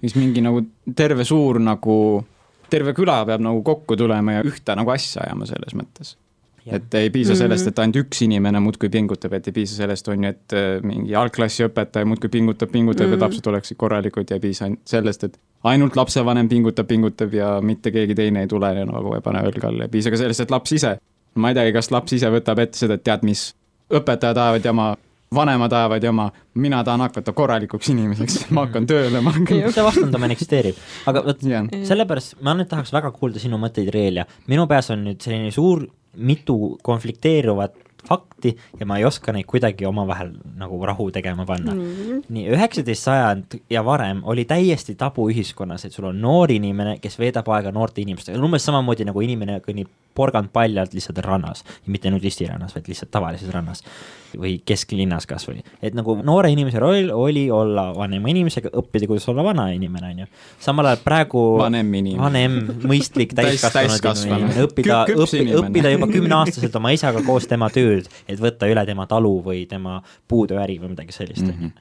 siis 0.00 0.16
mingi 0.16 0.40
nagu 0.40 0.62
terve 0.96 1.24
suur 1.24 1.60
nagu, 1.60 2.24
terve 2.70 2.92
küla 2.92 3.24
peab 3.26 3.40
nagu 3.40 3.62
kokku 3.62 3.96
tulema 3.96 4.32
ja 4.32 4.42
ühte 4.42 4.76
nagu 4.76 4.90
asja 4.90 5.22
ajama 5.22 5.46
selles 5.46 5.74
mõttes 5.74 6.16
et 6.66 6.94
ei 6.94 7.10
piisa 7.10 7.34
sellest, 7.38 7.66
et 7.66 7.78
ainult 7.78 7.96
üks 7.96 8.22
inimene 8.24 8.60
muudkui 8.60 8.90
pingutab, 8.92 9.32
et 9.32 9.48
ei 9.48 9.52
piisa 9.52 9.78
sellest, 9.78 10.08
on 10.08 10.24
ju, 10.24 10.32
et 10.34 10.56
äh, 10.56 10.82
mingi 10.86 11.14
algklassi 11.14 11.64
õpetaja 11.66 12.08
muudkui 12.08 12.28
pingutab, 12.28 12.70
pingutab 12.70 13.06
mm 13.06 13.12
-hmm. 13.12 13.14
et 13.14 13.20
lapsed 13.20 13.46
oleksid 13.46 13.76
korralikud 13.76 14.30
ja 14.30 14.36
ei 14.36 14.40
piisa 14.40 14.64
ainult 14.64 14.80
sellest, 14.84 15.24
et 15.24 15.38
ainult 15.64 15.96
lapsevanem 15.96 16.48
pingutab, 16.48 16.88
pingutab 16.88 17.34
ja 17.34 17.52
mitte 17.64 17.92
keegi 17.92 18.14
teine 18.14 18.44
ei 18.44 18.48
tule 18.48 18.72
nagu 18.84 19.14
ei 19.16 19.24
pane 19.24 19.42
õlga 19.48 19.68
alla, 19.68 19.86
ei 19.86 19.92
piisa 19.92 20.12
ka 20.12 20.20
sellest, 20.20 20.46
et 20.46 20.54
laps 20.54 20.72
ise. 20.76 20.96
ma 21.34 21.52
ei 21.52 21.54
teagi, 21.54 21.72
kas 21.76 21.90
laps 21.94 22.16
ise 22.16 22.30
võtab 22.32 22.58
ette 22.64 22.78
seda, 22.78 22.96
et 22.98 23.04
tead 23.06 23.22
mis, 23.26 23.50
õpetajad 23.92 24.38
ajavad 24.40 24.64
jama, 24.66 24.86
vanemad 25.34 25.72
ajavad 25.72 26.04
jama, 26.04 26.26
mina 26.54 26.80
tahan 26.84 27.04
hakata 27.04 27.32
korralikuks 27.36 27.92
inimeseks, 27.92 28.40
ma 28.56 28.66
hakkan 28.66 28.88
tööle, 28.90 29.22
ma 29.22 29.34
hakkan. 29.36 29.62
see 29.70 29.86
vastandamine 29.86 30.36
eksisteerib, 30.38 30.80
aga 31.10 31.22
vot 31.28 31.46
sellepärast 31.92 32.40
ma 32.46 32.56
nüüd 32.58 32.70
tahaks 32.72 32.92
väga 32.96 33.12
kuulda 33.14 33.42
sinu 33.42 33.60
mõtteid, 33.62 33.92
Reelja. 33.94 34.26
minu 34.50 34.66
peas 34.70 34.90
on 34.94 35.04
nüüd 35.06 35.22
selline 35.22 35.52
suur 35.54 35.86
mitu 36.16 36.78
konflikteeruvat 36.82 37.76
fakti 38.08 38.56
ja 38.80 38.86
ma 38.86 38.98
ei 38.98 39.04
oska 39.04 39.32
neid 39.32 39.48
kuidagi 39.50 39.86
omavahel 39.86 40.32
nagu 40.58 40.80
rahu 40.86 41.10
tegema 41.10 41.46
panna 41.46 41.74
mm. 41.74 41.80
-hmm. 41.80 42.22
nii 42.28 42.46
üheksateist 42.56 43.08
sajand 43.08 43.58
ja 43.70 43.84
varem 43.84 44.22
oli 44.24 44.44
täiesti 44.44 44.94
tabu 44.94 45.28
ühiskonnas, 45.30 45.84
et 45.84 45.92
sul 45.92 46.04
on 46.04 46.20
noor 46.20 46.52
inimene, 46.52 46.98
kes 46.98 47.18
veedab 47.18 47.48
aega 47.48 47.72
noorte 47.72 48.00
inimestega, 48.00 48.38
umbes 48.38 48.64
samamoodi 48.64 49.04
nagu 49.04 49.20
inimene 49.20 49.60
kõnnib 49.66 49.88
porgand 50.14 50.48
paljalt 50.52 50.94
lihtsalt 50.94 51.18
rannas 51.18 51.64
ja 51.64 51.92
mitte 51.92 52.10
nudistirannas, 52.10 52.74
vaid 52.74 52.88
lihtsalt 52.88 53.10
tavalises 53.10 53.50
rannas 53.54 53.84
või 54.38 54.56
kesklinnas 54.66 55.26
kasvõi. 55.30 55.62
et 55.82 55.94
nagu 55.96 56.16
noore 56.22 56.50
inimese 56.52 56.80
roll 56.82 57.10
oli 57.14 57.46
olla 57.50 57.90
vanema 57.96 58.30
inimesega, 58.32 58.72
õppida, 58.82 59.08
kuidas 59.10 59.28
olla 59.32 59.44
vana 59.44 59.68
inimene, 59.74 60.12
on 60.14 60.22
ju. 60.24 60.28
samal 60.60 60.90
ajal 60.90 61.04
praegu 61.04 61.44
vanem 61.60 61.94
inimene, 61.94 62.22
vanem, 62.22 62.58
mõistlik, 62.90 63.34
täiskasvanud 63.38 64.26
inimene, 64.26 64.66
õppida, 64.66 65.02
õppida, 65.14 65.62
õppida 65.62 65.94
juba 65.94 66.10
kümneaastaselt 66.16 66.76
oma 66.80 66.94
isaga 66.96 67.24
koos 67.26 67.48
tema 67.50 67.70
tööd, 67.74 68.10
et 68.28 68.40
võtta 68.40 68.70
üle 68.70 68.86
tema 68.86 69.08
talu 69.10 69.38
või 69.44 69.64
tema 69.70 70.00
puutööäri 70.28 70.80
või 70.82 70.94
midagi 70.94 71.16
sellist, 71.16 71.48
on 71.48 71.68
ju 71.68 71.74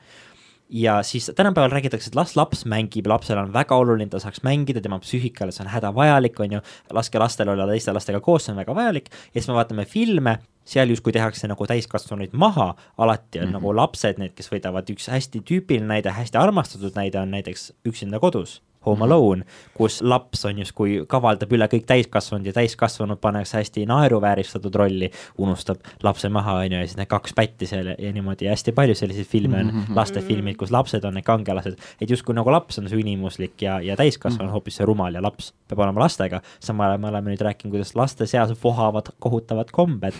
ja 0.70 1.04
siis 1.04 1.32
tänapäeval 1.36 1.72
räägitakse, 1.72 2.10
et 2.10 2.16
las 2.16 2.36
laps 2.36 2.66
mängib, 2.66 3.08
lapsel 3.10 3.38
on 3.41 3.54
väga 3.54 3.76
oluline, 3.76 4.10
ta 4.10 4.22
saaks 4.22 4.43
mängida, 4.45 4.82
tema 4.82 5.00
psüühikale 5.02 5.54
see 5.54 5.66
on 5.66 5.72
hädavajalik, 5.74 6.39
on 6.39 6.60
ju, 6.60 6.62
laske 6.93 7.20
lastel 7.20 7.50
olla 7.50 7.68
teiste 7.70 7.93
lastega 7.95 8.22
koos, 8.22 8.45
see 8.45 8.54
on 8.54 8.62
väga 8.62 8.76
vajalik, 8.78 9.10
ja 9.10 9.39
siis 9.39 9.50
me 9.50 9.58
vaatame 9.58 9.86
filme, 9.89 10.38
seal 10.70 10.94
justkui 10.94 11.14
tehakse 11.16 11.50
nagu 11.50 11.68
täiskasvanuid 11.68 12.34
maha, 12.34 12.74
alati 12.98 13.40
on 13.40 13.46
mm 13.46 13.50
-hmm. 13.50 13.58
nagu 13.58 13.76
lapsed 13.76 14.22
need, 14.22 14.36
kes 14.38 14.52
võidavad, 14.54 14.90
üks 14.94 15.10
hästi 15.10 15.42
tüüpiline 15.42 15.90
näide, 15.90 16.14
hästi 16.14 16.38
armastatud 16.38 16.96
näide 16.96 17.20
on 17.20 17.32
näiteks 17.32 17.74
Üksinda 17.86 18.20
kodus 18.20 18.62
Home 18.86 19.04
Alone, 19.04 19.44
kus 19.76 20.00
laps 20.02 20.46
on 20.48 20.62
justkui 20.62 21.02
kavaldab 21.10 21.52
üle 21.52 21.68
kõik 21.72 21.84
täiskasvanud 21.90 22.48
ja 22.48 22.54
täiskasvanud 22.56 23.20
pannakse 23.20 23.58
hästi 23.60 23.84
naeruvääristatud 23.90 24.76
rolli, 24.80 25.10
unustab 25.38 25.84
lapse 26.04 26.30
maha, 26.32 26.62
on 26.64 26.76
ju, 26.76 26.80
ja 26.80 26.88
siis 26.88 26.96
need 27.00 27.10
kaks 27.12 27.36
pätti 27.36 27.68
seal 27.68 27.92
ja 27.92 28.14
niimoodi 28.16 28.48
ja 28.48 28.54
hästi 28.56 28.72
palju 28.78 28.96
selliseid 28.96 29.28
filme 29.28 29.60
on 29.60 29.66
mm 29.66 29.82
-hmm. 29.82 29.96
lastefilmid, 30.00 30.56
kus 30.58 30.72
lapsed 30.72 31.04
on 31.04 31.20
need 31.20 31.28
kangelased, 31.28 31.76
et 32.02 32.10
justkui 32.10 32.36
nagu 32.36 32.52
laps 32.52 32.80
on 32.80 32.90
sünnimuslik 32.90 33.62
ja, 33.62 33.82
ja 33.82 33.98
täiskasvanu 33.98 34.44
mm 34.44 34.50
-hmm. 34.50 34.54
hoopis 34.54 34.76
see 34.76 34.86
rumal 34.86 35.14
ja 35.14 35.22
laps 35.22 35.54
peab 35.68 35.80
olema 35.80 36.00
lastega, 36.00 36.42
samal 36.60 36.90
ajal 36.90 37.02
me 37.02 37.08
oleme 37.08 37.32
nüüd 37.32 37.42
rääkinud, 37.42 37.72
kuidas 37.72 37.96
laste 37.96 38.26
seas 38.26 38.64
vohavad 38.64 39.12
kohutavad 39.20 39.72
kombed, 39.72 40.14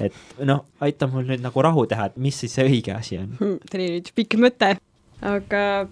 et 0.00 0.12
noh, 0.44 0.64
aita 0.80 1.06
mul 1.06 1.24
nüüd 1.24 1.40
nagu 1.40 1.62
rahu 1.62 1.86
teha, 1.86 2.06
et 2.06 2.16
mis 2.16 2.40
siis 2.40 2.54
see 2.54 2.68
õige 2.68 2.94
asi 2.94 3.18
on? 3.18 3.36
see 3.70 3.80
oli 3.80 3.90
nüüd 3.96 4.12
pikk 4.14 4.36
mõte, 4.36 4.76
aga 5.22 5.88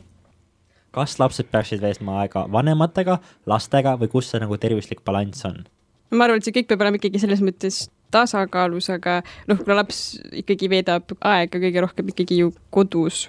kas 0.94 1.18
lapsed 1.20 1.50
peaksid 1.52 1.82
veetma 1.82 2.20
aega 2.24 2.46
vanematega, 2.52 3.18
lastega 3.50 3.96
või 4.00 4.10
kus 4.12 4.30
see 4.32 4.42
nagu 4.42 4.58
tervislik 4.60 5.04
balanss 5.06 5.46
on? 5.48 5.62
ma 6.10 6.26
arvan, 6.26 6.40
et 6.40 6.46
see 6.46 6.54
kõik 6.56 6.70
peab 6.70 6.80
olema 6.82 6.98
ikkagi 6.98 7.20
selles 7.22 7.42
mõttes 7.44 7.84
tasakaalus, 8.10 8.88
aga 8.90 9.20
noh, 9.46 9.58
kuna 9.60 9.76
laps 9.78 10.18
ikkagi 10.40 10.70
veedab 10.72 11.14
aega 11.20 11.60
kõige 11.62 11.84
rohkem 11.84 12.10
ikkagi 12.10 12.40
ju 12.40 12.50
kodus, 12.74 13.28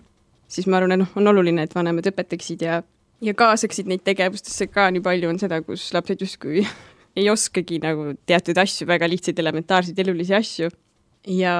siis 0.50 0.66
ma 0.66 0.80
arvan, 0.80 0.96
et 0.96 1.04
noh, 1.04 1.12
on 1.20 1.30
oluline, 1.30 1.68
et 1.68 1.76
vanemad 1.78 2.10
õpetaksid 2.10 2.66
ja, 2.66 2.80
ja 3.22 3.36
kaasaksid 3.38 3.90
neid 3.92 4.02
tegevustesse 4.08 4.66
ka, 4.74 4.90
nii 4.90 5.06
palju 5.06 5.30
on 5.30 5.42
seda, 5.42 5.62
kus 5.66 5.92
lapsed 5.94 6.26
justkui 6.26 6.66
ei 7.20 7.30
oskagi 7.30 7.78
nagu 7.84 8.16
teatud 8.26 8.58
asju, 8.58 8.90
väga 8.90 9.10
lihtsaid 9.12 9.40
elementaarseid 9.44 10.02
elulisi 10.02 10.36
asju. 10.38 10.74
Ja 11.30 11.54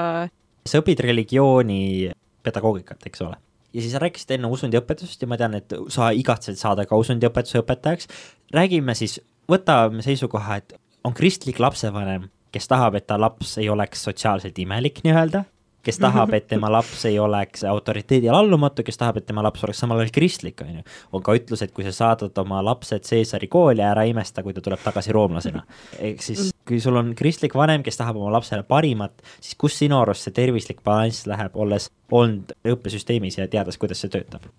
sa 0.66 0.82
õpid 0.82 1.06
religiooni 1.06 2.10
pedagoogikat, 2.42 3.06
eks 3.06 3.22
ole 3.28 3.38
ja 3.74 3.82
siis 3.82 3.94
sa 3.96 4.02
rääkisid 4.04 4.36
enne 4.36 4.52
usundiõpetusest 4.52 5.22
ja 5.24 5.30
ma 5.32 5.40
tean, 5.40 5.56
et 5.56 5.74
sa 5.94 6.12
igatsed 6.12 6.60
saada 6.60 6.86
ka 6.86 7.00
usundiõpetuse 7.00 7.64
õpetajaks. 7.64 8.08
räägime 8.54 8.96
siis, 8.96 9.20
võtame 9.52 10.04
seisukoha, 10.06 10.62
et 10.62 10.76
on 11.04 11.14
kristlik 11.18 11.60
lapsevanem 11.60 12.30
kes 12.52 12.68
tahab, 12.68 12.98
et 13.00 13.08
ta 13.08 13.18
laps 13.20 13.56
ei 13.62 13.70
oleks 13.72 14.04
sotsiaalselt 14.08 14.60
imelik 14.60 15.02
nii-öelda, 15.06 15.46
kes 15.84 15.98
tahab, 16.02 16.34
et 16.38 16.48
tema 16.50 16.70
laps 16.72 17.06
ei 17.10 17.18
oleks 17.20 17.64
autoriteedile 17.68 18.36
allumatu, 18.38 18.84
kes 18.86 19.00
tahab, 19.02 19.18
et 19.22 19.26
tema 19.26 19.44
laps 19.46 19.64
oleks 19.66 19.82
samal 19.82 20.02
ajal 20.02 20.14
kristlik, 20.14 20.62
on 20.62 20.80
ju. 20.80 20.84
on 21.12 21.24
ka 21.26 21.36
ütlus, 21.38 21.64
et 21.66 21.74
kui 21.74 21.86
sa 21.88 21.94
saadad 21.96 22.38
oma 22.44 22.62
lapse 22.66 23.00
Caesari 23.02 23.50
kooli, 23.52 23.84
ära 23.86 24.06
imesta, 24.10 24.44
kui 24.46 24.54
ta 24.54 24.62
tuleb 24.62 24.82
tagasi 24.84 25.14
roomlasena. 25.16 25.64
ehk 26.00 26.22
siis, 26.22 26.52
kui 26.68 26.80
sul 26.80 26.98
on 27.02 27.14
kristlik 27.18 27.56
vanem, 27.58 27.84
kes 27.84 27.98
tahab 27.98 28.20
oma 28.22 28.32
lapsele 28.38 28.64
parimat, 28.64 29.24
siis 29.40 29.58
kus 29.58 29.78
sinu 29.82 30.00
arust 30.02 30.28
see 30.28 30.36
tervislik 30.36 30.84
balanss 30.86 31.26
läheb, 31.30 31.56
olles 31.56 31.90
olnud 32.12 32.54
õppesüsteemis 32.68 33.40
ja 33.40 33.48
teades, 33.48 33.80
kuidas 33.82 34.04
see 34.04 34.12
töötab? 34.12 34.50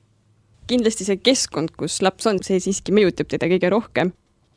kindlasti 0.70 1.06
see 1.06 1.18
keskkond, 1.20 1.74
kus 1.76 2.00
laps 2.04 2.28
on, 2.30 2.38
see 2.44 2.60
siiski 2.62 2.94
mõjutab 2.94 3.30
teda 3.30 3.48
kõige 3.50 3.70
rohkem. 3.72 4.12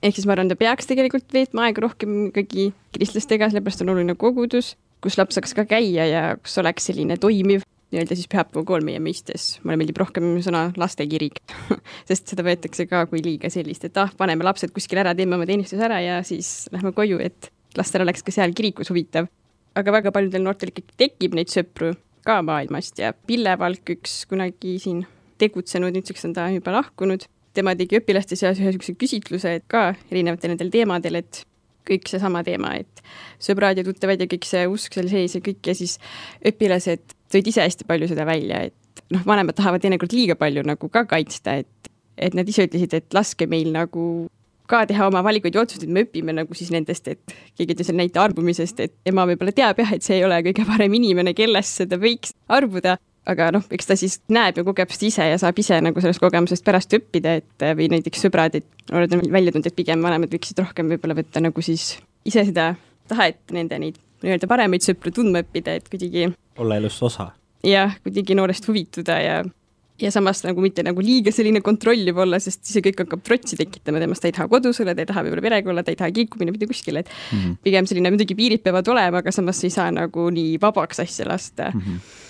ehk 0.05 0.17
siis 0.17 0.27
ma 0.27 0.35
arvan, 0.35 0.49
ta 0.51 0.57
peaks 0.59 0.89
tegelikult 0.89 1.33
veetma 1.33 1.67
aega 1.67 1.81
rohkem 1.81 2.27
ikkagi 2.29 2.71
kristlastega, 2.93 3.49
sellepärast 3.49 3.81
on 3.81 3.93
oluline 3.93 4.15
kogudus, 4.19 4.75
kus 5.05 5.19
laps 5.21 5.37
saaks 5.37 5.53
ka 5.57 5.67
käia 5.69 6.09
ja 6.09 6.25
kus 6.41 6.57
oleks 6.61 6.89
selline 6.89 7.17
toimiv 7.21 7.63
nii-öelda 7.93 8.17
siis 8.17 8.29
pühapäevakool 8.31 8.83
meie 8.85 8.99
mõistes, 8.99 9.59
mulle 9.63 9.77
meeldib 9.79 9.99
rohkem 10.01 10.27
sõna 10.43 10.67
lastekirik 10.79 11.39
sest 12.09 12.33
seda 12.33 12.45
võetakse 12.45 12.87
ka 12.89 13.05
kui 13.09 13.21
liiga 13.23 13.51
sellist, 13.53 13.85
et 13.87 13.99
ah, 14.01 14.11
paneme 14.17 14.45
lapsed 14.47 14.73
kuskile 14.75 15.05
ära, 15.05 15.13
teeme 15.17 15.37
oma 15.37 15.47
teenistuse 15.47 15.85
ära 15.85 16.01
ja 16.03 16.19
siis 16.27 16.67
lähme 16.73 16.91
koju, 16.97 17.21
et 17.23 17.51
lastel 17.77 18.05
oleks 18.05 18.25
ka 18.25 18.33
seal 18.33 18.55
kirikus 18.57 18.91
huvitav. 18.91 19.29
aga 19.75 19.91
väga 19.91 20.11
paljudel 20.15 20.43
noortel 20.43 20.71
ikkagi 20.73 20.97
tekib 20.97 21.35
neid 21.37 21.51
sõpru 21.51 21.93
ka 22.25 22.41
maailmast 22.41 22.99
ja 22.99 23.13
Pille 23.13 23.53
Valk, 23.59 23.85
üks 23.97 24.23
kunagi 24.29 24.79
siin 24.81 25.03
tegutsenud, 25.37 25.93
nüüdseks 25.93 26.25
on 26.25 26.33
ta 26.33 26.49
juba 26.49 26.73
lahkunud. 26.79 27.27
tema 27.53 27.75
tegi 27.75 27.99
õpilaste 27.99 28.35
seas 28.35 28.59
ühe 28.59 28.71
niisuguse 28.71 28.97
küsitluse, 28.99 29.59
ka 29.67 29.93
erinevatel 30.09 30.51
nendel 30.51 30.71
teemadel, 30.73 31.21
et 31.21 31.45
kõik 31.87 32.09
seesama 32.09 32.43
teema, 32.45 32.75
et 32.81 33.03
sõbrad 33.41 33.77
ja 33.77 33.85
tuttavad 33.85 34.21
ja 34.21 34.29
kõik 34.31 34.47
see 34.47 34.65
usk 34.71 34.97
seal 34.97 35.09
sees 35.11 35.37
ja 35.37 35.43
kõik 35.45 35.65
ja 35.69 35.75
siis 35.77 35.97
õpilased 36.45 37.15
tõid 37.33 37.51
ise 37.51 37.65
hästi 37.65 37.87
palju 37.89 38.09
seda 38.11 38.27
välja, 38.27 38.65
et 38.69 39.03
noh, 39.13 39.25
vanemad 39.27 39.57
tahavad 39.57 39.83
teinekord 39.83 40.15
liiga 40.15 40.37
palju 40.39 40.63
nagu 40.65 40.89
ka 40.91 41.05
kaitsta, 41.09 41.59
et, 41.63 41.91
et 42.17 42.37
nad 42.37 42.47
ise 42.49 42.67
ütlesid, 42.67 42.95
et 42.97 43.17
laske 43.17 43.47
meil 43.49 43.71
nagu 43.75 44.27
ka 44.69 44.81
teha 44.89 45.07
oma 45.09 45.21
valikuid 45.25 45.55
ja 45.55 45.61
otsuseid, 45.61 45.91
me 45.93 46.05
õpime 46.07 46.33
nagu 46.33 46.57
siis 46.57 46.71
nendest, 46.73 47.07
et 47.11 47.35
keegi 47.57 47.75
ütles 47.75 47.91
näite 47.93 48.21
arbumisest, 48.21 48.79
et 48.81 48.95
ema 49.11 49.27
võib-olla 49.29 49.53
teab 49.55 49.81
jah, 49.81 49.93
et 49.93 50.05
see 50.05 50.19
ei 50.19 50.25
ole 50.25 50.39
kõige 50.47 50.65
parem 50.67 50.95
inimene, 50.97 51.35
kellest 51.37 51.83
seda 51.83 51.99
võiks 52.01 52.33
arbuda, 52.49 52.97
aga 53.25 53.49
noh, 53.55 53.65
eks 53.73 53.89
ta 53.89 53.97
siis 53.99 54.19
näeb 54.33 54.59
ja 54.59 54.65
kogeb 54.67 54.91
seda 54.93 55.07
ise 55.09 55.27
ja 55.31 55.37
saab 55.41 55.59
ise 55.61 55.79
nagu 55.83 56.01
sellest 56.01 56.21
kogemusest 56.23 56.65
pärast 56.65 56.93
õppida, 56.97 57.37
et 57.41 57.67
või 57.77 57.89
näiteks 57.95 58.25
sõbrad, 58.27 58.57
et 58.59 58.93
oled 58.93 59.17
välja 59.23 59.53
tulnud, 59.53 59.69
et 59.69 59.77
pigem 59.77 60.05
vanemad 60.05 60.33
võiksid 60.33 60.61
rohkem 60.61 60.91
võib-olla 60.93 61.17
võtta 61.17 61.41
nagu 61.43 61.65
siis 61.65 61.95
ise 62.25 62.45
seda 62.45 62.73
tahet 63.09 63.41
nende 63.55 63.79
neid 63.81 63.99
nii-öelda 64.25 64.49
paremaid 64.49 64.85
sõpru 64.85 65.13
tundma 65.13 65.43
õppida, 65.43 65.77
et 65.79 65.89
kuidagi 65.89 66.29
olla 66.61 66.79
elust 66.81 67.03
osa. 67.05 67.31
jah, 67.65 67.97
kuidagi 68.05 68.37
noorest 68.37 68.67
huvituda 68.69 69.19
ja 69.21 69.43
ja 70.01 70.11
samas 70.11 70.41
nagu 70.43 70.59
mitte 70.59 70.83
nagu 70.83 70.99
liiga 70.99 71.31
selline 71.31 71.61
kontrolliv 71.63 72.17
olla, 72.19 72.35
sest 72.43 72.67
see 72.67 72.83
kõik 72.83 73.05
hakkab 73.05 73.21
trotsi 73.23 73.55
tekitama 73.59 74.01
temast, 74.03 74.21
ta 74.21 74.27
ei 74.27 74.35
taha 74.35 74.49
kodus 74.51 74.81
olla, 74.83 74.95
ta 74.95 75.05
ei 75.05 75.09
taha 75.09 75.23
võib-olla 75.23 75.45
perega 75.45 75.71
olla, 75.71 75.85
ta 75.87 75.93
ei 75.93 75.99
taha 76.01 76.11
kilku 76.15 76.41
minna 76.41 76.51
mitte 76.51 76.67
kuskile, 76.67 77.05
et 77.05 77.09
mm 77.09 77.39
-hmm. 77.39 77.57
pigem 77.63 77.87
selline 77.87 78.11
muidugi 78.11 78.35
piirid 78.35 78.63
peavad 78.65 78.87
olema, 78.91 79.23
aga 79.23 79.31
samas 79.31 79.63
ei 79.63 79.71
saa 79.71 79.87
nagu 79.95 80.29
nii 80.29 80.59
vabaks 80.61 80.99
asja 80.99 81.27
lasta 81.31 81.71
mm. 81.73 81.81
-hmm 81.81 82.23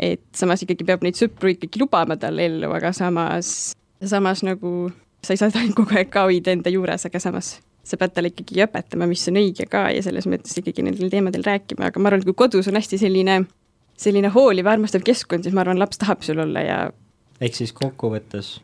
et 0.00 0.22
samas 0.36 0.64
ikkagi 0.64 0.86
peab 0.88 1.04
neid 1.04 1.18
sõpru 1.18 1.52
ikkagi 1.54 1.82
lubama 1.82 2.16
talle 2.20 2.48
ellu, 2.48 2.70
aga 2.76 2.92
samas, 2.96 3.72
samas 4.00 4.44
nagu 4.46 4.90
sa 5.24 5.34
ei 5.34 5.40
saa 5.40 5.52
ta 5.52 5.62
kogu 5.76 5.98
aeg 5.98 6.12
ka 6.12 6.24
hoida 6.28 6.54
enda 6.54 6.72
juures, 6.72 7.04
aga 7.06 7.20
samas 7.22 7.58
sa 7.84 7.98
pead 8.00 8.14
talle 8.14 8.30
ikkagi 8.32 8.62
õpetama, 8.64 9.08
mis 9.10 9.26
on 9.30 9.38
õige 9.40 9.66
ka 9.70 9.86
ja 9.94 10.02
selles 10.04 10.28
mõttes 10.30 10.56
ikkagi 10.60 10.84
nendel 10.86 11.10
teemadel 11.12 11.44
rääkima, 11.46 11.88
aga 11.90 12.02
ma 12.02 12.10
arvan, 12.10 12.22
et 12.22 12.28
kui 12.28 12.36
kodus 12.38 12.68
on 12.70 12.78
hästi 12.78 13.00
selline, 13.00 13.40
selline 14.00 14.30
hooliv 14.34 14.68
armastav 14.70 15.04
keskkond, 15.06 15.46
siis 15.46 15.56
ma 15.56 15.64
arvan, 15.64 15.80
laps 15.80 16.00
tahab 16.00 16.24
sul 16.26 16.42
olla 16.44 16.64
ja 16.64 16.78
ehk 17.40 17.56
siis 17.56 17.72
kokkuvõttes 17.76 18.58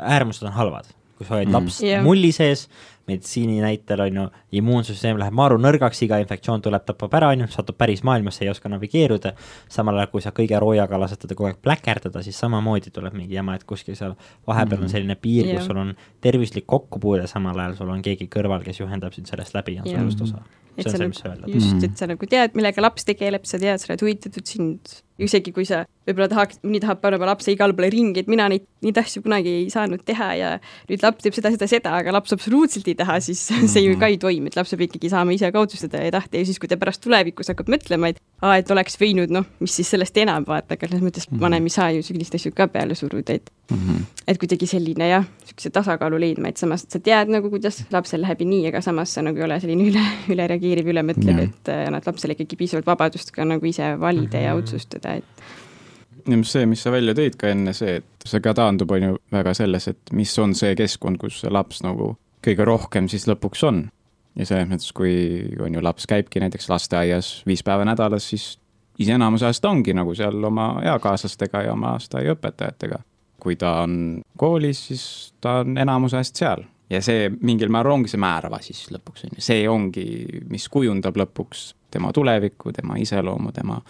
äärmused 0.00 0.48
on 0.48 0.56
halvad, 0.56 0.88
kui 1.18 1.28
sa 1.28 1.36
hoiad 1.36 1.50
mm. 1.50 1.56
lapst 1.58 1.84
yeah. 1.84 2.04
mulli 2.04 2.32
sees, 2.34 2.66
meditsiini 3.10 3.60
näitel 3.62 4.00
on 4.04 4.18
ju, 4.18 4.24
immuunsüsteem 4.60 5.18
läheb 5.20 5.34
maru 5.36 5.58
nõrgaks, 5.60 6.02
iga 6.06 6.18
infektsioon 6.22 6.62
tuleb, 6.64 6.84
tapab 6.88 7.14
ära, 7.18 7.30
on 7.34 7.44
ju, 7.44 7.48
satub 7.52 7.78
päris 7.78 8.02
maailmasse, 8.06 8.44
ei 8.44 8.50
oska 8.52 8.70
navigeeruda, 8.72 9.34
samal 9.72 10.00
ajal 10.00 10.12
kui 10.14 10.24
sa 10.24 10.32
kõige 10.36 10.60
roojaga 10.62 11.00
lased 11.02 11.22
teda 11.24 11.36
kogu 11.38 11.50
aeg 11.50 11.60
pläkerdada, 11.64 12.22
siis 12.24 12.38
samamoodi 12.42 12.92
tuleb 12.94 13.16
mingi 13.18 13.38
jama, 13.38 13.56
et 13.58 13.66
kuskil 13.68 13.98
seal 13.98 14.16
vahepeal 14.46 14.78
mm 14.78 14.80
-hmm. 14.80 14.84
on 14.84 14.96
selline 14.96 15.14
piir 15.14 15.46
yeah., 15.46 15.58
kus 15.58 15.70
sul 15.70 15.82
on 15.84 15.94
tervislik 16.20 16.66
kokkupuude, 16.66 17.26
samal 17.26 17.58
ajal 17.58 17.76
sul 17.76 17.90
on 17.90 18.02
keegi 18.02 18.28
kõrval, 18.36 18.64
kes 18.64 18.80
juhendab 18.80 19.12
sind 19.12 19.26
sellest 19.26 19.54
läbi 19.54 19.78
on 19.78 19.86
yeah. 19.86 19.98
sellest 19.98 20.20
osa. 20.20 20.42
see 20.78 20.90
on 20.90 20.96
see, 20.96 21.08
mis 21.08 21.16
sa 21.16 21.28
tahad. 21.28 21.54
just, 21.54 21.82
et 21.84 21.96
sa 21.96 22.06
nagu 22.06 22.26
tead, 22.26 22.54
millega 22.54 22.82
laps 22.82 23.04
tegeleb, 23.04 23.44
sa 23.44 23.58
tead, 23.58 23.78
sa 23.78 23.92
oled 23.92 24.02
huvitatud 24.02 24.46
sind, 24.46 25.02
isegi 25.18 25.52
kui 25.52 25.66
sa 25.68 25.84
võib-olla 26.06 26.28
tahaks, 26.30 26.58
mõni 26.66 26.80
tahab 26.82 27.00
panna 27.02 27.18
oma 27.18 27.28
lapse 27.30 27.52
igale 27.52 27.76
poole 27.76 27.90
ringi, 27.92 28.22
et 28.24 28.30
mina 28.30 28.48
neid, 28.50 28.64
neid 28.82 28.98
asju 28.98 29.22
kunagi 29.22 29.52
ei 29.60 29.68
saanud 29.70 30.02
teha 30.06 30.28
ja 30.38 30.50
nüüd 30.88 31.04
laps 31.04 31.22
teeb 31.22 31.36
seda, 31.36 31.52
seda, 31.54 31.68
seda, 31.70 31.94
aga 32.00 32.14
laps 32.16 32.34
absoluutselt 32.34 32.88
ei 32.90 32.96
taha, 32.98 33.18
siis 33.22 33.44
see 33.72 33.84
ju 33.84 33.94
ka 34.00 34.10
ei 34.10 34.18
toimi, 34.22 34.50
et 34.50 34.58
laps 34.58 34.74
peab 34.74 34.86
ikkagi 34.88 35.12
saama 35.12 35.36
ise 35.36 35.52
ka 35.54 35.62
otsustada 35.62 36.02
ja 36.02 36.14
tahta 36.14 36.40
ja 36.40 36.48
siis, 36.48 36.58
kui 36.62 36.70
ta 36.70 36.78
pärast 36.80 37.04
tulevikus 37.04 37.52
hakkab 37.52 37.70
mõtlema, 37.72 38.10
et 38.12 38.22
aa, 38.42 38.56
et 38.58 38.70
oleks 38.74 38.98
võinud, 38.98 39.30
noh, 39.34 39.46
mis 39.62 39.76
siis 39.78 39.92
sellest 39.94 40.18
enam 40.22 40.46
vaata, 40.48 40.74
aga 40.74 40.90
selles 40.90 41.04
mõttes 41.06 41.28
mhm. 41.30 41.42
vanem 41.44 41.70
ei 41.70 41.76
saa 41.76 41.90
ju 41.94 42.02
selliseid 42.06 42.40
asju 42.40 42.54
ka 42.56 42.66
peale 42.72 42.98
suruda, 42.98 43.38
et 43.38 43.52
mm 43.70 43.78
-hmm. 43.78 44.02
et 44.26 44.42
kuidagi 44.42 44.66
selline 44.66 45.08
jah, 45.08 45.28
niisuguse 45.44 45.70
tasakaalu 45.70 46.20
leidma, 46.20 46.50
et 46.50 46.58
samas 46.58 46.86
sa 46.88 46.98
tead 46.98 47.30
nagu, 47.30 47.50
kuidas 47.50 47.84
lapsel 47.94 48.26
läheb 48.26 48.42
ja 48.42 48.46
nii, 48.46 48.66
aga 48.72 48.80
samas 48.80 49.14
sa 49.14 49.22
nagu 49.22 49.38
ei 49.38 49.44
ole 49.44 49.60
selline 49.60 49.86
üle, 49.90 50.04
ülereageeriv, 50.34 50.90
ülemõtlev, 50.94 51.38
et 51.46 51.72
annad 51.86 52.06
lapsele 52.06 52.34
ikkagi 52.34 52.58
piisavalt 52.58 52.86
vabadust 52.86 53.30
ka 53.30 53.44
nagu 53.44 53.66
ise 53.66 53.94
valida 54.00 54.38
mm 54.38 54.42
-hmm. 54.42 54.46
ja 54.46 54.54
mhm. 54.54 54.58
Otsustada, 55.02 55.14
et 55.14 56.46
see, 56.46 56.66
mis 56.66 56.82
sa 56.82 56.92
välja 56.92 57.14
tõid 57.14 57.36
ka 57.38 57.50
enne, 57.50 57.74
see, 57.74 57.98
et 58.00 58.26
see 58.28 58.40
ka 58.40 58.54
taandub, 58.54 58.90
on 58.94 59.08
ju, 59.08 59.18
väga 59.32 59.54
selles, 59.54 59.88
et 59.88 60.12
mis 60.12 60.32
on 60.38 60.54
see 60.54 60.74
keskkond, 60.78 61.18
kus 61.18 61.40
see 61.42 61.50
laps 61.50 61.82
nagu 61.82 62.16
kõige 62.42 62.66
rohkem 62.66 63.08
siis 63.08 63.26
lõpuks 63.30 63.62
on. 63.66 63.88
ja 64.36 64.46
selles 64.46 64.68
mõttes, 64.68 64.92
kui 64.96 65.44
on 65.60 65.74
ju 65.74 65.82
laps 65.82 66.06
käibki 66.08 66.40
näiteks 66.40 66.68
lasteaias 66.70 67.42
viis 67.46 67.62
päeva 67.62 67.84
nädalas, 67.84 68.30
siis 68.30 68.58
ise 68.98 69.12
enamuse 69.12 69.44
ajast 69.44 69.64
ongi 69.64 69.92
nagu 69.94 70.14
seal 70.14 70.44
oma 70.44 70.80
eakaaslastega 70.84 71.66
ja 71.66 71.72
oma 71.72 71.96
lasteaiaõpetajatega. 71.98 73.02
kui 73.42 73.56
ta 73.56 73.82
on 73.82 74.22
koolis, 74.38 74.86
siis 74.86 75.34
ta 75.40 75.60
on 75.60 75.78
enamuse 75.78 76.16
ajast 76.16 76.36
seal 76.36 76.64
ja 76.90 77.00
see 77.02 77.28
mingil 77.42 77.68
määral 77.72 77.98
ongi 77.98 78.08
see 78.08 78.20
määrava 78.20 78.60
siis 78.62 78.86
lõpuks 78.92 79.26
on 79.26 79.36
ju, 79.36 79.44
see 79.44 79.68
ongi, 79.68 80.06
mis 80.50 80.68
kujundab 80.68 81.16
lõpuks 81.16 81.72
tema 81.92 82.12
tulevikku, 82.12 82.72
tema 82.72 82.96
iseloomu, 83.00 83.52
tema 83.52 83.80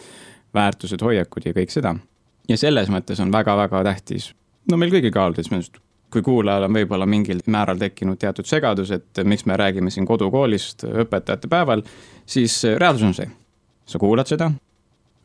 väärtused, 0.54 1.02
hoiakud 1.02 1.46
ja 1.46 1.54
kõik 1.56 1.72
seda. 1.72 1.94
ja 2.48 2.56
selles 2.58 2.90
mõttes 2.90 3.20
on 3.22 3.32
väga-väga 3.32 3.84
tähtis, 3.86 4.32
no 4.70 4.76
meil 4.76 4.92
kõigil 4.92 5.12
kaaludes, 5.14 5.48
kui 6.12 6.22
kuulajal 6.22 6.66
on 6.66 6.76
võib-olla 6.76 7.06
mingil 7.08 7.40
määral 7.46 7.78
tekkinud 7.80 8.18
teatud 8.20 8.46
segadus, 8.46 8.90
et 8.90 9.22
miks 9.24 9.46
me 9.48 9.56
räägime 9.56 9.90
siin 9.90 10.06
kodukoolist 10.06 10.84
õpetajate 10.84 11.48
päeval, 11.48 11.82
siis 12.26 12.58
reaalsus 12.76 13.06
on 13.08 13.16
see, 13.16 13.30
sa 13.86 13.98
kuulad 14.02 14.28
seda, 14.28 14.50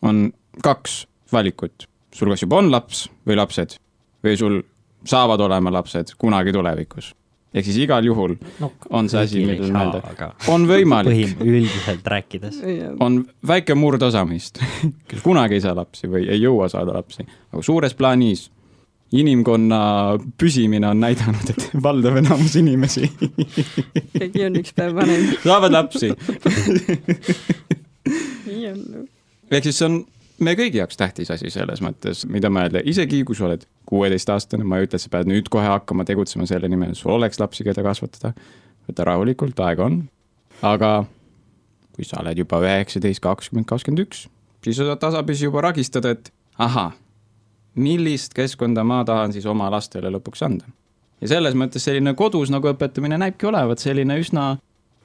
on 0.02 0.30
kaks 0.64 1.02
valikut, 1.34 1.90
sul 2.14 2.32
kas 2.32 2.46
juba 2.46 2.62
on 2.62 2.72
laps 2.72 3.08
või 3.28 3.40
lapsed 3.40 3.78
või 4.24 4.38
sul 4.40 4.62
saavad 5.08 5.42
olema 5.44 5.72
lapsed 5.74 6.16
kunagi 6.18 6.54
tulevikus. 6.56 7.12
Ehk 7.54 7.66
siis 7.66 7.80
igal 7.86 8.06
juhul 8.06 8.36
no, 8.62 8.72
on 8.90 9.08
see 9.12 9.24
asi, 9.24 9.46
millele 9.46 9.72
mõelda. 9.72 10.32
on 10.52 10.68
võimalik. 10.70 11.38
üldiselt 11.44 12.12
rääkides. 12.14 12.60
on 13.06 13.22
väike 13.48 13.78
murdosa 13.78 14.26
meist, 14.28 14.62
kes 15.10 15.24
kunagi 15.26 15.58
ei 15.58 15.64
saa 15.64 15.76
lapsi 15.78 16.10
või 16.12 16.28
ei 16.28 16.42
jõua 16.42 16.70
saada 16.72 16.98
lapsi, 16.98 17.28
aga 17.54 17.66
suures 17.66 17.96
plaanis 17.98 18.48
inimkonna 19.16 19.80
püsimine 20.40 20.90
on 20.90 21.00
näidanud, 21.00 21.54
et 21.54 21.70
valdav 21.86 22.20
enamus 22.20 22.58
inimesi 22.60 23.08
keegi 24.18 24.44
on 24.50 24.60
üks 24.60 24.76
päev 24.76 24.98
vanem. 24.98 25.30
saavad 25.46 25.72
lapsi 25.72 26.12
nii 28.48 28.68
on. 28.74 28.84
ehk 29.52 29.64
siis 29.64 29.80
see 29.80 29.88
on 29.88 30.02
meie 30.44 30.58
kõigi 30.60 30.82
jaoks 30.82 31.00
tähtis 31.00 31.32
asi 31.34 31.52
selles 31.54 31.82
mõttes, 31.84 32.26
mida 32.30 32.52
mõelda, 32.54 32.82
isegi 32.86 33.24
kui 33.28 33.38
sa 33.38 33.48
oled 33.50 33.66
kuueteistaastane, 33.90 34.66
ma 34.68 34.80
ei 34.80 34.88
ütle, 34.88 35.00
et 35.00 35.06
sa 35.06 35.12
pead 35.14 35.30
nüüd 35.30 35.50
kohe 35.54 35.68
hakkama 35.68 36.06
tegutsema 36.08 36.48
selle 36.50 36.70
nimel, 36.72 36.94
sul 36.98 37.16
oleks 37.16 37.40
lapsi, 37.42 37.66
keda 37.68 37.86
kasvatada. 37.86 38.34
võta 38.88 39.04
rahulikult, 39.08 39.60
aega 39.60 39.86
on. 39.86 40.02
aga 40.62 40.92
kui 41.96 42.06
sa 42.06 42.22
oled 42.22 42.38
juba 42.38 42.62
üheksateist, 42.62 43.22
kakskümmend, 43.24 43.68
kakskümmend 43.68 44.06
üks, 44.06 44.28
siis 44.64 44.78
sa 44.78 44.86
saad 44.86 45.02
tasapisi 45.02 45.48
juba 45.50 45.66
ragistada, 45.66 46.14
et 46.14 46.32
ahah 46.58 46.94
millist 47.78 48.34
keskkonda 48.34 48.84
ma 48.84 49.04
tahan 49.06 49.34
siis 49.34 49.46
oma 49.46 49.70
lastele 49.74 50.12
lõpuks 50.14 50.44
anda. 50.46 50.66
ja 51.22 51.28
selles 51.34 51.56
mõttes 51.58 51.86
selline 51.86 52.14
kodus 52.18 52.52
nagu 52.54 52.70
õpetamine 52.70 53.18
näibki 53.18 53.48
olevat 53.50 53.82
selline 53.82 54.20
üsna, 54.22 54.58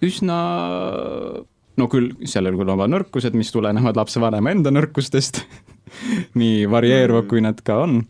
üsna 0.05 0.39
no 1.81 1.89
küll, 1.93 2.13
sellel 2.29 2.57
küll 2.59 2.73
oma 2.73 2.89
nõrkused, 2.91 3.37
mis 3.39 3.53
tulenevad 3.55 3.99
lapsevanema 3.99 4.53
enda 4.53 4.73
nõrkustest 4.75 5.43
nii 6.41 6.67
varieeruvad, 6.71 7.29
kui 7.31 7.45
nad 7.45 7.63
ka 7.65 7.83
on. 7.87 8.03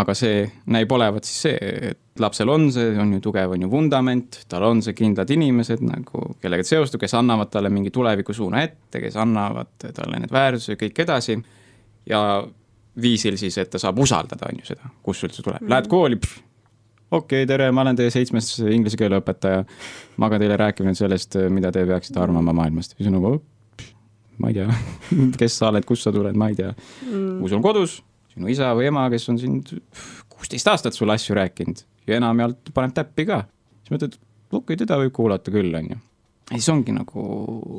aga 0.00 0.14
see 0.14 0.44
näib 0.70 0.92
olevat 0.94 1.26
siis 1.26 1.40
see, 1.44 1.70
et 1.90 2.20
lapsel 2.22 2.48
on 2.48 2.68
see, 2.72 2.92
on 3.00 3.10
ju 3.16 3.20
tugev, 3.24 3.50
on 3.56 3.64
ju 3.64 3.70
vundament, 3.70 4.44
tal 4.48 4.64
on 4.68 4.82
see 4.84 4.94
kindlad 4.96 5.30
inimesed 5.34 5.82
nagu, 5.82 6.22
kellega 6.40 6.64
ta 6.64 6.74
seostub, 6.76 7.02
kes 7.02 7.16
annavad 7.18 7.50
talle 7.50 7.72
mingi 7.74 7.90
tulevikusuuna 7.90 8.62
ette, 8.62 9.02
kes 9.02 9.18
annavad 9.20 9.74
talle 9.82 10.22
need 10.22 10.32
väärtused 10.32 10.76
ja 10.76 10.80
kõik 10.80 11.02
edasi. 11.04 11.40
ja 12.06 12.20
viisil 13.00 13.36
siis, 13.38 13.58
et 13.58 13.70
ta 13.70 13.78
saab 13.78 13.98
usaldada, 14.02 14.48
on 14.50 14.62
ju 14.62 14.70
seda, 14.72 14.90
kust 15.02 15.26
üldse 15.26 15.42
tuleb 15.42 15.62
mm, 15.62 15.70
lähed 15.70 15.90
kooli, 15.90 16.18
okei 17.10 17.42
okay,, 17.42 17.46
tere, 17.50 17.70
ma 17.74 17.84
olen 17.84 17.98
teie 17.98 18.12
seitsmes 18.14 18.52
inglise 18.70 18.98
keele 19.00 19.20
õpetaja. 19.20 19.64
ma 20.16 20.28
hakkan 20.28 20.44
teile 20.44 20.58
rääkima 20.60 20.90
nüüd 20.90 21.00
sellest, 21.00 21.38
mida 21.52 21.72
te 21.74 21.84
peaksite 21.88 22.20
arvama 22.22 22.54
maailmast. 22.56 22.96
siis 22.96 23.10
on 23.10 23.18
nagu, 23.18 23.32
ma 24.38 24.52
ei 24.52 24.60
tea 24.60 24.68
kes 25.40 25.58
sa 25.60 25.70
oled, 25.72 25.86
kust 25.88 26.06
sa 26.06 26.14
tuled, 26.14 26.36
ma 26.38 26.50
ei 26.52 26.58
tea 26.58 26.70
mm.. 26.72 27.40
kui 27.40 27.50
sul 27.50 27.60
on 27.60 27.66
kodus 27.66 28.00
sinu 28.34 28.50
isa 28.52 28.70
või 28.78 28.90
ema, 28.90 29.08
kes 29.12 29.26
on 29.32 29.40
sind 29.42 29.72
kuusteist 30.30 30.70
aastat 30.70 30.96
sulle 30.96 31.16
asju 31.16 31.36
rääkinud 31.38 31.82
ja 32.08 32.20
enamjaolt 32.20 32.70
paneb 32.74 32.94
täppi 32.96 33.26
ka. 33.28 33.42
siis 33.82 33.96
mõtled, 33.96 34.16
okei 34.52 34.62
okay,, 34.62 34.80
teda 34.84 35.00
võib 35.02 35.12
kuulata 35.16 35.52
küll, 35.54 35.74
on 35.76 35.90
ju. 35.92 35.98
ja 36.50 36.56
siis 36.56 36.70
ongi 36.72 36.94
nagu 36.94 37.26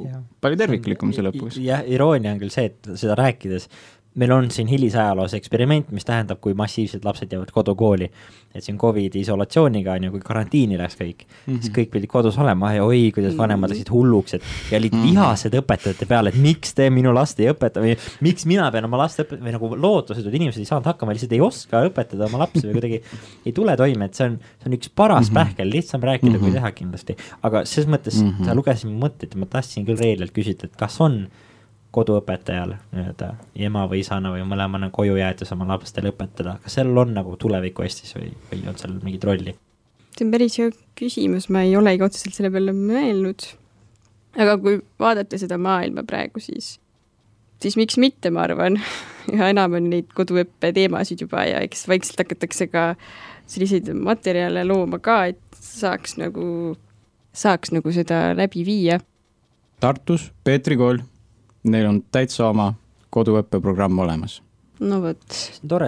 ja. 0.09 0.21
palju 0.43 0.59
terviklikum 0.59 1.15
see 1.15 1.25
lõpuks. 1.25 1.59
jah, 1.63 1.85
iroonia 1.87 2.35
on 2.35 2.43
küll 2.43 2.53
see, 2.53 2.69
et 2.71 2.93
seda 2.99 3.17
rääkides 3.19 3.69
meil 4.15 4.31
on 4.31 4.49
siin 4.51 4.67
hilisajaloos 4.67 5.33
eksperiment, 5.37 5.91
mis 5.95 6.05
tähendab, 6.07 6.41
kui 6.43 6.53
massiivselt 6.57 7.05
lapsed 7.07 7.31
jäävad 7.31 7.51
kodukooli. 7.55 8.11
et 8.55 8.63
siin 8.63 8.77
Covidi 8.77 9.21
isolatsiooniga 9.23 9.93
on 9.95 10.03
ju, 10.03 10.11
kui 10.11 10.19
karantiini 10.19 10.75
läks 10.77 10.97
kõik 10.99 11.21
mm, 11.23 11.53
-hmm. 11.53 11.59
siis 11.61 11.71
kõik 11.71 11.91
pidid 11.93 12.09
kodus 12.11 12.37
olema 12.37 12.73
ja 12.73 12.83
oi, 12.83 13.11
kuidas 13.15 13.37
vanemad 13.37 13.71
läksid 13.71 13.89
hulluks, 13.91 14.33
et 14.33 14.43
ja 14.71 14.77
olid 14.77 14.93
-hmm. 14.93 15.03
vihased 15.07 15.53
õpetajate 15.55 16.05
peale, 16.05 16.29
et 16.29 16.35
miks 16.35 16.73
te 16.73 16.89
minu 16.89 17.13
last 17.13 17.39
ei 17.39 17.47
õpeta 17.53 17.79
või 17.79 17.95
miks 18.19 18.45
mina 18.45 18.71
pean 18.71 18.85
oma 18.85 18.97
last 18.97 19.19
õpetama 19.19 19.47
või 19.47 19.53
nagu 19.55 19.69
lootusetud 19.75 20.33
inimesed 20.33 20.59
ei 20.59 20.65
saanud 20.65 20.85
hakkama, 20.85 21.11
lihtsalt 21.11 21.31
ei 21.31 21.41
oska 21.41 21.85
õpetada 21.87 22.25
oma 22.27 22.43
lapsi 22.43 22.67
või 22.67 22.73
kuidagi 22.73 23.01
ei 23.45 23.53
tule 23.53 23.77
toime, 23.77 24.05
et 24.05 24.13
see 24.13 24.27
on, 24.27 24.39
see 24.59 24.67
on 24.67 24.73
üks 24.73 24.91
paras 24.95 25.29
mm 25.29 25.35
-hmm. 25.35 25.39
pähkel, 25.39 25.71
lihtsam 25.71 26.01
rääkida 26.01 26.29
mm 26.29 26.35
-hmm. 26.35 26.39
kui 26.39 26.49
mhm. 26.49 26.57
teha 26.57 26.71
kindlasti. 26.71 27.15
aga 27.41 27.65
selles 27.65 27.87
mõttes 27.87 28.21
mm 28.21 28.29
-hmm. 28.29 28.45
sa 28.45 28.55
lugesid 28.55 28.89
mu 28.91 28.99
mõtteid 29.07 29.31
ja 29.31 29.39
ma 29.39 29.45
tahtsin 29.45 29.85
küll 29.85 29.99
Reelelt 29.99 30.33
küsida, 30.35 30.65
et 30.65 30.75
kas 30.75 31.01
on 31.01 31.27
koduõpetajal 31.91 32.75
nii-öelda 32.95 33.33
ema 33.67 33.83
või 33.91 34.01
isana 34.05 34.31
või 34.31 34.45
mõlemana 34.47 34.89
koju 34.93 35.17
jäetes 35.19 35.51
oma 35.51 35.67
lastele 35.67 36.13
õpetada, 36.13 36.55
kas 36.63 36.79
sellel 36.79 37.03
on 37.03 37.11
nagu 37.17 37.35
tulevikku 37.39 37.83
Eestis 37.83 38.15
või, 38.15 38.31
või 38.51 38.63
on 38.71 38.79
seal 38.79 38.95
mingit 39.03 39.27
rolli? 39.27 39.55
see 40.11 40.27
on 40.27 40.31
päris 40.33 40.57
hea 40.59 40.69
küsimus, 40.99 41.49
ma 41.49 41.63
ei 41.67 41.75
olegi 41.79 42.03
otseselt 42.03 42.35
selle 42.35 42.51
peale 42.51 42.73
mõelnud. 42.75 43.47
aga 44.39 44.55
kui 44.63 44.79
vaadata 44.99 45.39
seda 45.39 45.57
maailma 45.59 46.03
praegu, 46.07 46.39
siis, 46.43 46.77
siis 47.63 47.77
miks 47.79 47.99
mitte, 47.99 48.31
ma 48.31 48.45
arvan 48.47 48.79
üha 49.33 49.51
enam 49.51 49.75
on 49.79 49.91
neid 49.91 50.11
koduõppe 50.15 50.71
teemasid 50.75 51.25
juba 51.25 51.45
ja 51.49 51.59
eks 51.65 51.87
vaikselt 51.91 52.23
hakatakse 52.23 52.67
ka 52.71 52.93
selliseid 53.51 53.91
materjale 53.99 54.63
looma 54.67 55.01
ka, 55.03 55.25
et 55.33 55.59
saaks 55.59 56.15
nagu, 56.21 56.77
saaks 57.35 57.75
nagu 57.75 57.91
seda 57.91 58.29
läbi 58.37 58.63
viia. 58.67 59.01
Tartus 59.81 60.29
Peetri 60.45 60.77
kool 60.79 61.01
neil 61.63 61.89
on 61.89 61.99
täitsa 62.11 62.47
oma 62.49 62.71
koduõppeprogramm 63.11 63.99
olemas 64.05 64.39
no 64.81 64.99
vot. 65.03 65.37
tore. 65.67 65.87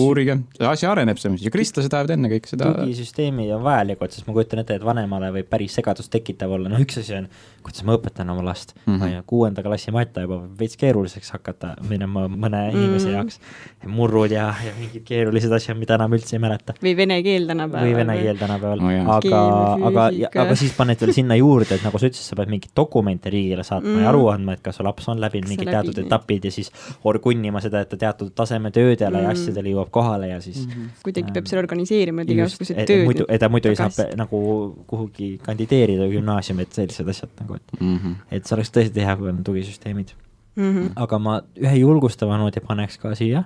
uurige, 0.00 0.36
asi 0.66 0.86
areneb 0.88 1.20
selles 1.20 1.36
mõttes 1.36 1.46
ja 1.46 1.54
kristlased 1.54 1.94
ajavad 1.94 2.14
enne 2.16 2.30
kõik 2.32 2.48
seda. 2.50 2.72
tugisüsteemid 2.80 3.52
on 3.56 3.64
vajalikud, 3.66 4.14
sest 4.14 4.28
ma 4.28 4.36
kujutan 4.36 4.62
ette, 4.62 4.78
et 4.78 4.86
vanemale 4.86 5.30
võib 5.36 5.50
päris 5.52 5.76
segadust 5.78 6.12
tekitav 6.12 6.54
olla, 6.56 6.72
noh, 6.72 6.82
üks 6.82 6.98
asi 7.02 7.16
on, 7.20 7.28
kuidas 7.62 7.84
ma 7.88 7.96
õpetan 7.96 8.30
oma 8.32 8.44
last 8.44 8.74
mm, 8.74 8.94
-hmm. 8.94 9.08
tea, 9.08 9.22
kuuenda 9.26 9.62
klassi 9.62 9.94
matta 9.94 10.24
juba 10.26 10.40
veits 10.58 10.76
keeruliseks 10.80 11.32
hakata 11.36 11.74
minema 11.88 12.26
mõne 12.28 12.62
inimese 12.72 13.08
mm 13.08 13.12
-hmm. 13.12 13.16
jaoks. 13.16 13.40
murrud 13.86 14.30
ja, 14.30 14.48
ja 14.66 14.72
mingid 14.78 15.04
keerulised 15.08 15.52
asjad, 15.52 15.78
mida 15.78 15.94
enam 15.94 16.12
üldse 16.12 16.36
ei 16.36 16.42
mäleta. 16.42 16.74
või 16.82 16.96
vene 16.96 17.22
keel 17.22 17.46
tänapäeval. 17.46 17.88
või 17.88 17.96
vene 17.96 18.18
keel 18.22 18.36
tänapäeval 18.36 18.80
oh,, 18.80 19.14
aga, 19.16 19.42
aga, 19.88 20.06
aga 20.46 20.56
siis 20.56 20.76
paned 20.76 21.00
veel 21.00 21.12
sinna 21.12 21.36
juurde, 21.36 21.74
et 21.74 21.84
nagu 21.84 21.98
sa 21.98 22.06
ütlesid, 22.06 22.28
sa 22.28 22.36
pead 22.36 22.52
mingeid 22.52 22.76
dokumente 22.76 23.30
riigile 23.30 23.64
saatma 23.64 23.88
mm 23.88 23.96
-hmm. 23.96 24.02
ja 24.02 24.08
aru 24.08 24.28
andma, 24.28 24.52
et 24.52 24.62
kas 24.62 24.76
su 24.76 24.84
laps 24.84 25.08
on 25.08 25.20
läbinud 25.20 25.48
mingid 25.48 25.70
teatud 25.70 25.98
etapid 26.04 26.44
ja 26.44 26.50
siis 26.50 26.72
orgunnima 27.04 27.60
seda, 27.60 27.80
et 27.80 27.88
ta 27.88 27.96
teatud 27.96 28.32
tasemetöödele 28.34 29.16
mm. 29.16 29.24
ja 29.24 29.30
asjadele 29.30 29.74
jõuab 29.74 29.90
kohale 29.90 30.28
ja 30.28 30.40
siis 30.40 30.66
mm. 30.66 30.72
-hmm. 30.72 30.88
kuidagi 31.02 31.26
ähm, 31.26 31.34
peab 31.34 31.46
seal 31.46 31.62
organiseerima 31.62 32.22
need 32.22 32.36
igasugused 32.36 32.84
tööd. 32.86 33.04
muidu, 33.04 33.26
et 33.28 33.40
ta 33.40 33.48
muidu 33.48 33.68
ei 33.68 33.76
saa 33.76 34.08
nagu 34.16 34.40
kuhugi 34.86 35.38
kandideerida 35.42 36.08
gümnaasiumi, 36.12 36.66
et 36.66 36.72
sellised 36.72 37.08
asjad 37.08 37.30
nagu, 37.40 37.51
et 37.54 37.80
mm, 37.80 37.96
-hmm. 37.96 38.14
et 38.30 38.46
see 38.46 38.56
oleks 38.56 38.70
tõesti 38.70 39.06
hea, 39.06 39.16
kui 39.16 39.28
on 39.28 39.44
tugisüsteemid 39.44 40.14
mm. 40.56 40.72
-hmm. 40.72 40.92
aga 40.96 41.18
ma 41.18 41.40
ühe 41.56 41.76
julgustava 41.76 42.38
noodi 42.38 42.60
paneks 42.60 42.98
ka 42.98 43.14
siia, 43.14 43.44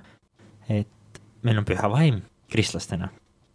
et 0.69 1.21
meil 1.43 1.57
on 1.57 1.65
püha 1.65 1.91
vaim 1.91 2.21
kristlastena 2.51 3.09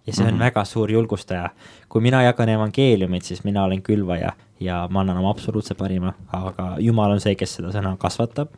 ja 0.06 0.12
see 0.12 0.24
on 0.26 0.30
mm 0.32 0.36
-hmm. 0.36 0.44
väga 0.44 0.64
suur 0.64 0.90
julgustaja. 0.90 1.50
kui 1.88 2.00
mina 2.00 2.22
jagan 2.22 2.48
evangeeliumit, 2.48 3.22
siis 3.22 3.44
mina 3.44 3.64
olen 3.64 3.82
külvaja 3.82 4.32
ja 4.60 4.88
ma 4.90 5.00
annan 5.00 5.16
oma 5.16 5.30
absoluutse 5.30 5.74
parima, 5.74 6.12
aga 6.32 6.76
Jumal 6.78 7.10
on 7.10 7.20
see, 7.20 7.34
kes 7.34 7.54
seda 7.54 7.68
sõna 7.68 7.96
kasvatab 7.98 8.48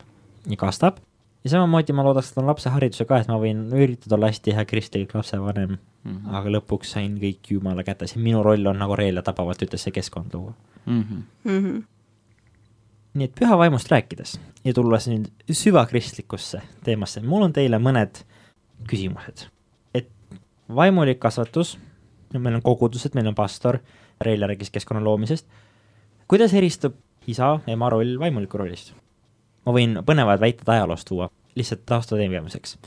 ja 0.49 0.57
kastab 0.57 0.97
ja 1.43 1.49
samamoodi 1.49 1.93
ma 1.93 2.03
loodaks 2.03 2.29
seda 2.33 2.45
lapse 2.47 2.69
hariduse 2.69 3.05
ka, 3.05 3.17
et 3.17 3.27
ma 3.27 3.37
võin 3.41 3.65
üritada 3.73 4.15
olla 4.15 4.27
hästi 4.27 4.55
hea 4.57 4.65
kristlik 4.65 5.13
lapsevanem 5.13 5.69
mm, 5.69 6.11
-hmm. 6.11 6.35
aga 6.35 6.49
lõpuks 6.49 6.95
sain 6.97 7.17
kõik 7.21 7.49
jumala 7.49 7.83
kätes 7.83 8.15
ja 8.15 8.21
minu 8.21 8.43
roll 8.43 8.65
on, 8.65 8.77
nagu 8.77 8.95
Reelja 8.95 9.21
tabavalt 9.21 9.61
ütles, 9.61 9.83
see 9.83 9.91
keskkond 9.91 10.33
luua 10.33 10.53
mm. 10.85 11.01
-hmm. 11.01 11.21
Mm 11.43 11.63
-hmm. 11.63 11.83
nii 13.13 13.25
et 13.25 13.35
püha 13.39 13.57
vaimust 13.57 13.91
rääkides 13.91 14.39
ja 14.65 14.73
tulles 14.73 15.07
nüüd 15.07 15.27
süvakristlikusse 15.51 16.61
teemasse, 16.83 17.21
mul 17.21 17.41
on 17.41 17.53
teile 17.53 17.77
mõned 17.77 18.23
küsimused. 18.89 19.47
et 19.93 20.09
vaimulik 20.75 21.19
kasvatus, 21.19 21.77
meil 22.33 22.55
on 22.55 22.61
kogudused, 22.61 23.15
meil 23.15 23.27
on 23.27 23.35
pastor, 23.35 23.79
Reelja 24.21 24.47
rääkis 24.47 24.69
keskkonna 24.71 25.03
loomisest, 25.03 25.47
kuidas 26.27 26.53
eristub 26.53 26.93
isa, 27.27 27.59
ema 27.67 27.89
roll 27.89 28.19
vaimuliku 28.19 28.57
rollist? 28.57 28.93
ma 29.65 29.73
võin 29.73 29.97
põnevad 30.05 30.39
väited 30.39 30.69
ajaloost 30.69 31.07
tuua, 31.07 31.29
lihtsalt 31.55 31.85
tausta 31.85 32.15
tegemiseks. 32.15 32.77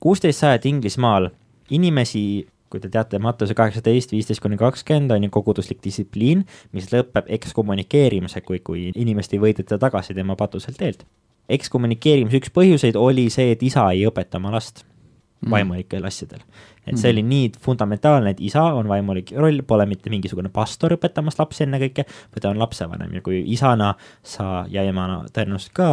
kuusteist 0.00 0.38
sajand 0.38 0.64
Inglismaal 0.64 1.30
inimesi, 1.70 2.46
kui 2.72 2.80
te 2.80 2.90
teate, 2.92 3.20
Mattuse 3.22 3.54
kaheksateist, 3.58 4.14
viisteist 4.16 4.42
kuni 4.42 4.56
kakskümmend 4.60 5.12
on 5.12 5.26
ju 5.26 5.32
koguduslik 5.32 5.82
distsipliin, 5.84 6.46
mis 6.72 6.88
lõpeb 6.92 7.28
ekskommunikeerimisega, 7.38 8.46
kui, 8.46 8.62
kui 8.64 8.86
inimest 8.94 9.34
ei 9.36 9.42
võideta 9.42 9.78
tagasi 9.78 10.16
tema 10.16 10.36
patuselt 10.36 10.80
teelt. 10.80 11.04
ekskommunikeerimise 11.52 12.38
üks 12.38 12.52
põhjuseid 12.54 12.96
oli 12.96 13.28
see, 13.30 13.52
et 13.52 13.62
isa 13.62 13.90
ei 13.92 14.06
õpeta 14.08 14.38
oma 14.40 14.54
last 14.54 14.84
mm. 14.84 15.50
vaimulikel 15.50 16.06
asjadel 16.08 16.40
et 16.86 16.98
see 16.98 17.12
oli 17.14 17.22
nii 17.26 17.50
fundamentaalne, 17.62 18.32
et 18.34 18.40
isa 18.42 18.62
on 18.74 18.88
vaimulik 18.90 19.32
roll, 19.38 19.62
pole 19.66 19.86
mitte 19.90 20.10
mingisugune 20.10 20.50
pastor 20.54 20.96
õpetamas 20.96 21.38
lapsi 21.38 21.66
ennekõike, 21.66 22.06
vaid 22.34 22.42
ta 22.42 22.50
on 22.50 22.58
lapsevanem 22.62 23.14
ja 23.18 23.22
kui 23.24 23.42
isana 23.54 23.92
sa 24.26 24.64
ja 24.70 24.84
emana 24.88 25.22
tõenäoliselt 25.30 25.74
ka 25.76 25.92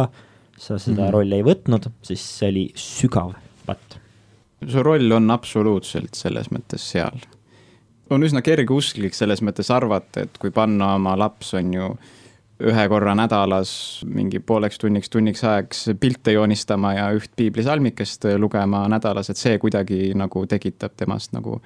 sa 0.60 0.78
seda 0.78 1.02
mm 1.02 1.06
-hmm. 1.06 1.12
rolli 1.14 1.36
ei 1.36 1.46
võtnud, 1.46 1.90
siis 2.02 2.24
see 2.38 2.48
oli 2.48 2.64
sügav 2.74 3.34
patt. 3.66 3.98
Su 4.68 4.82
roll 4.82 5.12
on 5.12 5.30
absoluutselt 5.30 6.14
selles 6.14 6.50
mõttes 6.52 6.84
seal. 6.92 7.20
on 8.10 8.22
üsna 8.26 8.42
kergeusklik 8.42 9.14
selles 9.14 9.42
mõttes 9.42 9.70
arvata, 9.70 10.24
et 10.26 10.38
kui 10.38 10.50
panna 10.50 10.94
oma 10.96 11.16
laps, 11.18 11.54
on 11.54 11.74
ju 11.74 11.90
ühe 12.60 12.88
korra 12.92 13.14
nädalas 13.16 13.70
mingi 14.04 14.40
pooleks 14.40 14.78
tunniks, 14.78 15.08
tunniks 15.08 15.44
ajaks 15.44 15.84
pilte 16.00 16.34
joonistama 16.34 16.92
ja 16.94 17.06
üht 17.16 17.32
piiblisalmikest 17.36 18.26
lugema 18.38 18.82
nädalas, 18.88 19.30
et 19.30 19.40
see 19.40 19.58
kuidagi 19.58 20.12
nagu 20.18 20.44
tekitab 20.46 20.96
temast 20.96 21.32
nagu 21.32 21.60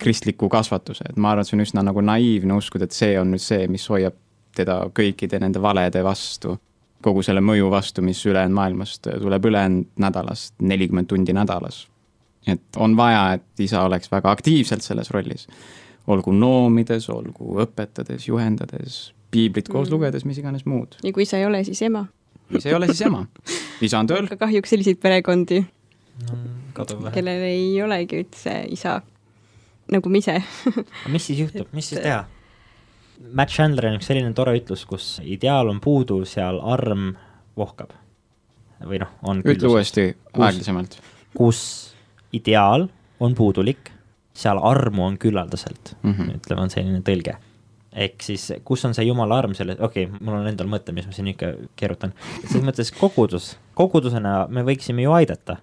kristliku 0.00 0.48
kasvatuse, 0.48 1.04
et 1.10 1.16
ma 1.16 1.32
arvan, 1.32 1.44
et 1.44 1.50
see 1.50 1.58
on 1.58 1.64
üsna 1.66 1.84
nagu 1.84 2.00
naiivne 2.04 2.56
uskuda, 2.56 2.86
et 2.86 2.96
see 2.96 3.18
on 3.20 3.34
nüüd 3.34 3.42
see, 3.42 3.66
mis 3.68 3.84
hoiab 3.90 4.16
teda 4.56 4.82
kõikide 4.96 5.40
nende 5.42 5.62
valede 5.62 6.02
vastu, 6.04 6.56
kogu 7.02 7.24
selle 7.24 7.42
mõju 7.44 7.70
vastu, 7.72 8.04
mis 8.04 8.20
ülejäänud 8.26 8.56
maailmast 8.56 9.08
tuleb 9.10 9.50
ülejäänud 9.50 9.90
nädalast, 10.00 10.54
nelikümmend 10.62 11.08
tundi 11.10 11.34
nädalas. 11.36 11.86
Et 12.46 12.76
on 12.76 12.96
vaja, 12.96 13.34
et 13.36 13.60
isa 13.66 13.82
oleks 13.84 14.10
väga 14.12 14.30
aktiivselt 14.30 14.84
selles 14.84 15.10
rollis, 15.10 15.46
olgu 16.10 16.32
noomides, 16.32 17.08
olgu 17.12 17.58
õpetades, 17.64 18.26
juhendades 18.28 19.10
piiblit 19.30 19.68
koos 19.68 19.88
mm. 19.88 19.94
lugedes, 19.94 20.24
mis 20.24 20.40
iganes 20.40 20.66
muud. 20.66 20.96
ja 21.04 21.12
kui 21.12 21.26
sa 21.28 21.38
ei 21.40 21.46
ole, 21.46 21.62
siis 21.64 21.82
ema. 21.86 22.06
kui 22.48 22.62
sa 22.62 22.72
ei 22.72 22.78
ole, 22.78 22.90
siis 22.90 23.04
ema. 23.06 23.24
isa 23.80 24.00
on 24.00 24.10
tööl. 24.10 24.26
aga 24.30 24.40
kahjuks 24.46 24.74
selliseid 24.74 25.00
perekondi 25.02 25.60
mm,, 25.60 26.74
kellel 27.14 27.46
ei 27.46 27.70
olegi 27.84 28.24
üldse 28.24 28.56
isa, 28.72 29.00
nagu 29.92 30.12
ma 30.12 30.22
ise 30.22 30.40
mis 31.14 31.30
siis 31.30 31.44
juhtub, 31.46 31.70
mis 31.76 31.92
siis 31.92 32.02
teha? 32.02 32.24
Matt 33.36 33.52
Chandleril 33.52 33.92
on 33.92 33.98
üks 34.00 34.08
selline 34.08 34.32
tore 34.32 34.54
ütlus, 34.56 34.86
kus 34.88 35.18
ideaal 35.20 35.68
on 35.68 35.80
puudu, 35.84 36.22
seal 36.24 36.56
arm 36.64 37.12
vohkab. 37.58 37.92
või 38.80 39.02
noh, 39.02 39.10
on 39.28 39.42
ütle 39.44 39.68
uuesti 39.68 40.06
aeglasemalt. 40.32 40.96
kus 41.36 41.89
ideaal 42.32 42.88
on 43.20 43.34
puudulik, 43.34 43.92
seal 44.34 44.58
armu 44.62 45.04
on 45.04 45.18
küllaldaselt 45.18 45.96
mm, 46.02 46.12
-hmm. 46.12 46.36
ütleme, 46.40 46.62
on 46.62 46.70
selline 46.70 47.00
tõlge 47.06 47.36
ehk 47.92 48.22
siis, 48.22 48.52
kus 48.64 48.84
on 48.86 48.94
see 48.94 49.04
jumala 49.08 49.38
arm 49.38 49.54
selle, 49.54 49.74
okei 49.80 50.06
okay,, 50.06 50.20
mul 50.20 50.38
on 50.38 50.46
endal 50.46 50.68
mõte, 50.70 50.92
mis 50.94 51.06
ma 51.06 51.12
siin 51.12 51.32
ikka 51.32 51.52
keerutan. 51.76 52.12
selles 52.44 52.62
mõttes 52.66 52.92
kogudus, 52.94 53.56
kogudusena 53.74 54.46
me 54.48 54.62
võiksime 54.62 55.02
ju 55.02 55.12
aidata 55.12 55.56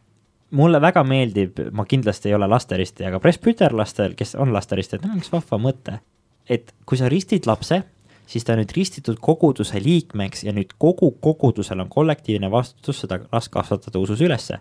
mulle 0.55 0.79
väga 0.81 1.03
meeldib, 1.03 1.59
ma 1.75 1.85
kindlasti 1.87 2.29
ei 2.29 2.35
ole 2.37 2.47
lasteristi, 2.47 3.05
aga 3.07 3.19
presbüterlastel, 3.23 4.15
kes 4.15 4.35
on 4.39 4.53
lasteristed, 4.55 5.03
neil 5.03 5.17
on 5.17 5.23
üks 5.23 5.31
vahva 5.31 5.59
mõte. 5.61 5.99
et 6.49 6.71
kui 6.85 6.97
sa 6.97 7.09
ristid 7.11 7.47
lapse, 7.47 7.81
siis 8.27 8.45
ta 8.47 8.53
on 8.53 8.61
nüüd 8.61 8.71
ristitud 8.75 9.19
koguduse 9.19 9.81
liikmeks 9.83 10.45
ja 10.47 10.53
nüüd 10.55 10.71
kogu 10.79 11.11
kogudusel 11.19 11.79
on 11.83 11.89
kollektiivne 11.91 12.51
vastutus 12.51 13.01
seda 13.03 13.19
last 13.31 13.51
kasvatada 13.51 13.99
usus 13.99 14.21
ülesse. 14.21 14.59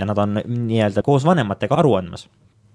Ja 0.00 0.08
nad 0.08 0.18
on 0.18 0.40
nii-öelda 0.40 1.04
koos 1.06 1.26
vanematega 1.28 1.76
aru 1.82 1.94
andmas 2.00 2.26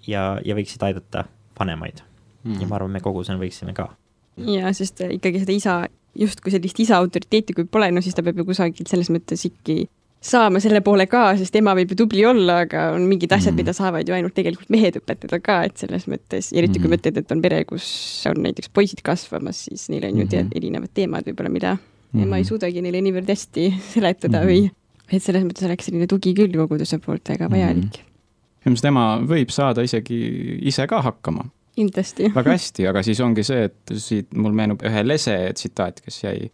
ja, 0.07 0.35
ja 0.45 0.57
võiksid 0.57 0.85
aidata 0.85 1.25
vanemaid 1.59 2.03
mm.. 2.43 2.61
ja 2.61 2.69
ma 2.69 2.79
arvan, 2.79 2.93
me 2.95 3.03
kogudusena 3.03 3.41
võiksime 3.41 3.73
ka. 3.77 3.89
ja, 4.37 4.71
sest 4.77 5.01
ikkagi 5.09 5.43
seda 5.43 5.55
isa, 5.55 5.75
justkui 6.15 6.53
sellist 6.53 6.79
isa 6.85 6.99
autoriteeti 7.01 7.57
kui 7.57 7.67
pole, 7.71 7.91
no 7.91 8.03
siis 8.05 8.15
ta 8.17 8.23
peab 8.25 8.41
ju 8.41 8.47
kusagilt 8.51 8.91
selles 8.91 9.09
mõttes 9.13 9.45
ikkagi 9.49 9.87
saama 10.25 10.59
selle 10.63 10.81
poole 10.81 11.05
ka, 11.09 11.27
sest 11.37 11.55
ema 11.59 11.75
võib 11.77 11.91
ju 11.93 11.99
tubli 11.99 12.23
olla, 12.25 12.61
aga 12.65 12.87
on 12.95 13.03
mingid 13.09 13.31
asjad 13.31 13.51
mm, 13.51 13.57
-hmm. 13.57 13.61
mida 13.61 13.73
saavad 13.77 14.07
ju 14.09 14.15
ainult 14.15 14.33
tegelikult 14.33 14.71
mehed 14.73 14.97
õpetada 14.97 15.39
ka, 15.43 15.59
et 15.67 15.77
selles 15.77 16.07
mõttes, 16.09 16.49
eriti 16.53 16.79
kui 16.79 16.87
Mhm. 16.89 16.95
mõtled, 16.95 17.19
et 17.21 17.31
on 17.31 17.41
pere, 17.41 17.59
kus 17.65 17.87
on 18.29 18.41
näiteks 18.41 18.71
poisid 18.73 19.03
kasvamas, 19.05 19.65
siis 19.69 19.89
neil 19.89 20.05
on 20.05 20.17
ju 20.23 20.27
tead 20.27 20.45
Mhm. 20.49 20.57
erinevad 20.57 20.89
teemad 20.93 21.27
võib-olla, 21.29 21.51
mida 21.51 21.73
mm. 21.75 21.79
-hmm. 22.19 22.23
ema 22.23 22.37
ei 22.37 22.43
suudagi 22.43 22.81
neile 22.81 23.01
niivõrd 23.01 23.29
hästi 23.29 23.73
seletada 23.93 24.41
mm 24.41 24.47
-hmm. 24.47 24.49
või 24.49 24.71
et 25.11 25.23
selles 25.23 25.45
mõttes 25.45 25.67
oleks 25.67 25.89
selline 25.89 26.07
tugi 26.09 26.33
küll 26.37 26.55
koguduse 26.55 26.99
poolt 27.03 27.29
väga 27.29 27.49
vajalik 27.51 27.83
mm. 27.83 27.99
-hmm. 27.99 28.65
ilmselt 28.65 28.89
tema 28.89 29.05
võib 29.21 29.53
saada 29.53 29.85
isegi 29.85 30.17
ise 30.65 30.87
ka 30.87 31.01
hakkama 31.01 31.49
kindlasti. 31.75 32.31
väga 32.39 32.55
hästi, 32.55 32.87
aga 32.89 33.03
siis 33.05 33.21
ongi 33.23 33.43
see, 33.45 33.67
et 33.69 33.95
siit 34.01 34.33
mul 34.37 34.55
meenub 34.55 34.83
ühe 34.87 35.03
lese 35.05 35.35
tsitaat, 35.57 36.01
kes 36.05 36.23
jäi 36.23 36.49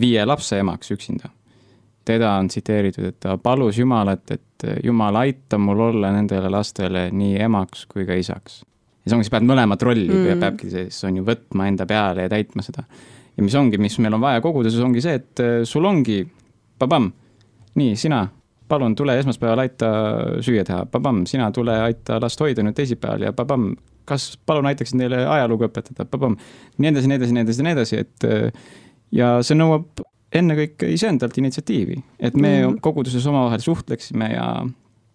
viie 0.00 0.24
lapse 0.26 0.58
emaks 0.58 0.92
üksinda. 0.94 1.30
teda 2.04 2.34
on 2.36 2.48
tsiteeritud, 2.52 3.04
et 3.08 3.16
ta 3.20 3.38
palus 3.40 3.78
Jumalat, 3.78 4.30
et 4.30 4.64
Jumal, 4.84 5.16
aita 5.16 5.56
mul 5.58 5.80
olla 5.80 6.10
nendele 6.12 6.50
lastele 6.52 7.06
nii 7.12 7.38
emaks 7.46 7.86
kui 7.86 8.04
ka 8.04 8.14
isaks. 8.14 8.62
ja 9.04 9.10
see 9.10 9.16
ongi, 9.16 9.28
sa 9.28 9.36
pead 9.38 9.48
mõlemat 9.48 9.82
rolli 9.82 10.08
mm., 10.08 10.30
Mm. 10.34 10.40
peabki 10.40 10.70
siis 10.70 11.04
on 11.04 11.16
ju 11.16 11.24
võtma 11.24 11.68
enda 11.68 11.86
peale 11.86 12.26
ja 12.26 12.28
täitma 12.28 12.62
seda. 12.62 12.84
ja 13.36 13.42
mis 13.42 13.54
ongi, 13.54 13.78
mis 13.78 13.98
meil 13.98 14.14
on 14.14 14.20
vaja 14.20 14.40
koguduses, 14.40 14.80
ongi 14.80 15.00
see, 15.00 15.14
et 15.14 15.44
sul 15.64 15.84
ongi, 15.84 16.26
pabam, 16.78 17.12
nii, 17.78 17.96
sina, 17.98 18.26
palun 18.68 18.94
tule 18.96 19.18
esmaspäeval 19.20 19.64
aita 19.64 19.90
süüa 20.44 20.64
teha, 20.66 20.84
pabam, 20.90 21.24
sina 21.30 21.50
tule 21.54 21.74
aita 21.88 22.20
last 22.22 22.40
hoida 22.40 22.64
nüüd 22.64 22.76
teisipäeval 22.78 23.26
ja 23.28 23.34
pabam, 23.36 23.72
kas 24.08 24.34
palun 24.46 24.68
aitaksid 24.70 24.98
neile 25.00 25.24
ajalugu 25.26 25.68
õpetada, 25.68 26.06
pabam, 26.08 26.36
nii 26.78 26.90
edasi, 26.92 27.10
nii 27.10 27.20
edasi, 27.20 27.36
nii 27.36 27.44
edasi, 27.46 27.66
nii 27.66 27.76
edasi, 27.76 28.00
et 28.04 28.28
eh, 28.28 28.64
ja 29.14 29.36
see 29.44 29.56
nõuab 29.58 30.04
ennekõike 30.34 30.88
iseendalt 30.94 31.36
initsiatiivi, 31.38 32.00
et 32.18 32.36
me 32.36 32.54
mm. 32.56 32.80
koguduses 32.84 33.26
omavahel 33.30 33.62
suhtleksime 33.62 34.32
ja 34.32 34.48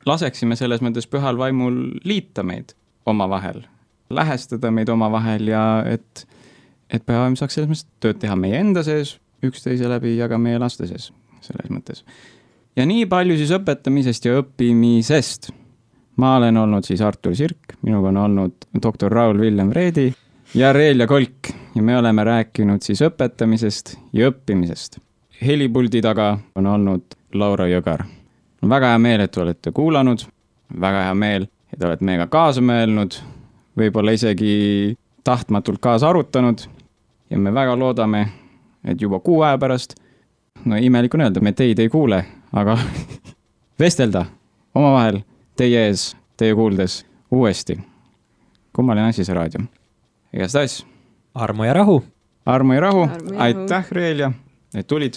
laseksime 0.07 0.55
selles 0.59 0.83
mõttes 0.85 1.09
pühal 1.11 1.39
vaimul 1.39 1.81
liita 2.07 2.45
meid 2.45 2.73
omavahel, 3.09 3.63
lähestada 4.13 4.71
meid 4.71 4.89
omavahel 4.89 5.51
ja 5.51 5.63
et, 5.89 6.25
et 6.89 7.03
püha 7.05 7.25
vaim 7.25 7.35
saaks 7.39 7.59
selles 7.59 7.69
mõttes 7.71 7.87
tööd 8.03 8.21
teha 8.21 8.37
meie 8.39 8.61
enda 8.63 8.83
sees, 8.85 9.17
üksteise 9.45 9.89
läbi 9.91 10.15
ja 10.17 10.29
ka 10.31 10.39
meie 10.41 10.59
laste 10.61 10.87
sees, 10.87 11.11
selles 11.43 11.71
mõttes. 11.71 12.05
Ja 12.75 12.85
nii 12.85 13.05
palju 13.09 13.37
siis 13.39 13.51
õpetamisest 13.55 14.25
ja 14.25 14.39
õppimisest. 14.41 15.51
Ma 16.19 16.35
olen 16.35 16.57
olnud 16.57 16.83
siis 16.83 17.01
Artur 17.01 17.35
Sirk, 17.35 17.77
minuga 17.81 18.11
on 18.11 18.17
olnud 18.17 18.65
doktor 18.83 19.11
Raul 19.11 19.39
Villem 19.39 19.71
Reedi 19.71 20.09
ja 20.53 20.73
Reelja 20.73 21.07
Kolk. 21.07 21.51
Ja 21.75 21.83
me 21.85 21.97
oleme 21.97 22.23
rääkinud 22.23 22.83
siis 22.83 23.01
õpetamisest 23.05 23.95
ja 24.13 24.31
õppimisest. 24.31 24.99
helipuldi 25.45 26.01
taga 26.01 26.37
on 26.55 26.65
olnud 26.67 27.15
Laura 27.33 27.67
Jõgar. 27.67 28.03
on 28.63 28.69
väga 28.69 28.87
hea 28.87 28.99
meel, 28.99 29.21
et 29.21 29.31
te 29.31 29.41
olete 29.41 29.71
kuulanud, 29.71 30.19
väga 30.81 31.03
hea 31.03 31.13
meel, 31.13 31.47
et 31.73 31.83
olete 31.83 32.05
meiega 32.05 32.27
kaasa 32.27 32.61
mõelnud, 32.61 33.15
võib-olla 33.77 34.11
isegi 34.11 34.97
tahtmatult 35.23 35.79
kaasa 35.79 36.09
arutanud. 36.09 36.59
Ja 37.29 37.37
me 37.37 37.53
väga 37.53 37.75
loodame, 37.79 38.25
et 38.83 39.01
juba 39.01 39.19
kuu 39.19 39.41
aja 39.41 39.57
pärast, 39.57 39.95
no 40.65 40.75
imelik 40.75 41.13
on 41.15 41.21
öelda, 41.21 41.41
me 41.41 41.51
teid 41.51 41.79
ei 41.79 41.89
kuule, 41.89 42.23
aga 42.53 42.77
vestelda 43.79 44.25
omavahel 44.75 45.21
teie 45.57 45.85
ees, 45.87 46.15
teie 46.37 46.55
kuuldes 46.55 47.05
uuesti. 47.31 47.79
kummaline 48.75 49.07
asi 49.09 49.23
see 49.25 49.33
raadio. 49.35 49.61
igastahes. 50.33 50.85
armu 51.35 51.63
ja 51.63 51.73
rahu. 51.73 52.03
armu 52.45 52.73
ja 52.73 52.79
rahu, 52.79 53.01
Armu 53.03 53.13
ja 53.33 53.39
rahu. 53.39 53.41
aitäh, 53.43 53.91
Reelja, 53.91 54.31
et 54.75 54.87
tulid 54.87 55.13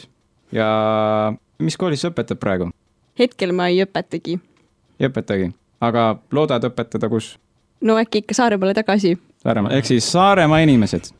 ja 0.52 0.66
mis 1.58 1.76
koolis 1.76 2.00
sa 2.00 2.08
õpetad 2.10 2.36
praegu? 2.40 2.70
hetkel 3.18 3.52
ma 3.52 3.68
ei 3.68 3.84
õpetagi. 3.84 4.38
ei 5.00 5.08
õpetagi, 5.08 5.52
aga 5.80 6.16
loodad 6.32 6.64
õpetada 6.64 7.08
kus? 7.08 7.38
no 7.80 7.98
äkki 7.98 8.18
ikka 8.22 8.34
Saaremaale 8.34 8.74
tagasi. 8.74 9.18
Saaremaal, 9.42 9.72
ehk 9.74 9.86
siis 9.86 10.12
Saaremaa 10.12 10.58
inimesed. 10.62 11.10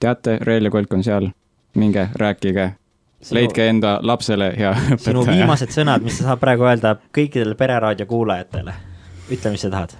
teate, 0.00 0.38
Reelja 0.40 0.70
Kolk 0.70 0.92
on 0.92 1.04
seal, 1.04 1.30
minge 1.74 2.08
rääkige, 2.14 2.72
leidke 3.30 3.68
enda 3.68 3.98
lapsele 4.02 4.52
hea 4.58 4.72
sinu 5.04 5.22
õpetaja. 5.22 5.38
viimased 5.38 5.74
sõnad, 5.74 6.02
mis 6.02 6.18
sa 6.18 6.30
saad 6.30 6.42
praegu 6.42 6.66
öelda 6.66 6.96
kõikidele 7.14 7.54
Pereraadio 7.58 8.06
kuulajatele. 8.10 8.74
ütle, 9.30 9.54
mis 9.54 9.62
sa 9.62 9.70
tahad. 9.70 9.96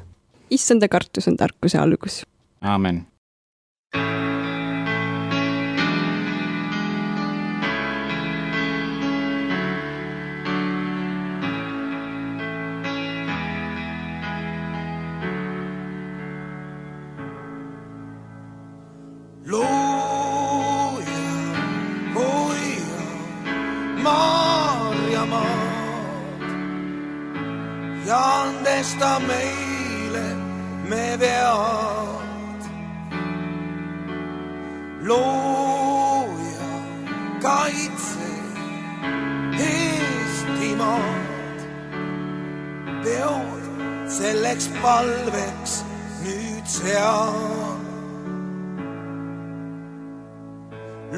issanda 0.51 0.89
kartus 0.89 1.29
on 1.29 1.37
tarkuse 1.37 1.79
algus. 1.79 2.23
aamen. 2.61 3.07
Andesta 28.83 29.21
meile 29.21 30.27
me 30.89 31.17
vead. 31.17 32.63
looja, 35.09 36.71
kaitse 37.41 38.31
Eestimaad, 39.71 41.59
peod 43.05 43.65
selleks 44.19 44.67
palveks 44.83 45.73
nüüd 46.25 46.67
sean 46.67 47.81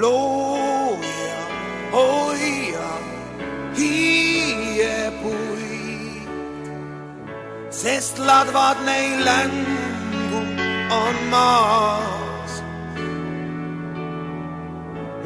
looja, 0.03 1.41
hoia 1.97 2.91
hiiepuid, 3.77 5.64
sest 7.81 8.19
ladvad 8.29 8.79
neil 8.87 9.25
längu 9.29 10.41
on 11.03 11.17
maas. 11.33 12.53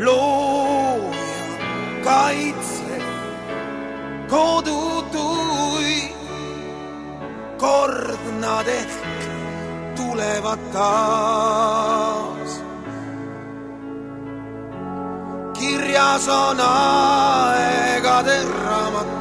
looja, 0.05 1.46
kaitse 2.09 2.96
kodutuid, 4.32 6.14
kord 7.62 8.22
nad 8.40 8.66
ehk 8.80 9.20
tulevad 9.96 10.61
taas 10.72 12.53
kirjas 15.59 16.28
on 16.28 16.61
aegade 16.61 18.38
raamatus. 18.64 19.17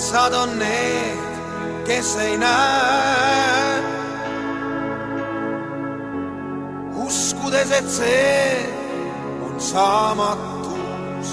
Õndsad 0.00 0.32
on 0.34 0.58
need, 0.58 1.18
kes 1.86 2.16
ei 2.16 2.36
näe. 2.38 3.80
uskudes, 7.04 7.70
et 7.70 7.88
see 7.90 8.66
on 9.44 9.60
saamatus, 9.60 11.28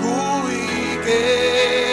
kui 0.00 0.60
keegi 1.04 1.91